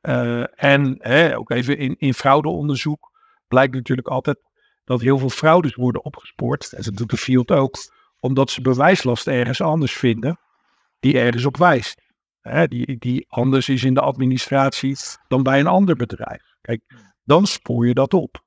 uh, 0.02 0.64
en 0.64 0.96
hè, 0.98 1.38
ook 1.38 1.50
even 1.50 1.78
in, 1.78 1.96
in 1.98 2.14
fraudeonderzoek, 2.14 3.12
blijkt 3.48 3.74
natuurlijk 3.74 4.08
altijd 4.08 4.38
dat 4.84 5.00
heel 5.00 5.18
veel 5.18 5.28
fraudes 5.28 5.74
worden 5.74 6.04
opgespoord. 6.04 6.72
En 6.72 6.82
dat 6.82 6.96
doet 6.96 7.10
de 7.10 7.16
field 7.16 7.50
ook, 7.50 7.76
omdat 8.18 8.50
ze 8.50 8.60
bewijslast 8.60 9.26
ergens 9.26 9.60
anders 9.60 9.92
vinden, 9.92 10.38
die 11.00 11.18
ergens 11.18 11.44
op 11.44 11.56
wijst. 11.56 12.02
Hè, 12.40 12.66
die, 12.66 12.98
die 12.98 13.26
anders 13.28 13.68
is 13.68 13.84
in 13.84 13.94
de 13.94 14.00
administratie 14.00 14.96
dan 15.28 15.42
bij 15.42 15.60
een 15.60 15.66
ander 15.66 15.96
bedrijf. 15.96 16.42
Kijk, 16.60 16.82
dan 17.24 17.46
spoor 17.46 17.86
je 17.86 17.94
dat 17.94 18.14
op. 18.14 18.44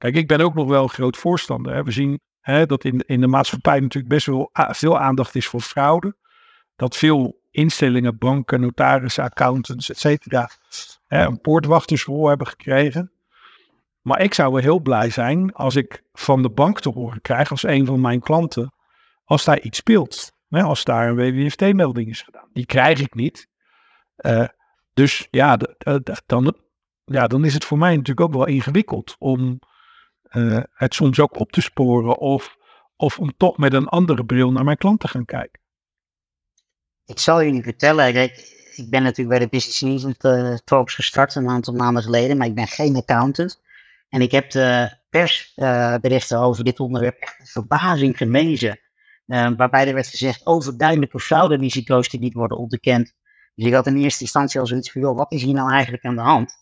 Kijk, 0.00 0.14
ik 0.14 0.28
ben 0.28 0.40
ook 0.40 0.54
nog 0.54 0.68
wel 0.68 0.86
groot 0.86 1.16
voorstander. 1.16 1.74
Hè. 1.74 1.82
We 1.82 1.90
zien 1.90 2.20
hè, 2.40 2.66
dat 2.66 2.84
in, 2.84 3.04
in 3.06 3.20
de 3.20 3.26
maatschappij 3.26 3.80
natuurlijk 3.80 4.14
best 4.14 4.26
wel 4.26 4.50
veel 4.52 4.98
aandacht 4.98 5.34
is 5.34 5.46
voor 5.46 5.60
fraude. 5.60 6.16
Dat 6.76 6.96
veel 6.96 7.40
instellingen, 7.50 8.18
banken, 8.18 8.60
notarissen, 8.60 9.24
accountants, 9.24 9.90
et 9.90 9.98
cetera, 9.98 10.50
hè, 11.06 11.24
een 11.24 11.40
poortwachtersrol 11.40 12.28
hebben 12.28 12.46
gekregen. 12.46 13.12
Maar 14.00 14.20
ik 14.20 14.34
zou 14.34 14.52
wel 14.52 14.62
heel 14.62 14.80
blij 14.80 15.10
zijn 15.10 15.52
als 15.52 15.76
ik 15.76 16.02
van 16.12 16.42
de 16.42 16.50
bank 16.50 16.80
te 16.80 16.88
horen 16.88 17.20
krijg, 17.20 17.50
als 17.50 17.62
een 17.62 17.86
van 17.86 18.00
mijn 18.00 18.20
klanten, 18.20 18.74
als 19.24 19.44
daar 19.44 19.60
iets 19.60 19.78
speelt. 19.78 20.32
Als 20.50 20.84
daar 20.84 21.08
een 21.08 21.16
WWFT-melding 21.16 22.08
is 22.08 22.22
gedaan. 22.22 22.48
Die 22.52 22.66
krijg 22.66 23.00
ik 23.00 23.14
niet. 23.14 23.48
Eh, 24.16 24.48
dus 24.94 25.28
ja, 25.30 25.58
dan, 26.26 26.56
ja, 27.04 27.26
dan 27.26 27.44
is 27.44 27.54
het 27.54 27.64
voor 27.64 27.78
mij 27.78 27.90
natuurlijk 27.90 28.20
ook 28.20 28.34
wel 28.34 28.46
ingewikkeld 28.46 29.16
om 29.18 29.60
eh, 30.30 30.60
het 30.72 30.94
soms 30.94 31.20
ook 31.20 31.38
op 31.38 31.52
te 31.52 31.60
sporen 31.60 32.18
of, 32.18 32.56
of 32.96 33.18
om 33.18 33.32
toch 33.36 33.56
met 33.56 33.72
een 33.72 33.88
andere 33.88 34.24
bril 34.24 34.52
naar 34.52 34.64
mijn 34.64 34.76
klant 34.76 35.00
te 35.00 35.08
gaan 35.08 35.24
kijken. 35.24 35.60
Ik 37.04 37.18
zal 37.18 37.42
jullie 37.42 37.62
vertellen, 37.62 38.14
ik 38.74 38.86
ben 38.90 39.02
natuurlijk 39.02 39.28
bij 39.28 39.38
de 39.38 39.48
Business 39.48 39.80
News 39.80 40.14
uh, 40.20 40.54
Talks 40.64 40.94
gestart 40.94 41.34
een 41.34 41.48
aantal 41.48 41.74
maanden 41.74 42.02
geleden, 42.02 42.36
maar 42.36 42.46
ik 42.46 42.54
ben 42.54 42.66
geen 42.66 42.96
accountant. 42.96 43.60
En 44.08 44.20
ik 44.20 44.30
heb 44.30 44.50
de 44.50 44.96
persberichten 45.10 46.38
over 46.38 46.64
dit 46.64 46.80
onderwerp 46.80 47.16
echt 47.16 47.50
verbazing 47.50 48.16
gelezen. 48.16 48.80
Uh, 49.26 49.50
waarbij 49.56 49.88
er 49.88 49.94
werd 49.94 50.06
gezegd 50.06 50.46
overduidelijke 50.46 51.20
frauderisico's 51.20 52.08
die 52.08 52.20
niet 52.20 52.34
worden 52.34 52.58
onderkend. 52.58 53.14
Dus 53.54 53.66
ik 53.66 53.74
had 53.74 53.86
in 53.86 53.96
eerste 53.96 54.22
instantie 54.22 54.60
al 54.60 54.66
zoiets 54.66 54.92
van, 54.92 55.14
wat 55.14 55.32
is 55.32 55.42
hier 55.42 55.54
nou 55.54 55.70
eigenlijk 55.72 56.04
aan 56.04 56.14
de 56.14 56.20
hand? 56.20 56.54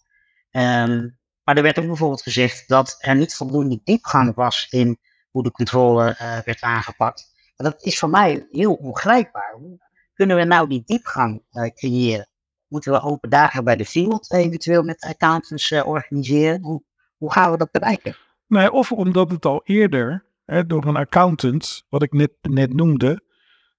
Um, 0.50 1.17
maar 1.48 1.56
er 1.56 1.62
werd 1.62 1.78
ook 1.78 1.86
bijvoorbeeld 1.86 2.22
gezegd 2.22 2.68
dat 2.68 2.96
er 3.00 3.16
niet 3.16 3.34
voldoende 3.34 3.80
diepgang 3.84 4.34
was 4.34 4.66
in 4.70 4.98
hoe 5.30 5.42
de 5.42 5.50
controle 5.50 6.08
uh, 6.08 6.38
werd 6.38 6.60
aangepakt. 6.60 7.32
Dat 7.56 7.84
is 7.84 7.98
voor 7.98 8.08
mij 8.08 8.46
heel 8.50 8.74
ongrijpbaar. 8.74 9.52
Hoe 9.52 9.78
kunnen 10.14 10.36
we 10.36 10.44
nou 10.44 10.68
die 10.68 10.82
diepgang 10.84 11.42
uh, 11.52 11.70
creëren? 11.74 12.28
Moeten 12.66 12.92
we 12.92 13.00
open 13.00 13.30
dagen 13.30 13.64
bij 13.64 13.76
de 13.76 13.84
field 13.84 14.32
eventueel 14.32 14.82
met 14.82 15.00
accountants 15.00 15.70
uh, 15.70 15.86
organiseren? 15.86 16.62
Hoe, 16.62 16.82
hoe 17.16 17.32
gaan 17.32 17.50
we 17.50 17.56
dat 17.56 17.70
bereiken? 17.70 18.16
Nee, 18.46 18.72
of 18.72 18.92
omdat 18.92 19.30
het 19.30 19.44
al 19.44 19.60
eerder 19.64 20.24
hè, 20.44 20.66
door 20.66 20.84
een 20.84 20.96
accountant, 20.96 21.84
wat 21.88 22.02
ik 22.02 22.12
net, 22.12 22.32
net 22.42 22.74
noemde, 22.74 23.22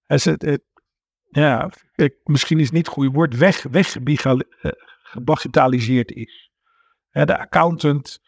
het, 0.05 0.24
het, 0.24 0.41
het, 0.41 0.61
ja, 1.30 1.70
misschien 2.24 2.59
is 2.59 2.65
het 2.65 2.74
niet 2.74 2.86
het 2.86 2.95
goede 2.95 3.11
woord, 3.11 3.38
weg, 3.38 3.63
weggebagitaliseerd 3.63 6.11
is. 6.11 6.49
De 7.12 7.38
accountant 7.38 8.20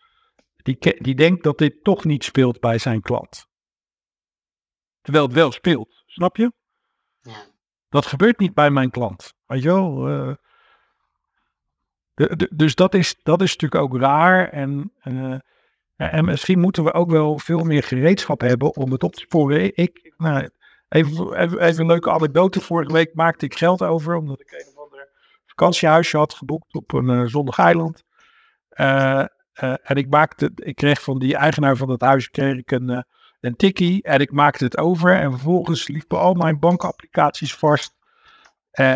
die, 0.55 0.77
die 0.97 1.15
denkt 1.15 1.43
dat 1.43 1.57
dit 1.57 1.84
toch 1.84 2.05
niet 2.05 2.23
speelt 2.23 2.59
bij 2.59 2.77
zijn 2.77 3.01
klant. 3.01 3.45
Terwijl 5.01 5.25
het 5.25 5.34
wel 5.34 5.51
speelt, 5.51 6.03
snap 6.05 6.38
je? 6.38 6.53
Ja. 7.19 7.45
Dat 7.89 8.05
gebeurt 8.05 8.39
niet 8.39 8.53
bij 8.53 8.69
mijn 8.69 8.89
klant. 8.89 9.34
Weet 9.45 9.61
je 9.61 9.67
wel? 9.67 10.09
Uh, 10.09 10.34
de, 12.13 12.36
de, 12.36 12.49
dus 12.55 12.75
dat 12.75 12.93
is, 12.93 13.15
dat 13.23 13.41
is 13.41 13.51
natuurlijk 13.55 13.82
ook 13.82 14.01
raar. 14.01 14.49
En, 14.49 14.93
uh, 15.03 15.39
en 15.95 16.25
misschien 16.25 16.59
moeten 16.59 16.84
we 16.84 16.93
ook 16.93 17.09
wel 17.09 17.39
veel 17.39 17.63
meer 17.63 17.84
gereedschap 17.84 18.41
hebben 18.41 18.75
om 18.75 18.91
het 18.91 19.03
op 19.03 19.13
te 19.13 19.19
sporen. 19.19 19.75
Ik, 19.75 20.13
nou, 20.17 20.49
even, 20.89 21.34
even, 21.34 21.59
even 21.59 21.82
een 21.82 21.88
leuke 21.88 22.11
anekdote. 22.11 22.61
Vorige 22.61 22.93
week 22.93 23.13
maakte 23.13 23.45
ik 23.45 23.57
geld 23.57 23.84
over, 23.84 24.15
omdat 24.15 24.39
ik 24.39 24.51
een 24.51 24.67
of 24.67 24.84
ander 24.84 25.09
vakantiehuisje 25.45 26.17
had 26.17 26.34
geboekt 26.34 26.75
op 26.75 26.93
een 26.93 27.09
uh, 27.09 27.25
zonnig 27.25 27.57
eiland. 27.57 28.03
Uh, 28.76 29.26
en 29.61 29.95
ik 29.95 30.09
maakte, 30.09 30.51
ik 30.55 30.76
kreeg 30.76 31.01
van 31.01 31.19
die 31.19 31.36
eigenaar 31.36 31.76
van 31.76 31.88
dat 31.88 32.01
huis 32.01 32.30
kreeg 32.30 32.57
ik 32.57 32.72
een, 32.72 33.05
een 33.39 33.55
tikkie 33.55 34.03
en 34.03 34.19
ik 34.19 34.32
maakte 34.32 34.63
het 34.63 34.78
over. 34.78 35.15
En 35.15 35.32
vervolgens 35.32 35.88
liepen 35.88 36.19
al 36.19 36.34
mijn 36.34 36.59
bankapplicaties 36.59 37.55
vast 37.55 37.93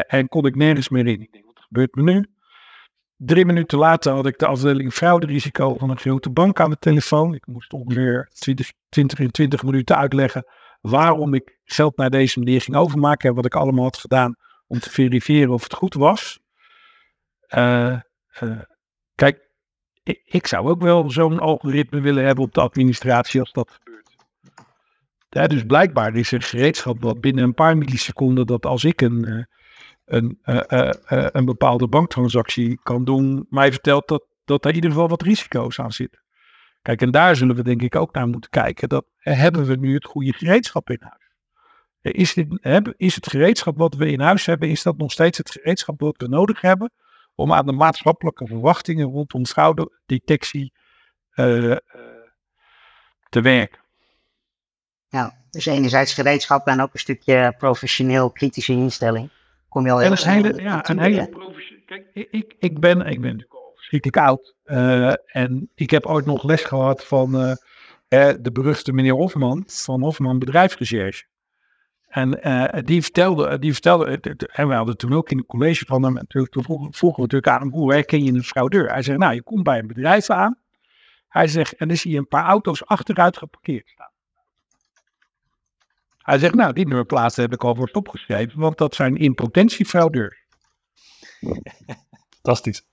en 0.08 0.28
kon 0.28 0.46
ik 0.46 0.56
nergens 0.56 0.90
meer 0.90 1.08
in. 1.08 1.22
Ik 1.22 1.32
denk, 1.32 1.46
wat 1.46 1.60
gebeurt 1.60 1.96
me 1.96 2.02
nu? 2.02 2.26
Drie 3.18 3.46
minuten 3.46 3.78
later 3.78 4.14
had 4.14 4.26
ik 4.26 4.38
de 4.40 4.46
afdeling 4.46 4.94
frauderisico 4.94 5.76
van 5.76 5.90
een 5.90 5.98
grote 5.98 6.30
bank 6.30 6.60
aan 6.60 6.70
de 6.70 6.80
telefoon. 6.80 7.34
Ik 7.34 7.48
moest 7.48 7.74
ongeveer 7.74 8.30
20, 8.34 8.72
20 8.90 9.20
in 9.20 9.32
20 9.32 9.64
minuten 9.64 9.98
uitleggen 9.98 10.46
waarom 10.82 11.34
ik 11.34 11.60
geld 11.64 11.98
naar 11.98 12.10
deze 12.10 12.40
meneer 12.40 12.62
ging 12.62 12.78
overmaken 12.78 13.30
en 13.30 13.36
wat 13.36 13.46
ik 13.46 13.56
allemaal 13.56 13.84
had 13.84 13.98
gedaan 13.98 14.36
om 14.68 14.80
te 14.80 14.90
verifiëren 14.90 15.54
of 15.54 15.64
het 15.64 15.74
goed 15.74 15.94
was. 15.94 16.40
Uh, 17.56 18.00
uh, 18.42 18.60
ik, 20.06 20.48
zou 20.48 20.70
ook 20.70 20.82
wel 20.82 21.10
zo'n 21.10 21.40
algoritme 21.40 22.00
willen 22.00 22.26
hebben 22.26 22.44
op 22.44 22.54
de 22.54 22.62
administratie 22.62 23.40
als 23.40 23.52
dat 23.52 23.72
gebeurt. 23.72 25.50
Dus 25.50 25.64
blijkbaar 25.64 26.16
is 26.16 26.32
er 26.32 26.42
gereedschap 26.42 27.02
wat 27.02 27.22
binnen 27.22 27.44
een 27.44 27.54
paar 27.54 27.78
milliseconden 27.78 28.46
dat 28.46 28.66
als 28.66 28.84
ik 28.84 29.02
een, 29.02 29.26
uh, 29.28 29.44
een, 30.06 30.40
uh, 30.46 30.60
uh, 30.70 30.92
een 31.08 31.46
bepaalde 31.46 31.88
banktransactie 31.88 32.80
kan 32.84 33.04
doen, 33.04 33.46
mij 33.50 33.72
vertelt 33.72 34.08
dat, 34.08 34.26
dat 34.46 34.64
er 34.64 34.70
in 34.70 34.76
ieder 34.76 34.92
geval 34.92 35.08
wat 35.08 35.22
risico's 35.22 35.80
aan 35.80 35.92
zitten. 35.92 36.24
Kijk, 36.82 37.02
en 37.02 37.12
daar 37.12 37.36
zullen 37.36 37.56
we 37.56 37.64
denk 37.64 37.82
ik 37.82 37.96
ook 37.96 38.14
naar 38.14 38.28
moeten 38.28 38.50
kijken. 38.50 38.90
Dat, 38.90 39.06
hebben 39.18 39.66
we 39.66 39.76
nu 39.76 39.94
het 39.94 40.06
goede 40.06 40.34
gereedschap 40.34 40.90
in 40.90 41.02
huis? 41.02 41.24
Is, 42.02 42.34
dit, 42.34 42.48
is 42.98 43.16
het 43.16 43.30
gereedschap 43.30 43.78
wat 43.78 43.96
we 43.96 44.12
in 44.12 44.20
huis 44.20 44.46
hebben, 44.46 44.70
is 44.70 44.84
dat 44.84 44.98
nog 44.98 45.12
steeds 45.12 45.38
het 45.38 45.52
gereedschap 45.52 46.00
wat 46.00 46.18
we 46.18 46.28
nodig 46.28 46.62
hebben 46.62 46.92
om 47.36 47.54
aan 47.54 47.66
de 47.66 47.72
maatschappelijke 47.72 48.48
verwachtingen 48.48 49.06
rondom 49.06 49.46
fraudedetectie 49.46 50.74
uh, 51.36 51.76
te 53.30 53.42
werken? 53.42 53.80
Nou, 55.10 55.32
dus 55.50 55.66
enerzijds 55.66 56.14
gereedschap 56.14 56.68
en 56.68 56.82
ook 56.82 56.94
een 56.94 57.00
stukje 57.00 57.54
professioneel 57.58 58.32
kritische 58.32 58.74
instelling. 58.74 59.30
Kom 59.70 59.86
je 59.86 59.92
al 59.92 60.02
en 60.02 60.12
een 60.12 60.18
hele, 60.28 60.62
ja, 60.62 60.90
een 60.90 61.00
hele 61.00 61.30
professioneel. 61.30 61.84
Kijk, 61.86 62.08
ik, 62.14 62.56
ik, 62.60 62.80
ben, 62.80 63.00
ik 63.00 63.22
ben 63.22 63.32
natuurlijk 63.32 63.54
al 63.54 63.72
verschrikkelijk 63.76 64.18
oud. 64.18 64.56
Uh, 64.66 65.14
en 65.26 65.72
ik 65.76 65.90
heb 65.90 66.06
ooit 66.06 66.26
nog 66.26 66.44
les 66.44 66.64
gehad 66.64 67.06
van 67.06 67.36
uh, 67.36 67.54
de 68.40 68.50
beruchte 68.54 68.92
meneer 68.92 69.14
Hofman 69.14 69.64
van 69.68 70.02
Hofman 70.02 70.40
Bedrijfsrecherche. 70.40 71.26
En 72.16 72.48
uh, 72.48 72.84
die 72.84 73.02
vertelde, 73.02 73.60
die 73.60 73.72
vertelde 73.72 74.20
en 74.52 74.68
we 74.68 74.74
hadden 74.74 74.98
toen 74.98 75.14
ook 75.14 75.30
in 75.30 75.38
het 75.38 75.48
college 75.48 75.86
van 75.86 76.04
hem, 76.04 76.18
en 76.18 76.28
toen 76.28 76.48
vroegen, 76.50 76.92
we 77.00 77.22
natuurlijk 77.22 77.48
aan 77.48 77.60
hem, 77.60 77.72
hoe 77.72 77.94
herken 77.94 78.24
je 78.24 78.32
een 78.32 78.44
fraudeur? 78.44 78.92
Hij 78.92 79.02
zegt, 79.02 79.20
nou, 79.20 79.34
je 79.34 79.44
komt 79.44 79.64
bij 79.64 79.80
een 79.80 79.88
bedrijf 79.88 80.30
aan. 80.30 80.60
Hij 81.28 81.48
zegt, 81.48 81.76
en 81.76 81.88
dan 81.88 81.98
zie 81.98 82.12
je 82.12 82.18
een 82.18 82.28
paar 82.28 82.46
auto's 82.46 82.86
achteruit 82.86 83.38
geparkeerd 83.38 83.90
staan. 83.90 84.12
Hij 86.18 86.38
zegt, 86.38 86.54
nou, 86.54 86.74
die 86.74 86.88
nummerplaatsen 86.88 87.44
heb 87.44 87.54
ik 87.54 87.64
al 87.64 87.76
voor 87.76 87.90
opgeschreven, 87.92 88.60
want 88.60 88.78
dat 88.78 88.96
zijn 88.96 89.16
impotentiefraudeurs. 89.16 90.46
Fantastisch. 92.30 92.88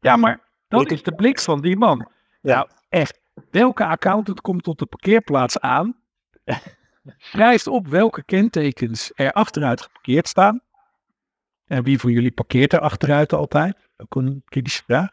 Ja, 0.00 0.16
maar 0.16 0.48
dat 0.68 0.90
is 0.90 1.02
de 1.02 1.14
blik 1.14 1.40
van 1.40 1.60
die 1.60 1.76
man. 1.76 2.10
Ja. 2.40 2.54
Nou, 2.54 2.68
echt. 2.88 3.20
Welke 3.50 3.84
accountant 3.84 4.40
komt 4.40 4.66
op 4.66 4.78
de 4.78 4.86
parkeerplaats 4.86 5.58
aan? 5.60 6.00
Schrijft 7.18 7.66
op 7.66 7.86
welke 7.86 8.24
kentekens 8.24 9.10
er 9.14 9.32
achteruit 9.32 9.80
geparkeerd 9.80 10.28
staan. 10.28 10.60
En 11.64 11.82
wie 11.82 11.98
van 11.98 12.12
jullie 12.12 12.32
parkeert 12.32 12.72
er 12.72 12.80
achteruit 12.80 13.32
altijd? 13.32 13.76
Ook 13.96 14.14
een 14.14 14.42
kritische 14.44 14.82
vraag. 14.84 15.08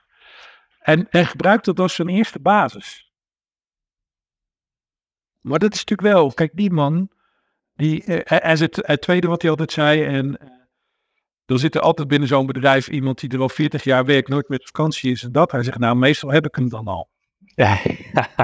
En, 0.79 1.09
en 1.09 1.25
gebruikt 1.25 1.65
dat 1.65 1.79
als 1.79 1.95
zijn 1.95 2.09
eerste 2.09 2.39
basis. 2.39 3.11
Maar 5.39 5.59
dat 5.59 5.73
is 5.73 5.83
natuurlijk 5.85 6.13
wel, 6.13 6.31
kijk, 6.31 6.51
die 6.53 6.71
man, 6.71 7.09
die, 7.75 8.03
eh, 8.03 8.49
en 8.49 8.59
het, 8.59 8.79
het 8.85 9.01
tweede 9.01 9.27
wat 9.27 9.41
hij 9.41 9.51
altijd 9.51 9.71
zei, 9.71 10.03
en 10.03 10.39
eh, 10.39 10.47
dan 11.45 11.59
zit 11.59 11.75
er 11.75 11.81
altijd 11.81 12.07
binnen 12.07 12.27
zo'n 12.27 12.45
bedrijf 12.45 12.87
iemand 12.87 13.19
die 13.19 13.29
er 13.29 13.39
al 13.39 13.49
40 13.49 13.83
jaar 13.83 14.05
werkt, 14.05 14.27
nooit 14.27 14.49
met 14.49 14.65
vakantie 14.65 15.11
is 15.11 15.23
en 15.23 15.31
dat. 15.31 15.51
Hij 15.51 15.63
zegt, 15.63 15.79
nou, 15.79 15.95
meestal 15.95 16.31
heb 16.31 16.45
ik 16.45 16.55
hem 16.55 16.69
dan 16.69 16.87
al. 16.87 17.09
Ja, 17.55 17.79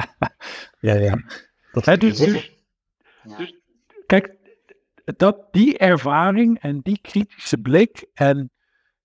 ja, 0.80 0.94
ja. 0.94 1.22
Dat 1.72 1.86
He, 1.86 1.98
dus, 1.98 2.18
dus, 2.18 2.52
ja. 3.24 3.38
dus, 3.38 3.54
kijk, 4.06 4.36
dat, 5.18 5.38
die 5.52 5.78
ervaring 5.78 6.60
en 6.60 6.80
die 6.80 7.00
kritische 7.02 7.58
blik, 7.58 8.06
en 8.14 8.52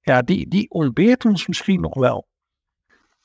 ja, 0.01 0.23
die, 0.23 0.49
die 0.49 0.71
ontbeert 0.71 1.25
ons 1.25 1.47
misschien 1.47 1.81
nog 1.81 1.95
wel. 1.95 2.27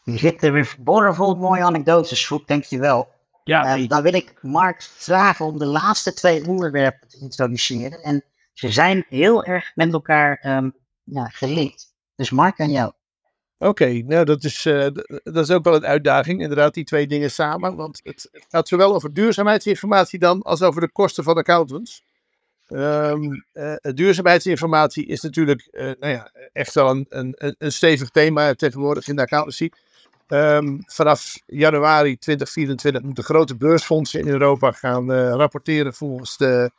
Je 0.03 0.17
zit 0.17 0.43
er 0.43 0.53
weer 0.53 0.65
verborgen 0.65 1.15
vol 1.15 1.35
mooie 1.35 1.63
anekdotes, 1.63 2.25
Soep, 2.25 2.47
denk 2.47 2.63
je 2.63 2.79
wel. 2.79 3.11
Ja, 3.43 3.77
uh, 3.77 3.87
dan 3.87 4.01
wil 4.01 4.13
ik 4.13 4.33
Mark 4.41 4.81
vragen 4.81 5.45
om 5.45 5.57
de 5.57 5.65
laatste 5.65 6.13
twee 6.13 6.47
onderwerpen 6.47 7.07
te 7.07 7.19
introduceren. 7.19 8.01
En 8.01 8.23
ze 8.53 8.71
zijn 8.71 9.05
heel 9.09 9.43
erg 9.43 9.71
met 9.75 9.93
elkaar 9.93 10.57
um, 10.57 10.75
ja, 11.03 11.25
gelinkt. 11.25 11.95
Dus 12.15 12.29
Mark 12.29 12.59
aan 12.59 12.71
jou. 12.71 12.93
Oké, 13.63 14.01
nou 14.05 14.25
dat 14.25 14.43
is, 14.43 14.65
eh, 14.65 14.87
dat 15.23 15.49
is 15.49 15.51
ook 15.51 15.63
wel 15.63 15.75
een 15.75 15.85
uitdaging, 15.85 16.41
inderdaad, 16.41 16.73
die 16.73 16.83
twee 16.83 17.07
dingen 17.07 17.31
samen. 17.31 17.75
Want 17.75 17.99
het, 18.03 18.29
gaat 18.49 18.67
zowel 18.67 18.95
over 18.95 19.13
duurzaamheidsinformatie 19.13 20.19
dan 20.19 20.41
als 20.41 20.61
over 20.61 20.81
de 20.81 20.91
kosten 20.91 21.23
van 21.23 21.35
accountants. 21.35 22.03
Ehm, 22.67 23.23
eh, 23.53 23.75
duurzaamheidsinformatie 23.81 25.05
is 25.05 25.21
natuurlijk 25.21 25.67
eh, 25.71 25.91
nou 25.99 26.13
ja, 26.13 26.31
echt 26.53 26.73
wel 26.73 26.89
een, 26.89 27.05
een, 27.09 27.35
een- 27.57 27.71
stevig 27.71 28.09
thema 28.09 28.53
tegenwoordig 28.53 29.07
in 29.07 29.15
de 29.15 29.21
accountancy. 29.21 29.69
Ehm, 30.27 30.77
vanaf 30.85 31.35
januari 31.45 32.17
2024 32.17 33.01
moeten 33.01 33.23
grote 33.23 33.55
beursfondsen 33.55 34.19
in 34.19 34.27
Europa 34.27 34.71
gaan 34.71 35.11
rapporteren 35.13 35.93
volgens 35.93 36.37
de, 36.37 36.71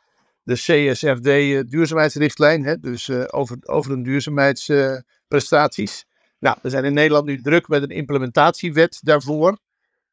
de 0.43 0.53
CSRD 0.53 1.27
eh, 1.27 1.59
duurzaamheidsrichtlijn. 1.67 2.63
Hè, 2.63 2.79
dus 2.79 3.09
over, 3.31 3.57
over 3.61 3.91
hun 3.91 4.03
duurzaamheidsprestaties. 4.03 6.05
Nou, 6.45 6.57
we 6.61 6.69
zijn 6.69 6.83
in 6.83 6.93
Nederland 6.93 7.25
nu 7.25 7.41
druk 7.41 7.67
met 7.67 7.83
een 7.83 7.89
implementatiewet 7.89 8.99
daarvoor. 9.03 9.57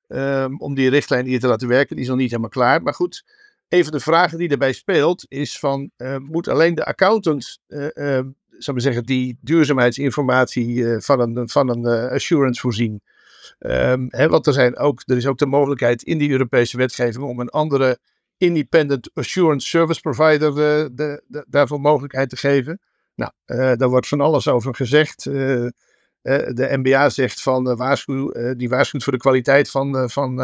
ehm, 0.09 0.57
om 0.57 0.75
die 0.75 0.91
richtlijn 0.91 1.27
hier 1.27 1.41
te 1.41 1.47
laten 1.47 1.69
werken. 1.69 1.97
Die 1.97 2.05
is 2.05 2.11
nog 2.11 2.19
niet 2.19 2.31
helemaal 2.31 2.51
klaar. 2.51 2.83
Maar 2.83 2.95
goed, 2.95 3.25
een 3.69 3.83
van 3.83 3.93
de 3.93 4.01
vragen 4.01 4.39
die 4.39 4.49
daarbij 4.49 4.73
speelt 4.73 5.25
is 5.29 5.59
van, 5.59 5.91
eh, 5.97 6.17
moet 6.17 6.49
alleen 6.49 6.75
de 6.75 6.85
accountant, 6.85 7.59
eh 7.67 8.19
eh, 8.19 8.25
zou 8.49 8.73
maar 8.73 8.81
zeggen, 8.81 9.05
die 9.05 9.39
duurzaamheidsinformatie 9.41 10.91
eh, 10.91 11.01
van 11.01 11.21
een, 11.21 11.49
van 11.49 11.69
een 11.69 12.11
assurance 12.11 12.61
voorzien? 12.61 13.03
Ehm, 13.59 14.07
hè, 14.09 14.29
want 14.29 14.47
er, 14.47 14.53
zijn 14.53 14.77
ook, 14.77 15.03
er 15.05 15.17
is 15.17 15.27
ook 15.27 15.39
de 15.39 15.47
mogelijkheid 15.47 16.03
in 16.03 16.19
die 16.19 16.31
Europese 16.31 16.77
wetgeving 16.77 17.25
om 17.25 17.41
een 17.41 17.51
andere 17.51 17.99
independent 18.37 19.11
assurance 19.15 19.69
service 19.69 20.01
provider 20.01 20.55
de, 20.55 20.91
de, 21.29 21.45
daarvoor 21.49 21.81
mogelijkheid 21.81 22.29
te 22.29 22.37
geven. 22.37 22.81
Nou, 23.15 23.33
daar 23.77 23.89
wordt 23.89 24.09
van 24.09 24.21
alles 24.21 24.49
over 24.49 24.75
gezegd. 24.75 25.27
De 26.23 26.69
MBA 26.71 27.11
zegt 27.11 27.43
van 27.43 27.71
eh, 27.71 27.77
waarschuw, 27.77 28.31
eh, 28.31 28.53
die 28.57 28.69
waarschuwt 28.69 29.03
voor 29.03 29.13
de 29.13 29.19
kwaliteit 29.19 29.71
van, 29.71 29.97
eh, 29.97 30.09
van 30.09 30.39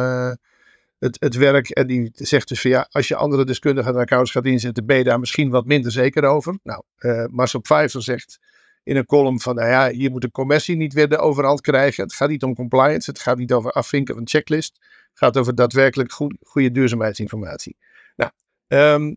het, 0.99 1.17
het 1.21 1.35
werk. 1.35 1.69
En 1.69 1.87
die 1.87 2.11
zegt 2.15 2.49
dus 2.49 2.61
van 2.61 2.71
ja, 2.71 2.89
als 2.91 3.09
je 3.09 3.17
andere 3.17 3.45
deskundigen 3.45 3.95
en 3.95 4.01
accounts 4.01 4.31
gaat 4.31 4.45
inzetten, 4.45 4.87
ben 4.87 4.97
je 4.97 5.05
daar 5.05 5.19
misschien 5.19 5.51
wat 5.51 5.67
minder 5.67 5.93
zeker 5.93 6.25
over. 6.25 6.59
Nou, 6.63 6.83
Marcel 7.31 7.61
Pfeiffer 7.61 8.03
zegt 8.03 8.39
in 8.83 8.97
een 8.97 9.07
column 9.07 9.41
van 9.41 9.55
nou 9.55 9.69
ja, 9.69 9.91
hier 9.91 10.11
moet 10.11 10.21
de 10.21 10.31
commissie 10.31 10.77
niet 10.77 10.93
weer 10.93 11.09
de 11.09 11.19
overhand 11.19 11.61
krijgen. 11.61 12.03
Het 12.05 12.15
gaat 12.15 12.29
niet 12.29 12.43
om 12.43 12.55
compliance, 12.55 13.11
het 13.11 13.21
gaat 13.21 13.39
niet 13.39 13.53
over 13.53 13.71
afvinken 13.71 14.15
van 14.15 14.29
checklist. 14.29 14.73
Het 15.11 15.19
gaat 15.19 15.37
over 15.37 15.55
daadwerkelijk 15.55 16.13
goed, 16.13 16.37
goede 16.43 16.71
duurzaamheidsinformatie. 16.71 17.77
Nou, 18.17 18.31
ehm, 18.67 19.15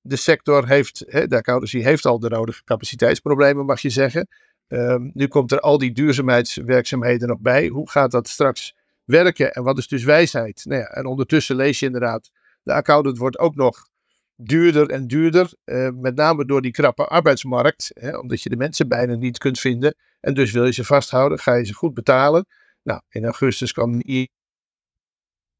de 0.00 0.16
sector 0.16 0.68
heeft, 0.68 0.98
de 1.08 1.36
accountancy 1.36 1.78
heeft 1.78 2.04
al 2.04 2.18
de 2.18 2.28
nodige 2.28 2.64
capaciteitsproblemen, 2.64 3.64
mag 3.64 3.80
je 3.80 3.90
zeggen. 3.90 4.28
Ehm, 4.68 5.10
nu 5.12 5.26
komt 5.28 5.52
er 5.52 5.60
al 5.60 5.78
die 5.78 5.92
duurzaamheidswerkzaamheden 5.92 7.28
nog 7.28 7.40
bij. 7.40 7.66
Hoe 7.66 7.90
gaat 7.90 8.10
dat 8.10 8.28
straks 8.28 8.74
werken 9.04 9.52
en 9.52 9.62
wat 9.62 9.78
is 9.78 9.88
dus 9.88 10.04
wijsheid? 10.04 10.64
Nou 10.64 10.80
ja, 10.80 10.86
en 10.86 11.06
ondertussen 11.06 11.56
lees 11.56 11.78
je 11.78 11.86
inderdaad, 11.86 12.30
de 12.62 12.72
accountant 12.72 13.18
wordt 13.18 13.38
ook 13.38 13.54
nog 13.54 13.88
duurder 14.36 14.90
en 14.90 15.06
duurder. 15.06 15.52
eh, 15.64 15.88
met 15.90 16.14
name 16.16 16.44
door 16.44 16.62
die 16.62 16.70
krappe 16.72 17.06
arbeidsmarkt, 17.06 17.90
hè, 17.94 18.16
omdat 18.16 18.42
je 18.42 18.48
de 18.48 18.56
mensen 18.56 18.88
bijna 18.88 19.14
niet 19.14 19.38
kunt 19.38 19.60
vinden. 19.60 19.94
En 20.20 20.34
dus 20.34 20.52
wil 20.52 20.64
je 20.64 20.72
ze 20.72 20.84
vasthouden, 20.84 21.38
ga 21.38 21.54
je 21.54 21.64
ze 21.64 21.74
goed 21.74 21.94
betalen. 21.94 22.46
Nou, 22.82 23.00
in 23.08 23.24
augustus 23.24 23.72
kwam 23.72 24.00
I- 24.06 24.28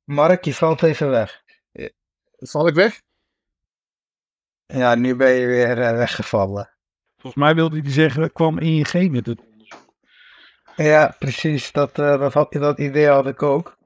Mark, 0.05 0.45
je 0.45 0.55
valt 0.55 0.83
even 0.83 1.11
weg. 1.11 1.43
Val 2.39 2.67
ik 2.67 2.75
weg? 2.75 3.03
Ja, 4.67 4.95
nu 4.95 5.17
ben 5.17 5.31
je 5.31 5.47
weer 5.47 5.81
eh, 5.83 5.97
weggevallen. 5.97 6.76
Volgens 7.17 7.45
mij 7.45 7.55
wilde 7.55 7.81
hij 7.81 7.91
zeggen, 7.91 8.33
kwam 8.33 8.59
ING 8.59 9.11
met 9.11 9.27
het 9.27 9.41
onderzoek. 9.41 9.95
Ja, 10.77 11.15
precies. 11.19 11.73
Dat, 11.73 11.99
eh, 11.99 12.47
dat, 12.51 12.79
idee 12.79 13.09
had 13.09 13.27
ik 13.27 13.43
ook. 13.43 13.77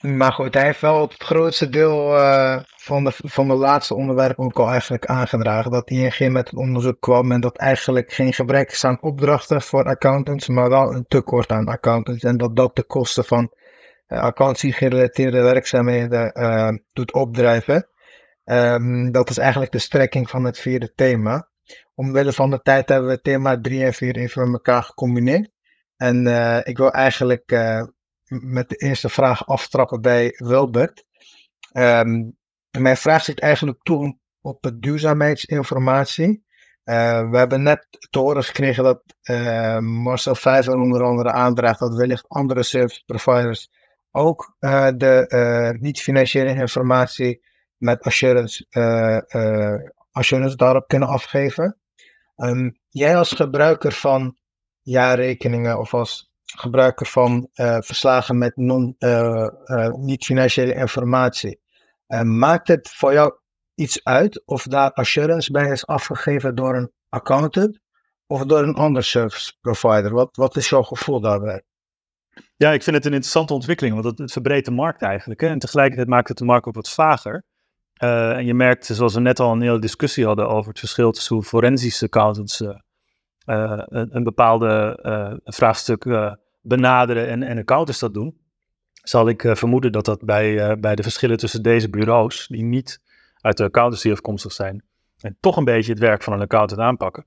Maar 0.00 0.32
goed, 0.32 0.54
hij 0.54 0.64
heeft 0.64 0.80
wel 0.80 1.00
het 1.00 1.22
grootste 1.22 1.68
deel 1.68 2.16
eh, 2.16 2.60
van, 2.76 3.04
de, 3.04 3.12
van 3.14 3.48
de 3.48 3.54
laatste 3.54 3.94
onderwerpen 3.94 4.44
ook 4.44 4.58
al 4.58 4.70
eigenlijk 4.70 5.06
aangedragen. 5.06 5.70
Dat 5.70 5.90
ING 5.90 6.32
met 6.32 6.50
het 6.50 6.58
onderzoek 6.58 7.00
kwam 7.00 7.32
en 7.32 7.40
dat 7.40 7.56
eigenlijk 7.56 8.12
geen 8.12 8.32
gebrek 8.32 8.70
is 8.70 8.84
aan 8.84 9.02
opdrachten 9.02 9.62
voor 9.62 9.84
accountants, 9.84 10.48
maar 10.48 10.68
wel 10.68 10.94
een 10.94 11.06
tekort 11.08 11.50
aan 11.50 11.66
accountants. 11.66 12.22
En 12.22 12.36
dat 12.36 12.56
dat 12.56 12.76
de 12.76 12.82
kosten 12.82 13.24
van 13.24 13.52
uh, 14.08 14.18
accountancy-gerelateerde 14.18 15.42
werkzaamheden 15.42 16.84
doet 16.92 17.12
opdrijven. 17.12 17.88
Um, 18.44 19.12
dat 19.12 19.30
is 19.30 19.38
eigenlijk 19.38 19.72
de 19.72 19.78
strekking 19.78 20.30
van 20.30 20.44
het 20.44 20.58
vierde 20.58 20.92
thema. 20.94 21.49
Omwille 22.00 22.32
van 22.32 22.50
de 22.50 22.60
tijd 22.62 22.88
hebben 22.88 23.10
we 23.10 23.20
thema 23.20 23.60
3 23.60 23.84
en 23.84 23.94
4 23.94 24.16
even 24.16 24.42
met 24.42 24.52
elkaar 24.52 24.82
gecombineerd. 24.82 25.50
En 25.96 26.26
uh, 26.26 26.58
ik 26.62 26.76
wil 26.76 26.92
eigenlijk 26.92 27.52
uh, 27.52 27.82
met 28.26 28.68
de 28.68 28.76
eerste 28.76 29.08
vraag 29.08 29.46
aftrappen 29.46 30.00
bij 30.00 30.34
Wilbert. 30.36 31.04
Um, 31.72 32.36
mijn 32.78 32.96
vraag 32.96 33.24
zit 33.24 33.40
eigenlijk 33.40 33.82
toe 33.82 34.18
op 34.40 34.62
de 34.62 34.78
duurzaamheidsinformatie. 34.78 36.44
Uh, 36.84 37.30
we 37.30 37.38
hebben 37.38 37.62
net 37.62 37.86
te 38.10 38.18
horen 38.18 38.44
gekregen 38.44 38.84
dat 38.84 39.02
Marcel 39.82 40.34
Vijver 40.34 40.74
onder 40.74 41.02
andere 41.02 41.32
aandraagt 41.32 41.78
dat 41.78 41.94
wellicht 41.94 42.28
andere 42.28 42.62
service 42.62 43.02
providers 43.06 43.70
ook 44.10 44.56
de 44.96 45.76
niet-financiële 45.80 46.54
informatie 46.54 47.42
met 47.76 48.02
assurance, 48.02 48.66
assurance 50.10 50.56
daarop 50.56 50.88
kunnen 50.88 51.08
afgeven. 51.08 51.80
Um, 52.42 52.78
jij 52.88 53.16
als 53.16 53.32
gebruiker 53.32 53.92
van 53.92 54.36
jaarrekeningen 54.82 55.78
of 55.78 55.94
als 55.94 56.30
gebruiker 56.44 57.06
van 57.06 57.48
uh, 57.54 57.76
verslagen 57.80 58.38
met 58.38 58.56
uh, 58.56 59.48
uh, 59.64 59.88
niet-financiële 59.88 60.74
informatie, 60.74 61.60
maakt 62.22 62.68
het 62.68 62.88
voor 62.88 63.12
jou 63.12 63.38
iets 63.74 64.04
uit 64.04 64.46
of 64.46 64.62
daar 64.62 64.92
assurance 64.92 65.52
bij 65.52 65.70
is 65.70 65.86
afgegeven 65.86 66.54
door 66.54 66.76
een 66.76 66.92
accountant 67.08 67.80
of 68.26 68.44
door 68.44 68.62
een 68.62 68.74
ander 68.74 69.04
service 69.04 69.52
provider? 69.60 70.12
Wat, 70.12 70.36
wat 70.36 70.56
is 70.56 70.68
jouw 70.68 70.82
gevoel 70.82 71.20
daarbij? 71.20 71.62
Ja, 72.56 72.72
ik 72.72 72.82
vind 72.82 72.96
het 72.96 73.04
een 73.04 73.12
interessante 73.12 73.54
ontwikkeling, 73.54 73.94
want 73.94 74.06
het, 74.06 74.18
het 74.18 74.32
verbreedt 74.32 74.66
de 74.66 74.72
markt 74.72 75.02
eigenlijk. 75.02 75.42
En 75.42 75.58
tegelijkertijd 75.58 76.08
maakt 76.08 76.28
het 76.28 76.38
de 76.38 76.44
markt 76.44 76.66
ook 76.66 76.74
wat 76.74 76.90
vager. 76.90 77.44
Uh, 78.00 78.36
en 78.36 78.46
je 78.46 78.54
merkt, 78.54 78.86
zoals 78.86 79.14
we 79.14 79.20
net 79.20 79.40
al 79.40 79.52
een 79.52 79.60
hele 79.60 79.78
discussie 79.78 80.26
hadden 80.26 80.48
over 80.48 80.68
het 80.68 80.78
verschil 80.78 81.12
tussen 81.12 81.34
hoe 81.34 81.44
forensische 81.44 82.04
accountants 82.04 82.60
uh, 82.60 82.68
uh, 82.68 83.82
een, 83.84 84.16
een, 84.16 84.24
bepaalde 84.24 85.40
vraagstuk 85.44 86.06
benaderen 86.60 87.28
en, 87.28 87.42
en 87.42 87.58
accountants 87.58 88.00
dat 88.00 88.14
doen, 88.14 88.38
zal 88.92 89.28
ik 89.28 89.42
vermoeden 89.52 89.92
dat 89.92 90.04
dat 90.04 90.24
bij, 90.24 90.78
bij 90.78 90.94
de 90.94 91.02
verschillen 91.02 91.36
tussen 91.36 91.62
deze 91.62 91.90
bureaus, 91.90 92.46
die 92.46 92.62
niet 92.62 93.00
uit 93.40 93.56
de 93.56 93.64
accountancy 93.64 94.10
afkomstig 94.10 94.52
zijn, 94.52 94.84
en 95.20 95.36
toch 95.40 95.56
een 95.56 95.64
beetje 95.64 95.92
het 95.92 96.00
werk 96.00 96.22
van 96.22 96.32
een 96.32 96.40
accountant 96.40 96.80
aanpakken, 96.80 97.26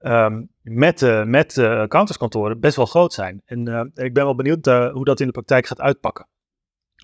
um, 0.00 0.48
met, 0.62 1.00
met 1.26 1.58
accountantskantoren 1.58 2.60
best 2.60 2.76
wel 2.76 2.86
groot 2.86 3.12
zijn. 3.12 3.42
En 3.44 3.90
ik 3.94 4.14
ben 4.14 4.24
wel 4.24 4.34
benieuwd 4.34 4.66
hoe 4.66 5.04
dat 5.04 5.20
in 5.20 5.26
de 5.26 5.32
praktijk 5.32 5.66
gaat 5.66 5.80
uitpakken. 5.80 6.26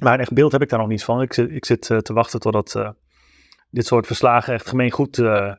Maar 0.02 0.14
een 0.14 0.20
echt 0.20 0.32
beeld 0.32 0.52
heb 0.52 0.62
ik 0.62 0.68
daar 0.68 0.78
nog 0.78 0.88
niet 0.88 1.04
van. 1.04 1.22
Ik 1.22 1.32
zit, 1.32 1.50
ik 1.50 1.64
zit 1.64 1.88
uh, 1.88 1.98
te 1.98 2.12
wachten 2.12 2.40
totdat 2.40 2.74
uh, 2.74 2.90
dit 3.70 3.86
soort 3.86 4.06
verslagen 4.06 4.54
echt 4.54 4.68
gemeengoed 4.68 5.18
uh, 5.18 5.52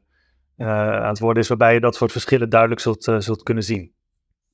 aan 0.57 1.07
het 1.07 1.19
worden 1.19 1.43
is, 1.43 1.47
waarbij 1.47 1.73
je 1.73 1.79
dat 1.79 1.95
soort 1.95 2.11
verschillen 2.11 2.49
duidelijk 2.49 2.81
zult, 2.81 3.03
zult 3.17 3.43
kunnen 3.43 3.63
zien. 3.63 3.93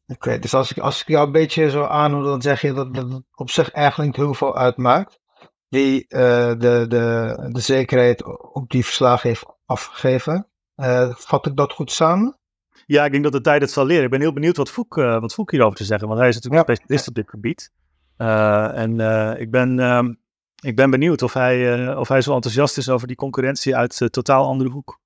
Oké, 0.07 0.27
okay, 0.27 0.39
dus 0.39 0.53
als 0.53 0.71
ik, 0.71 0.77
als 0.77 1.01
ik 1.01 1.07
jou 1.07 1.25
een 1.25 1.31
beetje 1.31 1.69
zo 1.69 1.83
aanhoor, 1.83 2.23
dan 2.23 2.41
zeg 2.41 2.61
je 2.61 2.73
dat 2.73 2.95
het 2.95 3.23
op 3.35 3.49
zich 3.49 3.71
eigenlijk 3.71 4.09
niet 4.17 4.25
heel 4.25 4.33
veel 4.33 4.57
uitmaakt. 4.57 5.19
Wie 5.67 6.05
de, 6.07 6.55
de, 6.57 7.47
de 7.51 7.59
zekerheid 7.59 8.23
op 8.53 8.69
die 8.69 8.85
verslagen 8.85 9.29
heeft 9.29 9.45
afgegeven. 9.65 10.47
vat 11.09 11.45
ik 11.45 11.55
dat 11.55 11.73
goed 11.73 11.91
samen? 11.91 12.37
Ja, 12.85 13.05
ik 13.05 13.11
denk 13.11 13.23
dat 13.23 13.31
de 13.31 13.41
tijd 13.41 13.61
het 13.61 13.71
zal 13.71 13.85
leren. 13.85 14.03
Ik 14.03 14.09
ben 14.09 14.21
heel 14.21 14.33
benieuwd 14.33 14.57
wat 14.57 14.69
Foek, 14.69 14.95
wat 14.95 15.33
Foek 15.33 15.51
hierover 15.51 15.77
te 15.77 15.83
zeggen, 15.83 16.07
want 16.07 16.19
hij 16.19 16.29
is 16.29 16.35
natuurlijk 16.35 16.67
ja. 16.67 16.73
specialist 16.73 17.07
op 17.07 17.13
dit 17.13 17.29
gebied. 17.29 17.71
Uh, 18.21 18.77
en 18.77 18.99
uh, 18.99 19.39
ik, 19.39 19.51
ben, 19.51 19.77
uh, 19.77 20.03
ik 20.61 20.75
ben 20.75 20.89
benieuwd 20.89 21.21
of 21.21 21.33
hij, 21.33 21.95
of 21.95 22.07
hij 22.07 22.21
zo 22.21 22.33
enthousiast 22.33 22.77
is 22.77 22.89
over 22.89 23.07
die 23.07 23.15
concurrentie 23.15 23.75
uit 23.75 23.99
een 23.99 24.09
totaal 24.09 24.45
andere 24.45 24.69
hoek. 24.69 24.99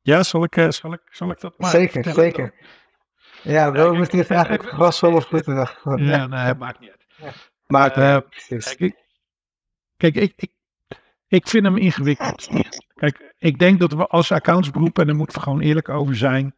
Ja, 0.00 0.22
zal 0.22 0.44
ik, 0.44 0.66
zal 0.68 0.92
ik, 0.92 1.00
zal 1.10 1.30
ik 1.30 1.40
dat 1.40 1.58
maar 1.58 1.70
Zeker, 1.70 2.04
zeker. 2.04 2.54
Ja, 3.42 3.72
we 3.72 3.92
moeten 3.96 4.18
het 4.18 4.30
eigenlijk 4.30 4.68
vast 4.68 5.00
wel 5.00 5.14
of 5.14 5.24
goed 5.24 5.44
Ja, 5.44 5.68
ja, 5.96 6.26
nee, 6.26 6.54
maakt 6.54 6.80
niet 6.80 6.90
uit. 6.90 7.06
Ja. 7.16 7.32
Maakt 7.66 7.96
uh, 7.96 8.18
kijk, 8.48 8.78
ik, 8.78 8.96
kijk 9.96 10.16
ik, 10.16 10.32
ik, 10.36 10.52
ik 11.26 11.48
vind 11.48 11.64
hem 11.64 11.76
ingewikkeld. 11.76 12.48
Kijk, 12.94 13.34
ik 13.38 13.58
denk 13.58 13.80
dat 13.80 13.92
we 13.92 14.06
als 14.06 14.32
accountsberoep, 14.32 14.98
en 14.98 15.06
daar 15.06 15.16
moeten 15.16 15.36
we 15.36 15.42
gewoon 15.42 15.60
eerlijk 15.60 15.88
over 15.88 16.16
zijn, 16.16 16.54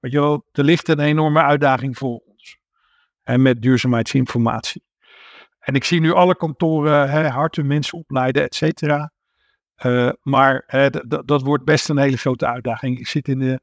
weet 0.00 0.12
je 0.12 0.20
wel, 0.20 0.46
er 0.52 0.64
ligt 0.64 0.88
een 0.88 1.00
enorme 1.00 1.42
uitdaging 1.42 1.98
voor 1.98 2.22
ons. 2.26 2.58
En 3.22 3.42
met 3.42 3.62
duurzaamheidsinformatie. 3.62 4.85
En 5.66 5.74
ik 5.74 5.84
zie 5.84 6.00
nu 6.00 6.12
alle 6.12 6.36
kantoren 6.36 7.10
hè, 7.10 7.28
hard 7.28 7.56
hun 7.56 7.66
mensen 7.66 7.98
opleiden, 7.98 8.42
et 8.42 8.54
cetera. 8.54 9.12
Uh, 9.84 10.10
maar 10.22 10.62
hè, 10.66 10.90
dat 11.24 11.42
wordt 11.42 11.64
best 11.64 11.88
een 11.88 11.98
hele 11.98 12.16
grote 12.16 12.46
uitdaging. 12.46 12.98
Ik 12.98 13.06
zit 13.06 13.28
in 13.28 13.38
de, 13.38 13.60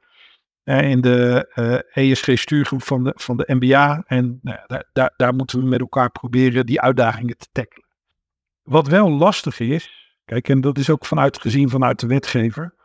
eh, 0.63 0.89
in 0.89 1.01
de 1.01 1.49
eh 1.53 2.11
ESG-stuurgroep 2.11 2.83
van 2.83 3.03
de, 3.03 3.13
van 3.15 3.37
de 3.37 3.45
MBA. 3.47 4.03
En 4.05 4.39
nou 4.41 4.83
daar, 4.93 5.13
daar, 5.15 5.33
moeten 5.33 5.59
we 5.59 5.65
met 5.65 5.79
elkaar 5.79 6.11
proberen 6.11 6.65
die 6.65 6.81
uitdagingen 6.81 7.37
te 7.37 7.47
tackelen. 7.51 7.87
Wat 8.61 8.87
wel 8.87 9.09
lastig 9.09 9.59
is, 9.59 10.15
kijk, 10.25 10.49
en 10.49 10.61
dat 10.61 10.77
is 10.77 10.89
ook 10.89 11.05
vanuit 11.05 11.41
gezien 11.41 11.69
vanuit 11.69 11.99
de 11.99 12.07
wetgever. 12.07 12.75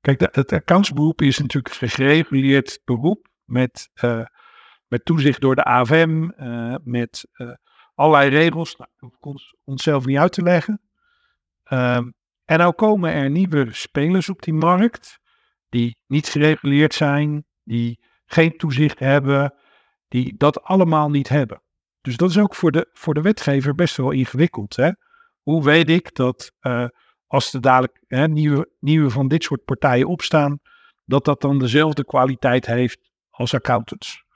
Kijk, 0.00 0.20
het 0.34 0.52
accountsberoep 0.52 1.22
is 1.22 1.38
natuurlijk 1.38 1.80
een 1.80 1.88
gereguleerd 1.88 2.80
beroep 2.84 3.28
met, 3.44 3.90
eh, 3.94 4.24
met 4.88 5.04
toezicht 5.04 5.40
door 5.40 5.54
de 5.54 5.64
AFM, 5.64 6.30
eh, 6.30 6.74
met 6.84 7.28
eh, 7.32 7.50
allerlei 7.98 8.28
regels. 8.28 8.76
Nou, 8.76 8.90
dat 9.20 9.54
onszelf 9.64 10.06
niet 10.06 10.18
uit 10.18 10.32
te 10.32 10.42
leggen. 10.42 10.80
Ehm, 11.64 12.10
en 12.44 12.58
nou 12.58 12.72
komen 12.72 13.12
er 13.12 13.30
nieuwe 13.30 13.68
spelers 13.70 14.28
op 14.28 14.42
die 14.42 14.54
markt 14.54 15.18
die 15.68 15.96
niet 16.06 16.28
gereguleerd 16.28 16.94
zijn, 16.94 17.44
die 17.64 18.00
geen 18.26 18.56
toezicht 18.56 18.98
hebben, 18.98 19.54
die 20.08 20.34
dat 20.36 20.62
allemaal 20.62 21.10
niet 21.10 21.28
hebben. 21.28 21.62
Dus 22.00 22.16
dat 22.16 22.30
is 22.30 22.38
ook 22.38 22.54
voor 22.54 22.70
de, 22.70 22.88
voor 22.92 23.14
de 23.14 23.20
wetgever 23.20 23.74
best 23.74 23.96
wel 23.96 24.10
ingewikkeld. 24.10 24.76
Hè? 24.76 24.90
Hoe 25.42 25.64
weet 25.64 25.90
ik 25.90 26.14
dat 26.14 26.52
eh, 26.60 26.86
als 27.26 27.52
er 27.52 27.60
dadelijk 27.60 28.04
hè, 28.06 28.28
nieuwe, 28.28 28.70
nieuwe 28.80 29.10
van 29.10 29.28
dit 29.28 29.42
soort 29.42 29.64
partijen 29.64 30.06
opstaan, 30.06 30.60
dat 31.04 31.24
dat 31.24 31.40
dan 31.40 31.58
dezelfde 31.58 32.04
kwaliteit 32.04 32.66
heeft 32.66 33.10
als 33.30 33.54
accountants? 33.54 34.26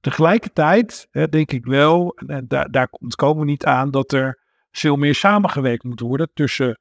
Tegelijkertijd 0.00 1.08
hè, 1.10 1.28
denk 1.28 1.52
ik 1.52 1.64
wel, 1.64 2.14
en 2.26 2.44
daar, 2.48 2.70
daar 2.70 2.88
ontkomen 2.90 3.38
we 3.44 3.50
niet 3.50 3.64
aan, 3.64 3.90
dat 3.90 4.12
er 4.12 4.38
veel 4.70 4.96
meer 4.96 5.14
samengewerkt 5.14 5.84
moet 5.84 6.00
worden 6.00 6.30
tussen 6.34 6.78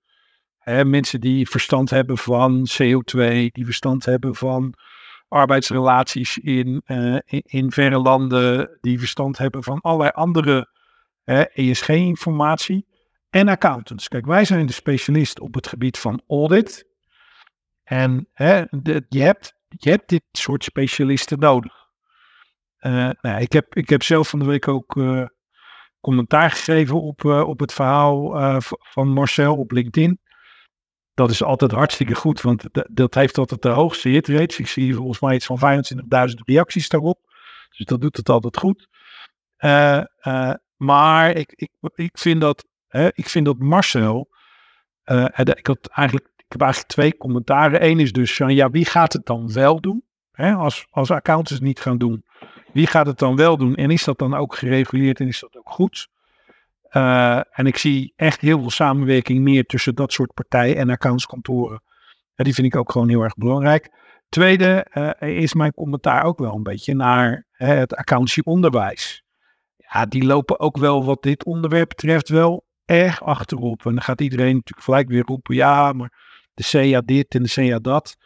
hè, 0.57 0.85
mensen 0.85 1.21
die 1.21 1.49
verstand 1.49 1.89
hebben 1.89 2.17
van 2.17 2.67
CO2, 2.69 3.21
die 3.51 3.65
verstand 3.65 4.05
hebben 4.05 4.35
van 4.35 4.73
arbeidsrelaties 5.27 6.37
in, 6.37 6.81
eh, 6.85 7.17
in, 7.25 7.41
in 7.45 7.71
verre 7.71 7.99
landen, 7.99 8.77
die 8.81 8.99
verstand 8.99 9.37
hebben 9.37 9.63
van 9.63 9.81
allerlei 9.81 10.11
andere 10.13 10.69
ESG-informatie 11.53 12.85
en 13.29 13.47
accountants. 13.47 14.07
Kijk, 14.07 14.25
wij 14.25 14.45
zijn 14.45 14.65
de 14.65 14.73
specialist 14.73 15.39
op 15.39 15.53
het 15.53 15.67
gebied 15.67 15.97
van 15.97 16.21
audit. 16.27 16.87
En 17.83 18.27
hè, 18.33 18.57
je, 19.09 19.21
hebt, 19.21 19.53
je 19.67 19.89
hebt 19.89 20.09
dit 20.09 20.23
soort 20.31 20.63
specialisten 20.63 21.39
nodig. 21.39 21.78
Uh, 22.81 23.09
nou, 23.21 23.41
ik, 23.41 23.51
heb, 23.51 23.75
ik 23.75 23.89
heb 23.89 24.03
zelf 24.03 24.29
van 24.29 24.39
de 24.39 24.45
week 24.45 24.67
ook 24.67 24.95
uh, 24.95 25.25
commentaar 26.01 26.51
gegeven 26.51 27.01
op, 27.01 27.23
uh, 27.23 27.47
op 27.47 27.59
het 27.59 27.73
verhaal 27.73 28.31
van 28.61 29.09
Marcel 29.09 29.55
op 29.55 29.71
LinkedIn. 29.71 30.19
Dat 31.13 31.29
is 31.29 31.43
altijd 31.43 31.71
hartstikke 31.71 32.15
goed, 32.15 32.41
want 32.41 32.63
dat 32.91 33.13
heeft 33.13 33.37
altijd 33.37 33.61
de 33.61 33.69
hoogste 33.69 34.09
hit 34.09 34.27
rates. 34.27 34.59
Ik 34.59 34.67
zie 34.67 34.95
volgens 34.95 35.19
mij 35.19 35.35
iets 35.35 35.45
van 35.45 35.81
25.000 36.29 36.33
reacties 36.45 36.89
daarop. 36.89 37.19
Dus 37.77 37.85
dat 37.85 38.01
doet 38.01 38.17
het 38.17 38.29
altijd 38.29 38.57
goed. 38.57 38.87
maar 40.75 41.31
ik, 41.35 41.51
ik, 41.55 41.71
ik 41.95 42.17
vind 42.17 42.41
dat 42.41 42.69
Hè, 42.89 43.07
ik 43.13 43.29
vind 43.29 43.45
dat 43.45 43.59
Marcel, 43.59 44.29
ik, 45.35 45.67
had 45.67 45.87
eigenlijk, 45.87 46.29
ik 46.35 46.45
heb 46.47 46.61
eigenlijk 46.61 46.91
twee 46.91 47.17
commentaren. 47.17 47.85
Eén 47.85 47.99
is 47.99 48.11
dus 48.11 48.35
van, 48.35 48.55
ja, 48.55 48.69
wie 48.69 48.85
gaat 48.85 49.13
het 49.13 49.25
dan 49.25 49.53
wel 49.53 49.81
doen? 49.81 50.03
Hè, 50.31 50.53
als, 50.53 50.87
als 50.89 51.11
accountants 51.11 51.61
niet 51.61 51.79
gaan 51.79 51.97
doen, 51.97 52.23
wie 52.71 52.87
gaat 52.87 53.05
het 53.05 53.19
dan 53.19 53.35
wel 53.35 53.57
doen? 53.57 53.75
En 53.75 53.91
is 53.91 54.03
dat 54.03 54.17
dan 54.17 54.33
ook 54.33 54.55
gereguleerd 54.55 55.19
en 55.19 55.27
is 55.27 55.39
dat 55.39 55.57
ook 55.57 55.69
goed? 55.69 56.07
Uh, 56.91 57.35
en 57.35 57.65
ik 57.65 57.77
zie 57.77 58.13
echt 58.15 58.41
heel 58.41 58.59
veel 58.59 58.69
samenwerking 58.69 59.41
meer 59.41 59.65
tussen 59.65 59.95
dat 59.95 60.13
soort 60.13 60.33
partijen 60.33 60.75
en 60.75 60.89
accountskantoren. 60.89 61.81
Die 62.35 62.53
vind 62.53 62.67
ik 62.67 62.75
ook 62.75 62.91
gewoon 62.91 63.09
heel 63.09 63.21
erg 63.21 63.35
belangrijk. 63.35 63.89
Tweede 64.29 64.85
uh, 65.21 65.41
is 65.41 65.53
mijn 65.53 65.73
commentaar 65.73 66.23
ook 66.23 66.39
wel 66.39 66.55
een 66.55 66.63
beetje 66.63 66.95
naar 66.95 67.45
het 67.51 67.95
accountancy-onderwijs. 67.95 69.23
Ja, 69.75 70.05
die 70.05 70.23
lopen 70.23 70.59
ook 70.59 70.77
wel 70.77 71.05
wat 71.05 71.23
dit 71.23 71.45
onderwerp 71.45 71.89
betreft 71.89 72.29
wel 72.29 72.65
erg 72.85 73.23
achterop. 73.23 73.85
En 73.85 73.93
dan 73.93 74.03
gaat 74.03 74.21
iedereen 74.21 74.55
natuurlijk 74.55 74.85
gelijk 74.85 75.07
weer 75.07 75.23
roepen, 75.25 75.55
ja, 75.55 75.93
maar 75.93 76.13
de 76.53 76.91
CA 76.91 77.01
dit 77.01 77.35
en 77.35 77.43
de 77.43 77.49
CA 77.49 77.79
dat. 77.79 78.17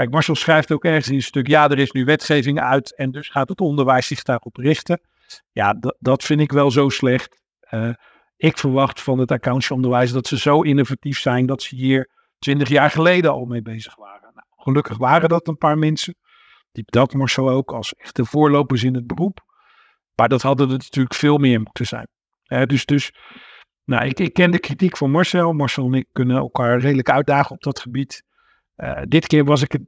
Kijk, 0.00 0.12
Marcel 0.12 0.34
schrijft 0.34 0.72
ook 0.72 0.84
ergens 0.84 1.08
in 1.08 1.14
een 1.14 1.22
stuk, 1.22 1.46
ja, 1.46 1.70
er 1.70 1.78
is 1.78 1.90
nu 1.90 2.04
wetgeving 2.04 2.60
uit 2.60 2.96
en 2.96 3.10
dus 3.10 3.28
gaat 3.28 3.48
het 3.48 3.60
onderwijs 3.60 4.06
zich 4.06 4.22
daarop 4.22 4.56
richten. 4.56 5.00
Ja, 5.52 5.76
dat 5.98 6.24
vind 6.24 6.40
ik 6.40 6.52
wel 6.52 6.70
zo 6.70 6.88
slecht. 6.88 7.42
Uh, 7.70 7.90
ik 8.36 8.58
verwacht 8.58 9.02
van 9.02 9.18
het 9.18 9.30
accountsonderwijs 9.30 10.12
dat 10.12 10.26
ze 10.26 10.38
zo 10.38 10.60
innovatief 10.60 11.18
zijn 11.18 11.46
dat 11.46 11.62
ze 11.62 11.74
hier 11.74 12.10
twintig 12.38 12.68
jaar 12.68 12.90
geleden 12.90 13.30
al 13.30 13.44
mee 13.44 13.62
bezig 13.62 13.96
waren. 13.96 14.30
Nou, 14.34 14.46
gelukkig 14.56 14.98
waren 14.98 15.28
dat 15.28 15.48
een 15.48 15.56
paar 15.56 15.78
mensen. 15.78 16.14
Die 16.72 16.84
dat 16.86 17.14
Marcel 17.14 17.50
ook 17.50 17.72
als 17.72 17.94
echte 17.94 18.24
voorlopers 18.24 18.82
in 18.82 18.94
het 18.94 19.06
beroep. 19.06 19.40
Maar 20.14 20.28
dat 20.28 20.42
hadden 20.42 20.66
er 20.66 20.76
natuurlijk 20.76 21.14
veel 21.14 21.38
meer 21.38 21.60
moeten 21.60 21.86
zijn. 21.86 22.08
Dus, 22.66 22.84
dus 22.84 23.12
nou, 23.84 24.06
ik, 24.06 24.20
ik 24.20 24.32
ken 24.32 24.50
de 24.50 24.58
kritiek 24.58 24.96
van 24.96 25.10
Marcel. 25.10 25.52
Marcel 25.52 25.86
en 25.86 25.94
ik 25.94 26.06
kunnen 26.12 26.36
elkaar 26.36 26.78
redelijk 26.78 27.10
uitdagen 27.10 27.50
op 27.50 27.62
dat 27.62 27.80
gebied. 27.80 28.28
Uh, 28.76 29.00
dit 29.08 29.26
keer 29.26 29.44
was 29.44 29.62
ik 29.62 29.72
het, 29.72 29.82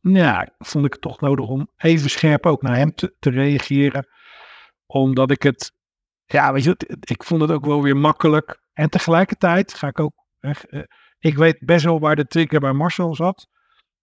ja, 0.00 0.48
vond 0.58 0.84
ik 0.84 0.92
het 0.92 1.02
toch 1.02 1.20
nodig 1.20 1.46
om 1.46 1.68
even 1.76 2.10
scherp 2.10 2.46
ook 2.46 2.62
naar 2.62 2.76
hem 2.76 2.94
te, 2.94 3.12
reageren. 3.20 4.06
Omdat 4.86 5.30
ik 5.30 5.42
het, 5.42 5.72
ja, 6.24 6.52
weet 6.52 6.64
je, 6.64 6.96
ik 7.00 7.24
vond 7.24 7.40
het 7.40 7.50
ook 7.50 7.64
wel 7.64 7.82
weer 7.82 7.96
makkelijk. 7.96 8.60
En 8.72 8.90
tegelijkertijd 8.90 9.74
ga 9.74 9.86
ik 9.86 10.00
ook, 10.00 10.14
uh, 10.40 10.82
ik 11.18 11.36
weet 11.36 11.58
best 11.58 11.84
wel 11.84 12.00
waar 12.00 12.16
de 12.16 12.26
trigger 12.26 12.60
bij 12.60 12.72
Marcel 12.72 13.14
zat. 13.14 13.48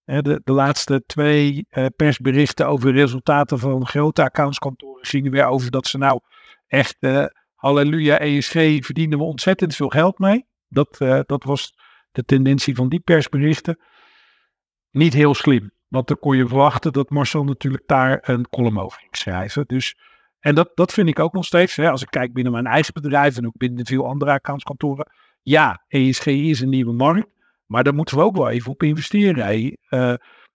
De, 0.03 0.41
de 0.43 0.51
laatste 0.51 1.03
twee 1.05 1.67
persberichten 1.95 2.67
over 2.67 2.91
resultaten 2.91 3.59
van 3.59 3.87
grote 3.87 4.23
accountskantoren 4.23 5.05
gingen 5.05 5.31
weer 5.31 5.45
over 5.45 5.71
dat 5.71 5.87
ze 5.87 5.97
nou 5.97 6.19
echt 6.67 6.97
halleluja, 7.65 8.19
ESG 8.19 8.53
verdienen 8.85 9.17
we 9.17 9.23
ontzettend 9.23 9.75
veel 9.75 9.89
geld 9.89 10.19
mee. 10.19 10.45
Dat, 10.67 10.99
uh, 10.99 11.19
dat 11.25 11.43
was 11.43 11.73
de 12.11 12.23
tendentie 12.23 12.75
van 12.75 12.89
die 12.89 12.99
persberichten. 12.99 13.79
Niet 14.91 15.13
heel 15.13 15.33
slim, 15.33 15.71
want 15.87 16.07
dan 16.07 16.19
kon 16.19 16.37
je 16.37 16.47
verwachten 16.47 16.93
dat 16.93 17.09
Marcel 17.09 17.43
natuurlijk 17.43 17.83
daar 17.87 18.19
een 18.21 18.49
column 18.49 18.79
over 18.79 18.99
ging 18.99 19.17
schrijven. 19.17 19.63
Dus, 19.67 19.97
en 20.39 20.55
dat, 20.55 20.71
dat 20.73 20.93
vind 20.93 21.07
ik 21.07 21.19
ook 21.19 21.33
nog 21.33 21.45
steeds, 21.45 21.75
hè, 21.75 21.91
als 21.91 22.01
ik 22.01 22.09
kijk 22.09 22.33
binnen 22.33 22.53
mijn 22.53 22.65
eigen 22.65 22.93
bedrijf 22.93 23.37
en 23.37 23.45
ook 23.45 23.57
binnen 23.57 23.85
veel 23.85 24.07
andere 24.07 24.31
accountskantoren. 24.31 25.11
Ja, 25.41 25.83
ESG 25.87 26.25
is 26.25 26.61
een 26.61 26.69
nieuwe 26.69 26.93
markt, 26.93 27.27
maar 27.65 27.83
daar 27.83 27.95
moeten 27.95 28.17
we 28.17 28.23
ook 28.23 28.35
wel 28.35 28.49
even 28.49 28.71
op 28.71 28.83
investeren. 28.83 29.53
Uh, 29.53 29.73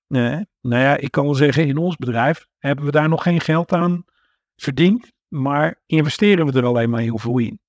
uh, 0.08 0.38
nou 0.60 0.82
ja, 0.82 0.96
ik 0.96 1.10
kan 1.10 1.24
wel 1.24 1.34
zeggen, 1.34 1.66
in 1.66 1.76
ons 1.76 1.96
bedrijf 1.96 2.46
hebben 2.58 2.84
we 2.84 2.90
daar 2.90 3.08
nog 3.08 3.22
geen 3.22 3.40
geld 3.40 3.72
aan 3.72 4.04
verdiend 4.56 5.12
maar 5.30 5.80
investeren 5.86 6.46
we 6.46 6.58
er 6.58 6.66
alleen 6.66 6.90
maar 6.90 7.00
heel 7.00 7.18
veel 7.18 7.38
in. 7.38 7.60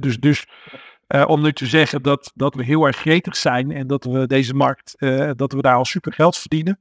dus 0.00 0.20
dus 0.20 0.46
uh, 1.08 1.24
om 1.26 1.42
nu 1.42 1.52
te 1.52 1.66
zeggen 1.66 2.02
dat, 2.02 2.32
dat 2.34 2.54
we 2.54 2.64
heel 2.64 2.86
erg 2.86 2.96
gretig 2.96 3.36
zijn 3.36 3.70
en 3.70 3.86
dat 3.86 4.04
we 4.04 4.26
deze 4.26 4.54
markt, 4.54 4.94
dat 5.36 5.52
we 5.52 5.60
daar 5.60 5.76
al 5.76 5.84
super 5.84 6.12
geld 6.12 6.38
verdienen. 6.38 6.80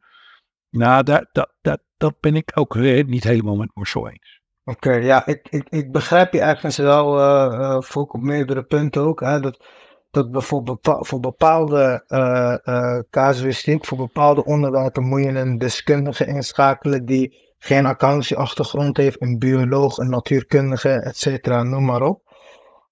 Nou, 0.71 1.03
dat, 1.03 1.27
dat, 1.31 1.81
dat, 1.97 2.19
ben 2.19 2.35
ik 2.35 2.51
ook 2.53 2.75
niet 2.75 3.23
helemaal 3.23 3.55
met 3.55 3.69
Marcel 3.73 4.09
eens. 4.09 4.41
Oké, 4.63 4.93
ja, 4.93 5.25
ik, 5.25 5.47
ik, 5.49 5.67
ik 5.69 5.91
begrijp 5.91 6.33
je 6.33 6.39
eigenlijk 6.39 6.75
wel 6.75 7.81
voor 7.81 8.03
op 8.03 8.21
meerdere 8.21 8.63
punten 8.63 9.01
ook. 9.01 9.19
Hè, 9.19 9.39
dat, 9.39 9.65
dat 10.11 10.31
bijvoorbeeld 10.31 10.79
voor 10.81 11.19
bepaalde 11.19 12.03
uh, 12.07 12.99
casuïstiek, 13.09 13.85
voor 13.85 13.97
bepaalde 13.97 14.45
onderwerpen 14.45 15.03
moet 15.03 15.23
je 15.23 15.29
een 15.29 15.57
deskundige 15.57 16.25
inschakelen 16.25 17.05
die 17.05 17.53
geen 17.57 17.85
accountancy-achtergrond 17.85 18.97
heeft, 18.97 19.21
een 19.21 19.37
bioloog, 19.37 19.97
een 19.97 20.09
natuurkundige, 20.09 20.89
et 20.89 21.17
cetera, 21.17 21.63
noem 21.63 21.85
maar 21.85 22.01
op. 22.01 22.30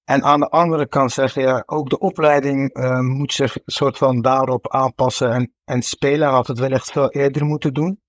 En 0.10 0.24
aan 0.24 0.40
de 0.40 0.50
andere 0.50 0.88
kant 0.88 1.12
zeg 1.12 1.34
je, 1.34 1.64
ook 1.66 1.90
de 1.90 2.00
opleiding 2.00 2.78
uh, 2.78 3.00
moet 3.00 3.34
zich 3.34 3.56
een 3.56 3.62
soort 3.66 3.98
van 3.98 4.22
daarop 4.22 4.72
aanpassen 4.72 5.32
en, 5.32 5.54
en 5.66 5.82
spelen. 5.82 6.30
Had 6.30 6.48
het 6.48 6.60
wellicht 6.60 6.92
veel 6.92 7.10
eerder 7.10 7.46
moeten 7.46 7.74
doen. 7.74 8.02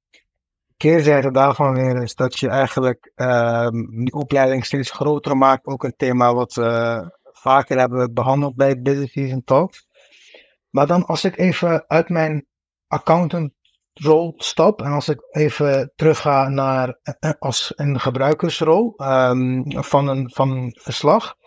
Keerzijde 0.76 1.30
daarvan 1.30 1.74
weer 1.74 2.02
is 2.02 2.14
dat 2.14 2.38
je 2.38 2.48
eigenlijk 2.48 3.12
uh, 3.16 3.68
die 4.04 4.12
opleiding 4.12 4.64
steeds 4.64 4.90
groter 4.90 5.36
maakt. 5.36 5.66
Ook 5.66 5.84
een 5.84 5.96
thema 5.96 6.34
wat 6.34 6.54
we 6.54 7.02
vaker 7.22 7.78
hebben 7.78 8.14
behandeld 8.14 8.54
bij 8.56 8.80
Business 8.80 9.12
Season 9.12 9.44
Talks. 9.44 9.86
Maar 10.70 10.86
dan 10.86 11.04
als 11.04 11.24
ik 11.24 11.36
even 11.36 11.84
uit 11.88 12.08
mijn 12.08 12.46
accountant 12.86 13.52
rol 13.94 14.34
stap. 14.36 14.82
En 14.82 14.92
als 14.92 15.08
ik 15.08 15.26
even 15.30 15.92
terugga 15.96 16.48
naar 16.48 16.98
eh, 17.02 17.14
eh, 17.18 17.32
als 17.38 17.72
een 17.76 18.00
gebruikersrol 18.00 18.94
um, 18.96 19.64
van, 19.82 20.08
een, 20.08 20.30
van 20.34 20.50
een 20.50 20.76
verslag. 20.80 21.38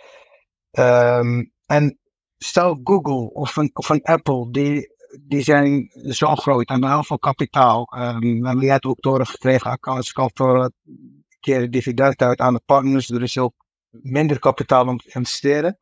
Um, 0.80 1.52
en 1.66 2.00
stel 2.38 2.80
Google 2.84 3.34
of 3.34 3.56
een, 3.56 3.70
of 3.74 3.90
een 3.90 4.04
Apple, 4.04 4.52
die, 4.52 4.96
die 5.22 5.42
zijn 5.42 5.92
zo 6.10 6.36
groot 6.36 6.68
en 6.68 6.88
heel 6.92 7.04
veel 7.04 7.20
kapitaal. 7.20 7.88
Um, 7.98 8.20
we 8.20 8.48
hebben 8.48 8.66
net 8.66 8.86
ook 8.86 9.02
doorgekregen, 9.02 9.72
accounts 9.72 10.12
voor 10.12 10.64
een 10.64 11.26
keer 11.40 11.72
dividend 11.72 12.22
uit 12.22 12.40
aan 12.40 12.54
de 12.54 12.62
partners. 12.66 13.10
Er 13.10 13.22
is 13.22 13.38
ook 13.38 13.54
minder 13.90 14.40
kapitaal 14.40 14.88
om 14.88 14.98
te 14.98 15.12
investeren. 15.14 15.78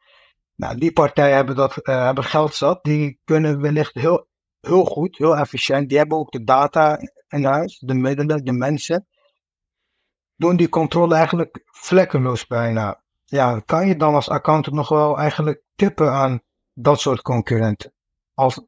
Nou, 0.56 0.78
die 0.78 0.92
partijen 0.92 1.36
hebben, 1.36 1.56
dat, 1.56 1.78
uh, 1.78 2.04
hebben 2.06 2.24
geld 2.24 2.56
zat. 2.56 2.84
Die 2.84 3.20
kunnen 3.24 3.62
wellicht 3.62 3.94
heel 3.94 4.30
heel 4.62 4.86
goed, 4.86 5.18
heel 5.18 5.38
efficiënt. 5.38 5.90
Die 5.90 5.98
hebben 5.98 6.18
ook 6.18 6.32
de 6.32 6.44
data 6.44 7.00
in 7.28 7.44
huis, 7.44 7.80
de 7.80 7.94
middelen, 7.94 8.46
de 8.46 8.52
mensen, 8.52 9.08
doen 10.36 10.56
die 10.56 10.70
controle 10.70 11.16
eigenlijk 11.16 11.62
vlekkeloos 11.66 12.48
bijna. 12.48 13.04
Ja, 13.32 13.60
kan 13.60 13.88
je 13.88 13.96
dan 13.96 14.14
als 14.14 14.30
accountant 14.30 14.76
nog 14.76 14.90
wel 14.90 15.18
eigenlijk 15.18 15.62
tippen 15.76 16.12
aan 16.12 16.42
dat 16.74 17.00
soort 17.00 17.22
concurrenten? 17.22 17.94
Als, 18.34 18.62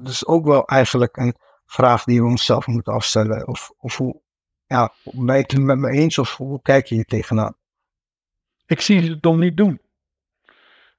dus 0.00 0.26
ook 0.26 0.46
wel 0.46 0.66
eigenlijk 0.66 1.16
een 1.16 1.36
vraag 1.66 2.04
die 2.04 2.22
we 2.22 2.28
onszelf 2.28 2.66
moeten 2.66 2.92
afstellen. 2.92 3.48
Of, 3.48 3.70
of 3.76 3.96
hoe, 3.96 4.20
ja, 4.66 4.92
ben 5.02 5.36
je 5.36 5.42
het 5.42 5.58
met 5.58 5.78
me 5.78 5.90
eens 5.90 6.18
of 6.18 6.36
hoe 6.36 6.62
kijk 6.62 6.86
je 6.86 6.94
hier 6.94 7.04
tegenaan? 7.04 7.56
Ik 8.66 8.80
zie 8.80 9.02
ze 9.02 9.10
het 9.10 9.22
dan 9.22 9.38
niet 9.38 9.56
doen. 9.56 9.80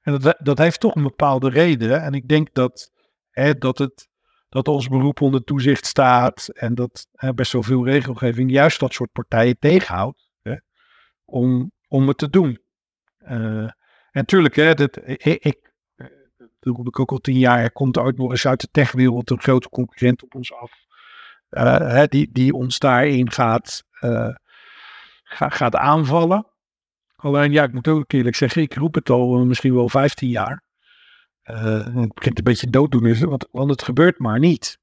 En 0.01 0.19
dat, 0.19 0.37
dat 0.39 0.57
heeft 0.57 0.79
toch 0.79 0.95
een 0.95 1.03
bepaalde 1.03 1.49
reden. 1.49 2.01
En 2.01 2.13
ik 2.13 2.27
denk 2.27 2.53
dat, 2.53 2.91
hè, 3.29 3.57
dat, 3.57 3.77
het, 3.77 4.07
dat 4.49 4.67
ons 4.67 4.87
beroep 4.87 5.21
onder 5.21 5.43
toezicht 5.43 5.85
staat 5.85 6.47
en 6.47 6.75
dat 6.75 7.07
hè, 7.11 7.33
best 7.33 7.51
wel 7.51 7.63
veel 7.63 7.85
regelgeving 7.85 8.51
juist 8.51 8.79
dat 8.79 8.93
soort 8.93 9.11
partijen 9.11 9.59
tegenhoudt 9.59 10.25
om, 11.25 11.71
om 11.87 12.07
het 12.07 12.17
te 12.17 12.29
doen. 12.29 12.59
Uh, 13.21 13.29
en 13.31 13.75
natuurlijk, 14.11 14.55
hè, 14.55 14.73
dat, 14.73 14.99
ik, 15.03 15.23
ik, 15.23 15.73
dat 15.95 16.75
roep 16.75 16.87
ik 16.87 16.99
ook 16.99 17.11
al 17.11 17.17
tien 17.17 17.37
jaar, 17.37 17.59
er 17.59 17.71
komt 17.71 17.97
ooit 17.97 18.17
nog 18.17 18.31
eens 18.31 18.47
uit 18.47 18.61
de 18.61 18.67
techwereld 18.71 19.29
een 19.29 19.41
grote 19.41 19.69
concurrent 19.69 20.23
op 20.23 20.35
ons 20.35 20.53
af. 20.53 20.71
Uh, 21.49 21.77
hè, 21.77 22.07
die, 22.07 22.31
die 22.31 22.53
ons 22.53 22.79
daarin 22.79 23.31
gaat, 23.31 23.83
ga, 25.23 25.49
gaat 25.49 25.75
aanvallen. 25.75 26.47
Alleen 27.15 27.51
ja, 27.51 27.63
ik 27.63 27.73
moet 27.73 27.87
ook 27.87 28.11
eerlijk 28.11 28.35
zeggen, 28.35 28.61
ik 28.61 28.73
roep 28.73 28.95
het 28.95 29.09
al 29.09 29.45
misschien 29.45 29.73
wel 29.73 29.89
15 29.89 30.29
jaar. 30.29 30.63
Het 31.41 32.13
begint 32.13 32.37
een 32.37 32.43
beetje 32.43 32.69
dooddoen, 32.69 33.19
want, 33.19 33.47
want 33.51 33.69
het 33.69 33.83
gebeurt 33.83 34.19
maar 34.19 34.39
niet. 34.39 34.79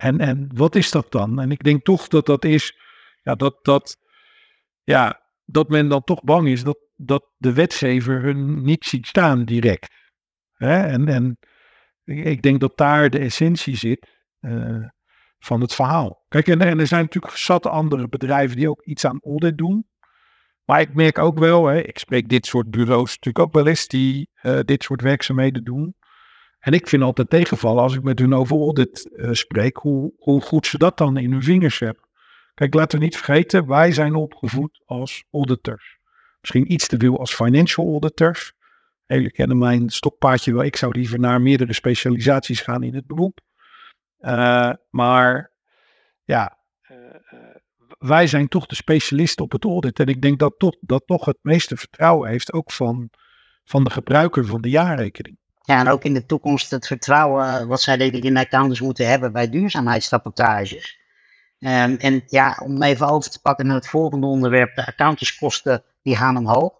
En, 0.00 0.20
en 0.20 0.50
wat 0.54 0.74
is 0.74 0.90
dat 0.90 1.12
dan? 1.12 1.40
En 1.40 1.50
ik 1.50 1.62
denk 1.62 1.84
toch 1.84 2.08
dat 2.08 2.26
dat 2.26 2.44
is, 2.44 2.76
ja, 3.22 3.34
dat, 3.34 3.58
dat, 3.62 3.96
ja, 4.82 5.19
dat 5.52 5.68
men 5.68 5.88
dan 5.88 6.04
toch 6.04 6.22
bang 6.22 6.48
is 6.48 6.64
dat, 6.64 6.78
dat 6.96 7.30
de 7.36 7.52
wetgever 7.52 8.22
hun 8.22 8.62
niet 8.62 8.84
ziet 8.84 9.06
staan 9.06 9.44
direct. 9.44 9.94
Hè? 10.52 10.82
En, 10.82 11.08
en 11.08 11.38
ik 12.04 12.42
denk 12.42 12.60
dat 12.60 12.76
daar 12.76 13.10
de 13.10 13.18
essentie 13.18 13.76
zit 13.76 14.08
uh, 14.40 14.86
van 15.38 15.60
het 15.60 15.74
verhaal. 15.74 16.24
Kijk, 16.28 16.48
en, 16.48 16.60
en 16.60 16.78
er 16.78 16.86
zijn 16.86 17.02
natuurlijk 17.02 17.36
zat 17.36 17.66
andere 17.66 18.08
bedrijven 18.08 18.56
die 18.56 18.70
ook 18.70 18.82
iets 18.84 19.04
aan 19.04 19.20
audit 19.22 19.58
doen. 19.58 19.88
Maar 20.64 20.80
ik 20.80 20.94
merk 20.94 21.18
ook 21.18 21.38
wel, 21.38 21.66
hè, 21.66 21.80
ik 21.80 21.98
spreek 21.98 22.28
dit 22.28 22.46
soort 22.46 22.70
bureaus 22.70 23.08
natuurlijk 23.08 23.38
ook 23.38 23.52
wel 23.52 23.66
eens 23.66 23.86
die 23.86 24.30
uh, 24.42 24.58
dit 24.64 24.82
soort 24.82 25.02
werkzaamheden 25.02 25.64
doen. 25.64 25.94
En 26.58 26.72
ik 26.72 26.88
vind 26.88 27.02
altijd 27.02 27.30
tegenvallen 27.30 27.82
als 27.82 27.94
ik 27.94 28.02
met 28.02 28.18
hun 28.18 28.34
over 28.34 28.56
audit 28.56 29.10
uh, 29.12 29.32
spreek, 29.32 29.76
hoe, 29.76 30.12
hoe 30.16 30.40
goed 30.40 30.66
ze 30.66 30.78
dat 30.78 30.98
dan 30.98 31.16
in 31.16 31.32
hun 31.32 31.42
vingers 31.42 31.78
hebben. 31.78 32.08
Kijk, 32.60 32.74
laten 32.74 32.98
we 32.98 33.04
niet 33.04 33.16
vergeten, 33.16 33.66
wij 33.66 33.92
zijn 33.92 34.14
opgevoed 34.14 34.82
als 34.86 35.24
auditors. 35.30 35.98
Misschien 36.40 36.72
iets 36.72 36.88
te 36.88 36.96
veel 36.98 37.18
als 37.18 37.34
financial 37.34 37.86
auditors. 37.86 38.52
Jullie 39.06 39.30
kennen 39.30 39.58
mijn 39.58 39.88
stokpaardje 39.88 40.52
wel. 40.52 40.64
Ik 40.64 40.76
zou 40.76 40.92
liever 40.92 41.18
naar 41.18 41.40
meerdere 41.40 41.72
specialisaties 41.72 42.60
gaan 42.60 42.82
in 42.82 42.94
het 42.94 43.06
beroep. 43.06 43.40
Uh, 44.20 44.72
maar 44.90 45.52
ja, 46.24 46.58
wij 47.98 48.26
zijn 48.26 48.48
toch 48.48 48.66
de 48.66 48.74
specialisten 48.74 49.44
op 49.44 49.52
het 49.52 49.64
audit. 49.64 50.00
En 50.00 50.06
ik 50.06 50.22
denk 50.22 50.38
dat 50.38 50.54
toch, 50.58 50.76
dat 50.80 51.02
toch 51.06 51.24
het 51.24 51.38
meeste 51.42 51.76
vertrouwen 51.76 52.30
heeft, 52.30 52.52
ook 52.52 52.72
van, 52.72 53.10
van 53.64 53.84
de 53.84 53.90
gebruiker 53.90 54.46
van 54.46 54.60
de 54.60 54.70
jaarrekening. 54.70 55.38
Ja, 55.60 55.80
en 55.80 55.88
ook 55.88 56.04
in 56.04 56.14
de 56.14 56.26
toekomst 56.26 56.70
het 56.70 56.86
vertrouwen 56.86 57.68
wat 57.68 57.80
zij 57.80 57.96
denk 57.96 58.12
ik 58.12 58.24
in 58.24 58.34
de 58.34 58.40
accountants 58.40 58.80
moeten 58.80 59.08
hebben 59.08 59.32
bij 59.32 59.50
duurzaamheidsrapportages. 59.50 60.99
Um, 61.60 61.96
en 61.96 62.22
ja, 62.26 62.60
om 62.62 62.82
even 62.82 63.08
over 63.08 63.30
te 63.30 63.40
pakken 63.40 63.66
naar 63.66 63.76
het 63.76 63.88
volgende 63.88 64.26
onderwerp, 64.26 64.74
de 64.74 64.86
accountantskosten 64.86 65.84
die 66.02 66.16
gaan 66.16 66.36
omhoog. 66.36 66.72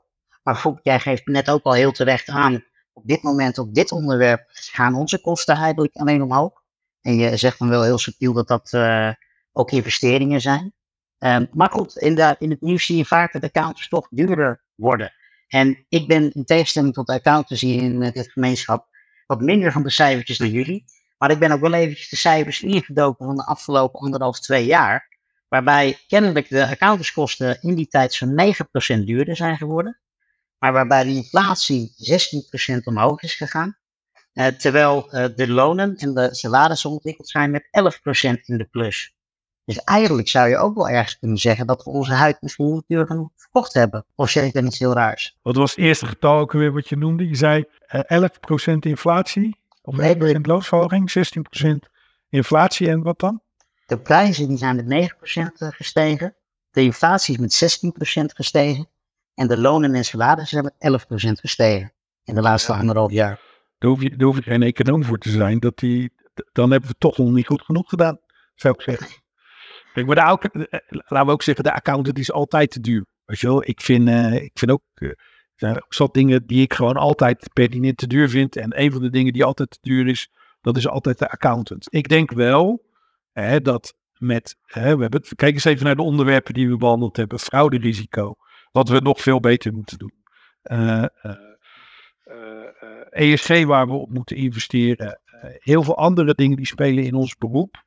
Maar 0.43 0.55
goed, 0.55 0.81
jij 0.83 1.01
geeft 1.01 1.27
net 1.27 1.51
ook 1.51 1.63
al 1.63 1.73
heel 1.73 1.93
terecht 1.93 2.29
aan, 2.29 2.65
op 2.93 3.07
dit 3.07 3.23
moment 3.23 3.59
op 3.59 3.75
dit 3.75 3.93
onderwerp 3.93 4.45
gaan 4.49 4.95
onze 4.95 5.21
kosten 5.21 5.57
eigenlijk 5.57 5.97
alleen 5.97 6.23
omhoog. 6.23 6.63
En 7.01 7.15
je 7.15 7.37
zegt 7.37 7.59
dan 7.59 7.69
wel 7.69 7.83
heel 7.83 7.99
subtiel 7.99 8.33
dat 8.33 8.49
dat 8.49 8.73
uh, 8.73 9.13
ook 9.53 9.71
investeringen 9.71 10.41
zijn. 10.41 10.73
Um, 11.19 11.49
maar 11.53 11.71
goed, 11.71 11.97
in, 11.97 12.37
in 12.39 12.51
het 12.51 12.61
nieuws 12.61 12.85
zie 12.85 12.97
je 12.97 13.05
vaak 13.05 13.33
dat 13.33 13.43
accountants 13.43 13.89
toch 13.89 14.09
duurder 14.11 14.63
worden. 14.75 15.13
En 15.49 15.87
ik 15.89 16.09
ben 16.09 16.33
in 16.33 16.45
tegenstelling 16.45 16.95
tot 16.95 17.07
de 17.07 17.13
accountants 17.13 17.63
hier 17.63 17.83
in 17.83 18.03
uh, 18.03 18.13
dit 18.13 18.33
gemeenschap 18.33 18.89
wat 19.27 19.41
minder 19.41 19.73
van 19.73 19.83
de 19.83 19.91
cijfertjes 19.91 20.39
dan 20.39 20.51
jullie. 20.51 20.85
Maar 21.21 21.31
ik 21.31 21.39
ben 21.39 21.53
ook 21.53 21.61
wel 21.61 21.73
eventjes 21.73 22.09
de 22.09 22.17
cijfers 22.17 22.63
ingedoken 22.63 23.27
van 23.27 23.37
de 23.37 23.45
afgelopen 23.45 24.01
anderhalf, 24.01 24.41
twee 24.41 24.65
jaar. 24.65 25.09
Waarbij 25.49 25.99
kennelijk 26.07 26.49
de 26.49 26.69
accountantskosten 26.69 27.59
in 27.61 27.75
die 27.75 27.89
tijd 27.89 28.13
zo'n 28.15 28.55
9% 29.01 29.05
duurder 29.05 29.37
zijn 29.37 29.57
geworden. 29.57 30.01
Maar 30.59 30.73
waarbij 30.73 31.05
de 31.05 31.15
inflatie 31.15 31.93
16% 32.81 32.83
omhoog 32.85 33.23
is 33.23 33.35
gegaan. 33.35 33.77
Uh, 34.35 34.47
terwijl 34.47 35.09
uh, 35.15 35.27
de 35.37 35.49
lonen 35.49 35.97
en 35.97 36.15
de 36.15 36.35
salarissen 36.35 36.91
ontwikkeld 36.91 37.29
zijn 37.29 37.51
met 37.51 37.65
11% 37.65 38.41
in 38.45 38.59
de 38.59 38.69
plus. 38.71 39.15
Dus 39.65 39.85
eigenlijk 39.85 40.29
zou 40.29 40.49
je 40.49 40.57
ook 40.57 40.75
wel 40.75 40.89
ergens 40.89 41.19
kunnen 41.19 41.39
zeggen 41.39 41.67
dat 41.67 41.85
we 41.85 41.91
onze 41.91 42.13
huid 42.13 42.37
misschien 42.41 42.73
niet 42.73 42.85
duur 42.87 43.29
verkocht 43.37 43.73
hebben. 43.73 44.07
Of 44.15 44.31
zeg 44.31 44.45
ik 44.45 44.63
iets 44.65 44.79
heel 44.79 44.93
raars? 44.93 45.39
Wat 45.43 45.57
was 45.57 45.71
het 45.71 45.85
eerste 45.85 46.07
getal 46.07 46.39
ook 46.39 46.53
weer 46.53 46.73
wat 46.73 46.89
je 46.89 46.97
noemde? 46.97 47.29
Je 47.29 47.37
zei 47.37 47.65
uh, 48.09 48.29
11% 48.75 48.79
inflatie, 48.79 49.60
of 49.83 50.17
9% 50.17 50.41
loonsverhoging, 50.41 51.13
16% 51.19 51.91
inflatie 52.29 52.89
en 52.89 53.03
wat 53.03 53.19
dan? 53.19 53.43
De 53.87 53.99
prijzen 53.99 54.49
die 54.49 54.57
zijn 54.57 54.77
met 54.77 55.11
9% 55.11 55.17
gestegen, 55.57 56.37
de 56.71 56.83
inflatie 56.83 57.35
is 57.35 57.61
met 57.61 57.83
16% 58.23 58.35
gestegen 58.35 58.89
en 59.35 59.49
de 59.49 59.59
lonen 59.59 59.95
en 59.95 60.05
salarissen 60.05 60.63
zijn 60.63 60.73
met 60.79 61.01
11% 61.39 61.41
gestegen 61.41 61.93
in 62.25 62.35
de 62.35 62.41
laatste 62.41 62.73
anderhalf 62.73 63.11
jaar. 63.11 63.41
Daar 63.79 63.91
hoef, 63.91 64.03
je, 64.03 64.17
daar 64.17 64.27
hoef 64.27 64.37
je 64.37 64.43
geen 64.43 64.63
econoom 64.63 65.05
voor 65.05 65.19
te 65.19 65.31
zijn, 65.31 65.59
dat 65.59 65.79
die, 65.79 66.13
dan 66.53 66.71
hebben 66.71 66.91
we 66.91 66.97
toch 66.99 67.19
nog 67.19 67.31
niet 67.31 67.47
goed 67.47 67.63
genoeg 67.63 67.89
gedaan, 67.89 68.19
zou 68.55 68.75
ik 68.75 68.83
zeggen. 68.83 69.07
Kijk, 69.93 70.07
maar 70.07 70.15
de, 70.15 70.83
laten 70.89 71.27
we 71.27 71.33
ook 71.33 71.43
zeggen, 71.43 71.65
de 71.65 71.73
accountant 71.73 72.19
is 72.19 72.33
altijd 72.33 72.71
te 72.71 72.81
duur. 72.81 73.07
Weet 73.25 73.41
je 73.41 73.47
wel, 73.47 73.69
ik 73.69 73.81
vind, 73.81 74.09
uh, 74.09 74.35
ik 74.35 74.59
vind 74.59 74.71
ook, 74.71 74.83
uh, 74.95 75.11
er 75.61 75.69
zijn 75.69 75.83
ook 75.85 75.95
zat 75.95 76.15
dingen 76.15 76.47
die 76.47 76.63
ik 76.63 76.75
gewoon 76.75 76.97
altijd 76.97 77.51
pertinent 77.53 77.97
te 77.97 78.07
duur 78.07 78.29
vind. 78.29 78.57
En 78.57 78.81
een 78.81 78.93
van 78.93 79.03
de 79.03 79.11
dingen 79.11 79.33
die 79.33 79.45
altijd 79.45 79.71
te 79.71 79.79
duur 79.81 80.07
is, 80.07 80.31
dat 80.61 80.77
is 80.77 80.89
altijd 80.89 81.19
de 81.19 81.31
accountant. 81.31 81.87
Ik 81.91 82.09
denk 82.09 82.33
wel 82.33 82.85
hè, 83.33 83.61
dat 83.61 83.95
met, 84.17 84.57
hè, 84.63 84.97
we 84.97 85.03
hebben, 85.03 85.23
kijk 85.37 85.55
eens 85.55 85.65
even 85.65 85.85
naar 85.85 85.97
de 85.97 86.03
onderwerpen 86.03 86.55
die 86.55 86.69
we 86.69 86.77
behandeld 86.77 87.17
hebben. 87.17 87.39
Frauderisico, 87.39 88.35
wat 88.73 88.89
we 88.89 89.01
nog 89.01 89.21
veel 89.21 89.41
beter 89.41 89.73
moeten 89.73 89.99
doen. 89.99 90.13
Uh, 90.63 91.05
ESG 93.11 93.65
waar 93.65 93.87
we 93.87 93.93
op 93.93 94.11
moeten 94.11 94.37
investeren. 94.37 95.21
heel 95.59 95.83
veel 95.83 95.97
andere 95.97 96.35
dingen 96.35 96.57
die 96.57 96.67
spelen 96.67 97.05
in 97.05 97.15
ons 97.15 97.37
beroep 97.37 97.85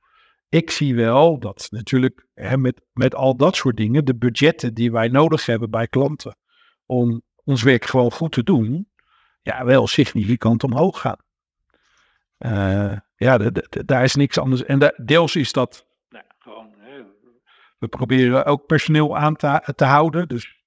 ik 0.54 0.72
zie 0.72 0.96
wel 0.96 1.40
dat 1.40 1.68
natuurlijk 1.70 2.28
hè, 2.34 2.58
met, 2.58 2.82
met 2.92 3.16
al 3.16 3.36
dat 3.38 3.56
soort 3.56 3.78
dingen, 3.78 4.06
de 4.06 4.16
budgetten 4.16 4.74
die 4.74 4.92
wij 4.92 5.08
nodig 5.08 5.46
hebben 5.46 5.70
bij 5.70 5.88
klanten 5.88 6.38
om 6.86 7.22
ons 7.44 7.64
werk 7.64 7.86
gewoon 7.86 8.12
goed 8.12 8.32
te 8.32 8.44
doen, 8.44 8.90
ja, 9.42 9.66
wel 9.66 9.88
significant 9.88 10.64
omhoog 10.64 11.00
gaan. 11.00 11.18
Uh, 12.40 12.98
ja, 13.16 13.38
daar 13.86 14.04
is 14.04 14.16
niks 14.16 14.38
anders. 14.38 14.64
En 14.64 14.80
de, 14.80 15.02
deels 15.04 15.36
is 15.36 15.52
dat 15.52 15.88
nou, 16.10 16.26
we 17.78 17.88
proberen 17.88 18.46
ook 18.46 18.66
personeel 18.66 19.18
aan 19.18 19.36
te, 19.76 19.86
houden. 19.86 20.28
Dus 20.28 20.62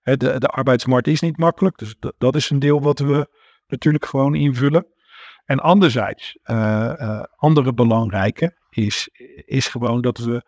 hè, 0.00 0.16
de, 0.16 0.38
de 0.38 0.48
arbeidsmarkt 0.48 1.06
is 1.06 1.20
niet 1.20 1.36
makkelijk. 1.36 1.78
Dus 1.78 1.96
dat, 2.18 2.34
is 2.34 2.50
een 2.50 2.58
deel 2.58 2.80
wat 2.80 2.98
we 2.98 3.28
natuurlijk 3.66 4.04
gewoon 4.04 4.34
invullen. 4.34 4.86
En 5.44 5.60
anderzijds, 5.60 6.38
uh, 6.44 6.92
uh, 6.98 7.22
andere 7.36 7.74
belangrijke, 7.74 8.56
is, 8.70 9.08
is 9.44 9.68
gewoon 9.68 10.00
dat 10.00 10.18
we 10.18 10.42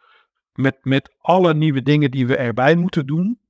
met, 0.52 0.78
met 0.82 1.14
alle 1.18 1.54
nieuwe 1.54 1.82
dingen 1.82 2.11
die 2.11 2.26
we 2.26 2.36
erbij 2.36 2.76
moeten 2.76 3.07
doen, 3.07 3.40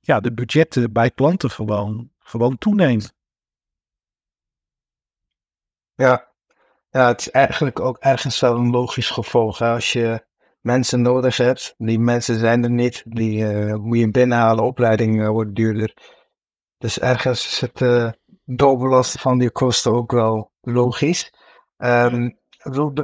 ja, 0.00 0.20
de 0.20 0.32
budgetten 0.32 0.92
bij 0.92 1.10
klanten 1.10 1.50
gewoon, 1.50 2.10
gewoon 2.18 2.58
toenemen. 2.58 3.12
Ja. 5.94 6.32
ja, 6.90 7.08
het 7.08 7.20
is 7.20 7.30
eigenlijk 7.30 7.80
ook 7.80 7.98
ergens 7.98 8.40
wel 8.40 8.56
een 8.56 8.70
logisch 8.70 9.10
gevolg. 9.10 9.60
Als 9.60 9.92
je 9.92 10.26
mensen 10.60 11.02
nodig 11.02 11.36
hebt, 11.36 11.74
die 11.78 11.98
mensen 11.98 12.38
zijn 12.38 12.64
er 12.64 12.70
niet, 12.70 13.02
die 13.06 13.38
uh, 13.38 13.74
moet 13.74 13.98
je 13.98 14.10
binnenhalen, 14.10 14.64
opleiding 14.64 15.20
uh, 15.20 15.28
wordt 15.28 15.54
duurder. 15.54 16.18
Dus 16.78 16.98
ergens 16.98 17.46
is 17.46 17.60
het 17.60 17.80
uh, 17.80 18.10
doorbelasten 18.44 19.20
van 19.20 19.38
die 19.38 19.50
kosten 19.50 19.92
ook 19.92 20.12
wel 20.12 20.52
logisch. 20.60 21.32
Um, 21.76 22.39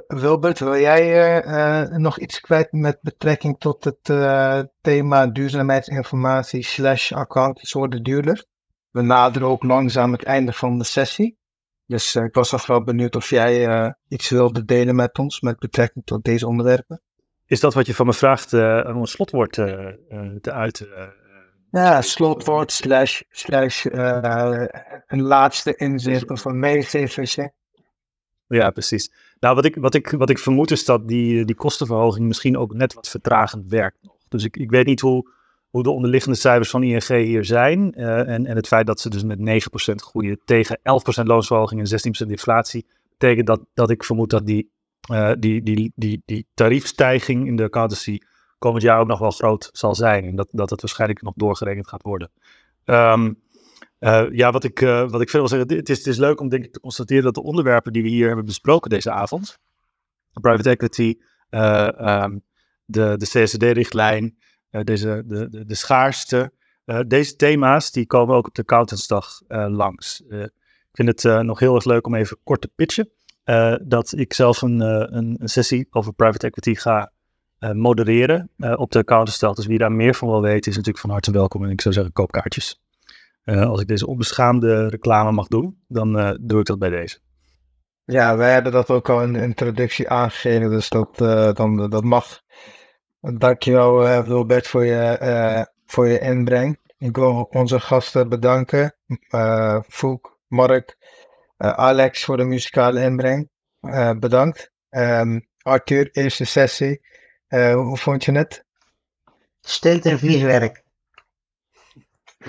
Wilbert, 0.07 0.59
wil 0.59 0.76
jij 0.76 1.44
uh, 1.44 1.96
nog 1.96 2.18
iets 2.18 2.40
kwijt 2.40 2.72
met 2.72 2.98
betrekking 3.00 3.59
tot 3.59 3.84
het 3.84 4.09
uh, 4.09 4.61
thema 4.80 5.26
duurzaamheidsinformatie 5.26 6.62
slash 6.62 7.12
accountants 7.12 7.72
worden 7.72 8.02
duurder? 8.02 8.44
We 8.90 9.02
naderen 9.02 9.48
ook 9.48 9.62
langzaam 9.62 10.12
het 10.12 10.24
einde 10.24 10.52
van 10.52 10.78
de 10.78 10.84
sessie. 10.84 11.38
Dus 11.86 12.14
uh, 12.14 12.24
ik 12.24 12.34
was 12.34 12.48
toch 12.48 12.66
wel 12.66 12.82
benieuwd 12.84 13.16
of 13.16 13.30
jij 13.30 13.94
iets 14.09 14.28
wilde 14.30 14.64
delen 14.64 14.94
met 14.94 15.18
ons 15.18 15.40
met 15.40 15.59
betrekking 15.59 16.04
tot 16.04 16.24
deze 16.24 16.46
onderwerpen. 16.46 17.02
is 17.46 17.61
dat 17.61 17.74
wat 17.74 17.86
je 17.86 17.94
van 17.94 18.07
me 18.07 18.12
vraagt 18.12 18.52
eh, 18.52 18.82
om 18.86 18.96
een 18.96 19.07
slotwoord 19.07 19.59
eh, 19.59 19.86
eh, 19.88 20.36
te 20.40 20.52
uiten? 20.52 20.96
eh, 20.96 21.09
Ja, 21.70 22.02
slotwoord 22.02 22.72
slash, 22.72 23.20
slash 23.30 23.86
eh, 23.86 24.64
een 25.07 25.22
laatste 25.22 25.74
inzicht 25.76 26.30
of 26.30 26.44
een 26.44 26.59
meegevertje. 26.59 27.52
Ja, 28.46 28.70
precies. 28.70 29.12
Nou, 29.41 29.55
wat 29.55 29.64
ik, 29.64 29.76
wat 29.76 29.95
ik, 29.95 30.11
wat 30.11 30.30
ik 30.30 30.39
vermoed 30.39 30.70
is 30.70 30.84
dat 30.84 31.09
die, 31.09 31.45
die 31.45 31.55
kostenverhoging 31.55 32.26
misschien 32.26 32.57
ook 32.59 32.74
net 32.74 32.95
wat 32.95 33.09
vertragend 33.09 33.64
werkt 33.68 33.99
nog. 34.03 34.16
Dus 34.28 34.45
ik, 34.45 34.57
ik 34.57 34.70
weet 34.70 34.87
niet 34.87 35.01
hoe, 35.01 35.30
hoe 35.70 35.82
de 35.82 35.91
onderliggende 35.91 36.37
cijfers 36.37 36.70
van 36.70 36.82
ING 36.82 37.07
hier 37.07 37.45
zijn. 37.45 37.95
eh, 37.95 38.18
en, 38.18 38.47
en 38.47 38.57
het 38.57 38.66
feit 38.66 38.87
dat 38.87 39.01
ze 39.01 39.11
dus 39.11 39.24
met 39.24 39.39
9% 39.39 39.95
groeien 39.95 40.41
tegen 40.45 40.78
11% 40.78 40.82
loonsverhoging 41.22 41.80
en 41.80 42.14
16% 42.26 42.30
inflatie. 42.30 42.87
Betekent 43.18 43.47
dat, 43.47 43.61
dat 43.74 43.91
ik 43.91 44.05
vermoed 44.05 44.30
dat 44.30 44.47
die, 44.47 44.70
eh, 45.11 45.32
die, 45.39 45.62
die, 45.62 45.93
die, 45.95 46.22
die 46.24 46.47
tariefstijging 46.55 47.47
in 47.47 47.57
de 47.57 47.64
accountancy 47.64 48.18
komend 48.59 48.82
jaar 48.82 49.01
ook 49.01 49.07
nog 49.07 49.18
wel 49.18 49.30
groot 49.30 49.68
zal 49.72 49.95
zijn. 49.95 50.24
En 50.24 50.37
dat, 50.37 50.49
dat 50.51 50.70
het 50.70 50.80
waarschijnlijk 50.80 51.22
nog 51.22 51.34
doorgerekend 51.37 51.89
gaat 51.89 52.03
worden. 52.03 52.30
Ehm, 52.84 53.32
eh, 53.99 54.26
ja, 54.30 54.53
wat 54.53 54.64
ik, 54.64 54.80
eh, 54.80 55.11
wat 55.11 55.20
ik 55.20 55.30
verder 55.30 55.49
wil 55.49 55.59
zeggen, 55.59 55.76
het 55.76 55.88
is, 55.88 55.99
het 55.99 56.07
is 56.07 56.16
leuk 56.16 56.40
om 56.40 56.49
denk 56.49 56.64
ik 56.64 56.72
te 56.72 56.80
constateren 56.80 57.22
dat 57.24 57.34
de 57.34 57.42
onderwerpen 57.42 57.92
die 57.92 58.03
we 58.03 58.09
hier 58.09 58.26
hebben 58.26 58.44
besproken 58.44 58.90
deze 58.90 59.11
avond, 59.11 59.59
private 60.40 60.70
equity, 60.70 61.18
eh, 61.49 62.01
ehm, 62.01 62.38
de, 62.84 63.14
de 63.16 63.26
CSD-richtlijn, 63.26 64.38
deze, 64.70 65.22
de, 65.26 65.49
de, 65.49 65.64
de 65.64 65.74
schaarste, 65.74 66.53
deze 67.07 67.36
thema's 67.36 67.92
die 67.92 68.07
komen 68.07 68.34
ook 68.34 68.47
op 68.47 68.55
de 68.55 68.62
accountantsdag 68.62 69.40
langs. 69.49 70.20
Ik 70.20 70.92
vind 70.92 71.22
het 71.22 71.42
nog 71.42 71.59
heel 71.59 71.74
erg 71.74 71.84
leuk 71.84 72.07
om 72.07 72.14
even 72.14 72.38
kort 72.44 72.61
te 72.61 72.70
pitchen, 72.74 73.11
dat 73.88 74.12
ik 74.16 74.32
zelf 74.32 74.62
een, 74.62 74.80
een, 74.80 75.36
een 75.38 75.49
sessie 75.49 75.86
over 75.90 76.12
private 76.12 76.47
equity 76.47 76.74
ga 76.74 77.12
modereren 77.72 78.51
op 78.76 78.90
de 78.92 78.99
accountantsdag. 78.99 79.55
Dus 79.55 79.66
wie 79.66 79.78
daar 79.78 79.92
meer 79.92 80.14
van 80.14 80.28
wil 80.28 80.42
weten 80.42 80.70
is 80.70 80.76
natuurlijk 80.76 81.05
van 81.05 81.11
harte 81.11 81.30
welkom 81.30 81.64
en 81.64 81.70
ik 81.70 81.80
zou 81.80 81.94
zeggen 81.94 82.12
koop 82.12 82.32
kaartjes. 82.32 82.80
Eh, 83.47 83.66
als 83.68 83.80
ik 83.80 83.86
deze 83.88 84.07
onbeschaamde 84.07 84.88
reclame 84.88 85.32
mag 85.32 85.47
doen, 85.47 85.84
dan 85.88 86.18
eh, 86.18 86.34
doe 86.40 86.61
ik 86.61 86.66
dat 86.66 86.78
bij 86.78 86.90
deze. 86.90 87.18
Ja, 88.05 88.36
wij 88.36 88.53
hebben 88.53 88.72
dat 88.72 88.90
ook 88.90 89.09
al 89.09 89.22
in 89.22 89.32
de 89.32 89.42
introductie 89.42 90.09
aangegeven, 90.09 90.70
dus 90.70 90.88
dat, 90.88 91.20
eh, 91.20 91.53
dan, 91.53 91.90
dat 91.90 92.05
mag. 92.05 92.40
Dankjewel 93.20 94.07
uh, 94.07 94.26
Wilbert 94.26 94.66
voor 94.66 94.84
je, 94.84 95.01
eh, 95.03 95.62
voor 95.86 96.07
je 96.09 96.18
inbreng. 96.18 96.78
Ik 96.99 97.16
wil 97.16 97.49
onze 97.51 97.80
gasten 97.80 98.28
bedanken. 98.28 98.97
eh 99.28 99.80
Foek, 99.88 100.38
Mark, 100.49 100.97
Alex 101.57 102.24
voor 102.24 102.36
de 102.36 102.44
muzikale 102.44 103.03
inbreng. 103.03 103.49
Eh, 103.80 104.11
bedankt. 104.18 104.70
Ehm, 104.88 105.40
Arthur, 105.62 106.09
eerste 106.12 106.44
sessie. 106.44 107.01
Eh, 107.47 107.74
hoe 107.74 107.97
vond 107.97 108.24
je 108.24 108.32
het? 108.32 108.64
Stunt 109.61 110.05
en 110.07 110.18
vliegwerk. 110.18 110.84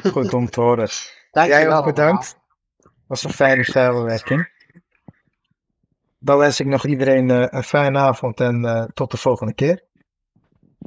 Goed 0.03 0.33
om 0.33 0.49
te 0.49 0.61
horen. 0.61 0.89
Dankjewel. 1.31 1.61
Jij 1.61 1.75
ook 1.75 1.85
bedankt. 1.85 2.37
was 3.07 3.23
een 3.23 3.33
fijne 3.33 3.63
samenwerking. 3.63 4.49
Dan 6.19 6.37
wens 6.37 6.59
ik 6.59 6.65
nog 6.65 6.85
iedereen 6.85 7.29
eh, 7.29 7.45
een 7.49 7.63
fijne 7.63 7.97
avond 7.97 8.39
en 8.39 8.65
eh, 8.65 8.83
tot 8.93 9.11
de 9.11 9.17
volgende 9.17 9.53
keer. 9.53 9.83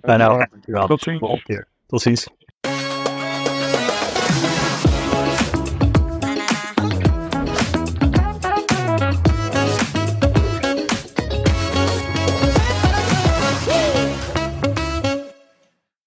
Fijne 0.02 0.22
avond. 0.24 0.50
Dankjewel. 0.50 0.86
Tot 0.86 1.00
ziens. 1.00 1.20
Tot 1.86 2.02
ziens. 2.02 2.28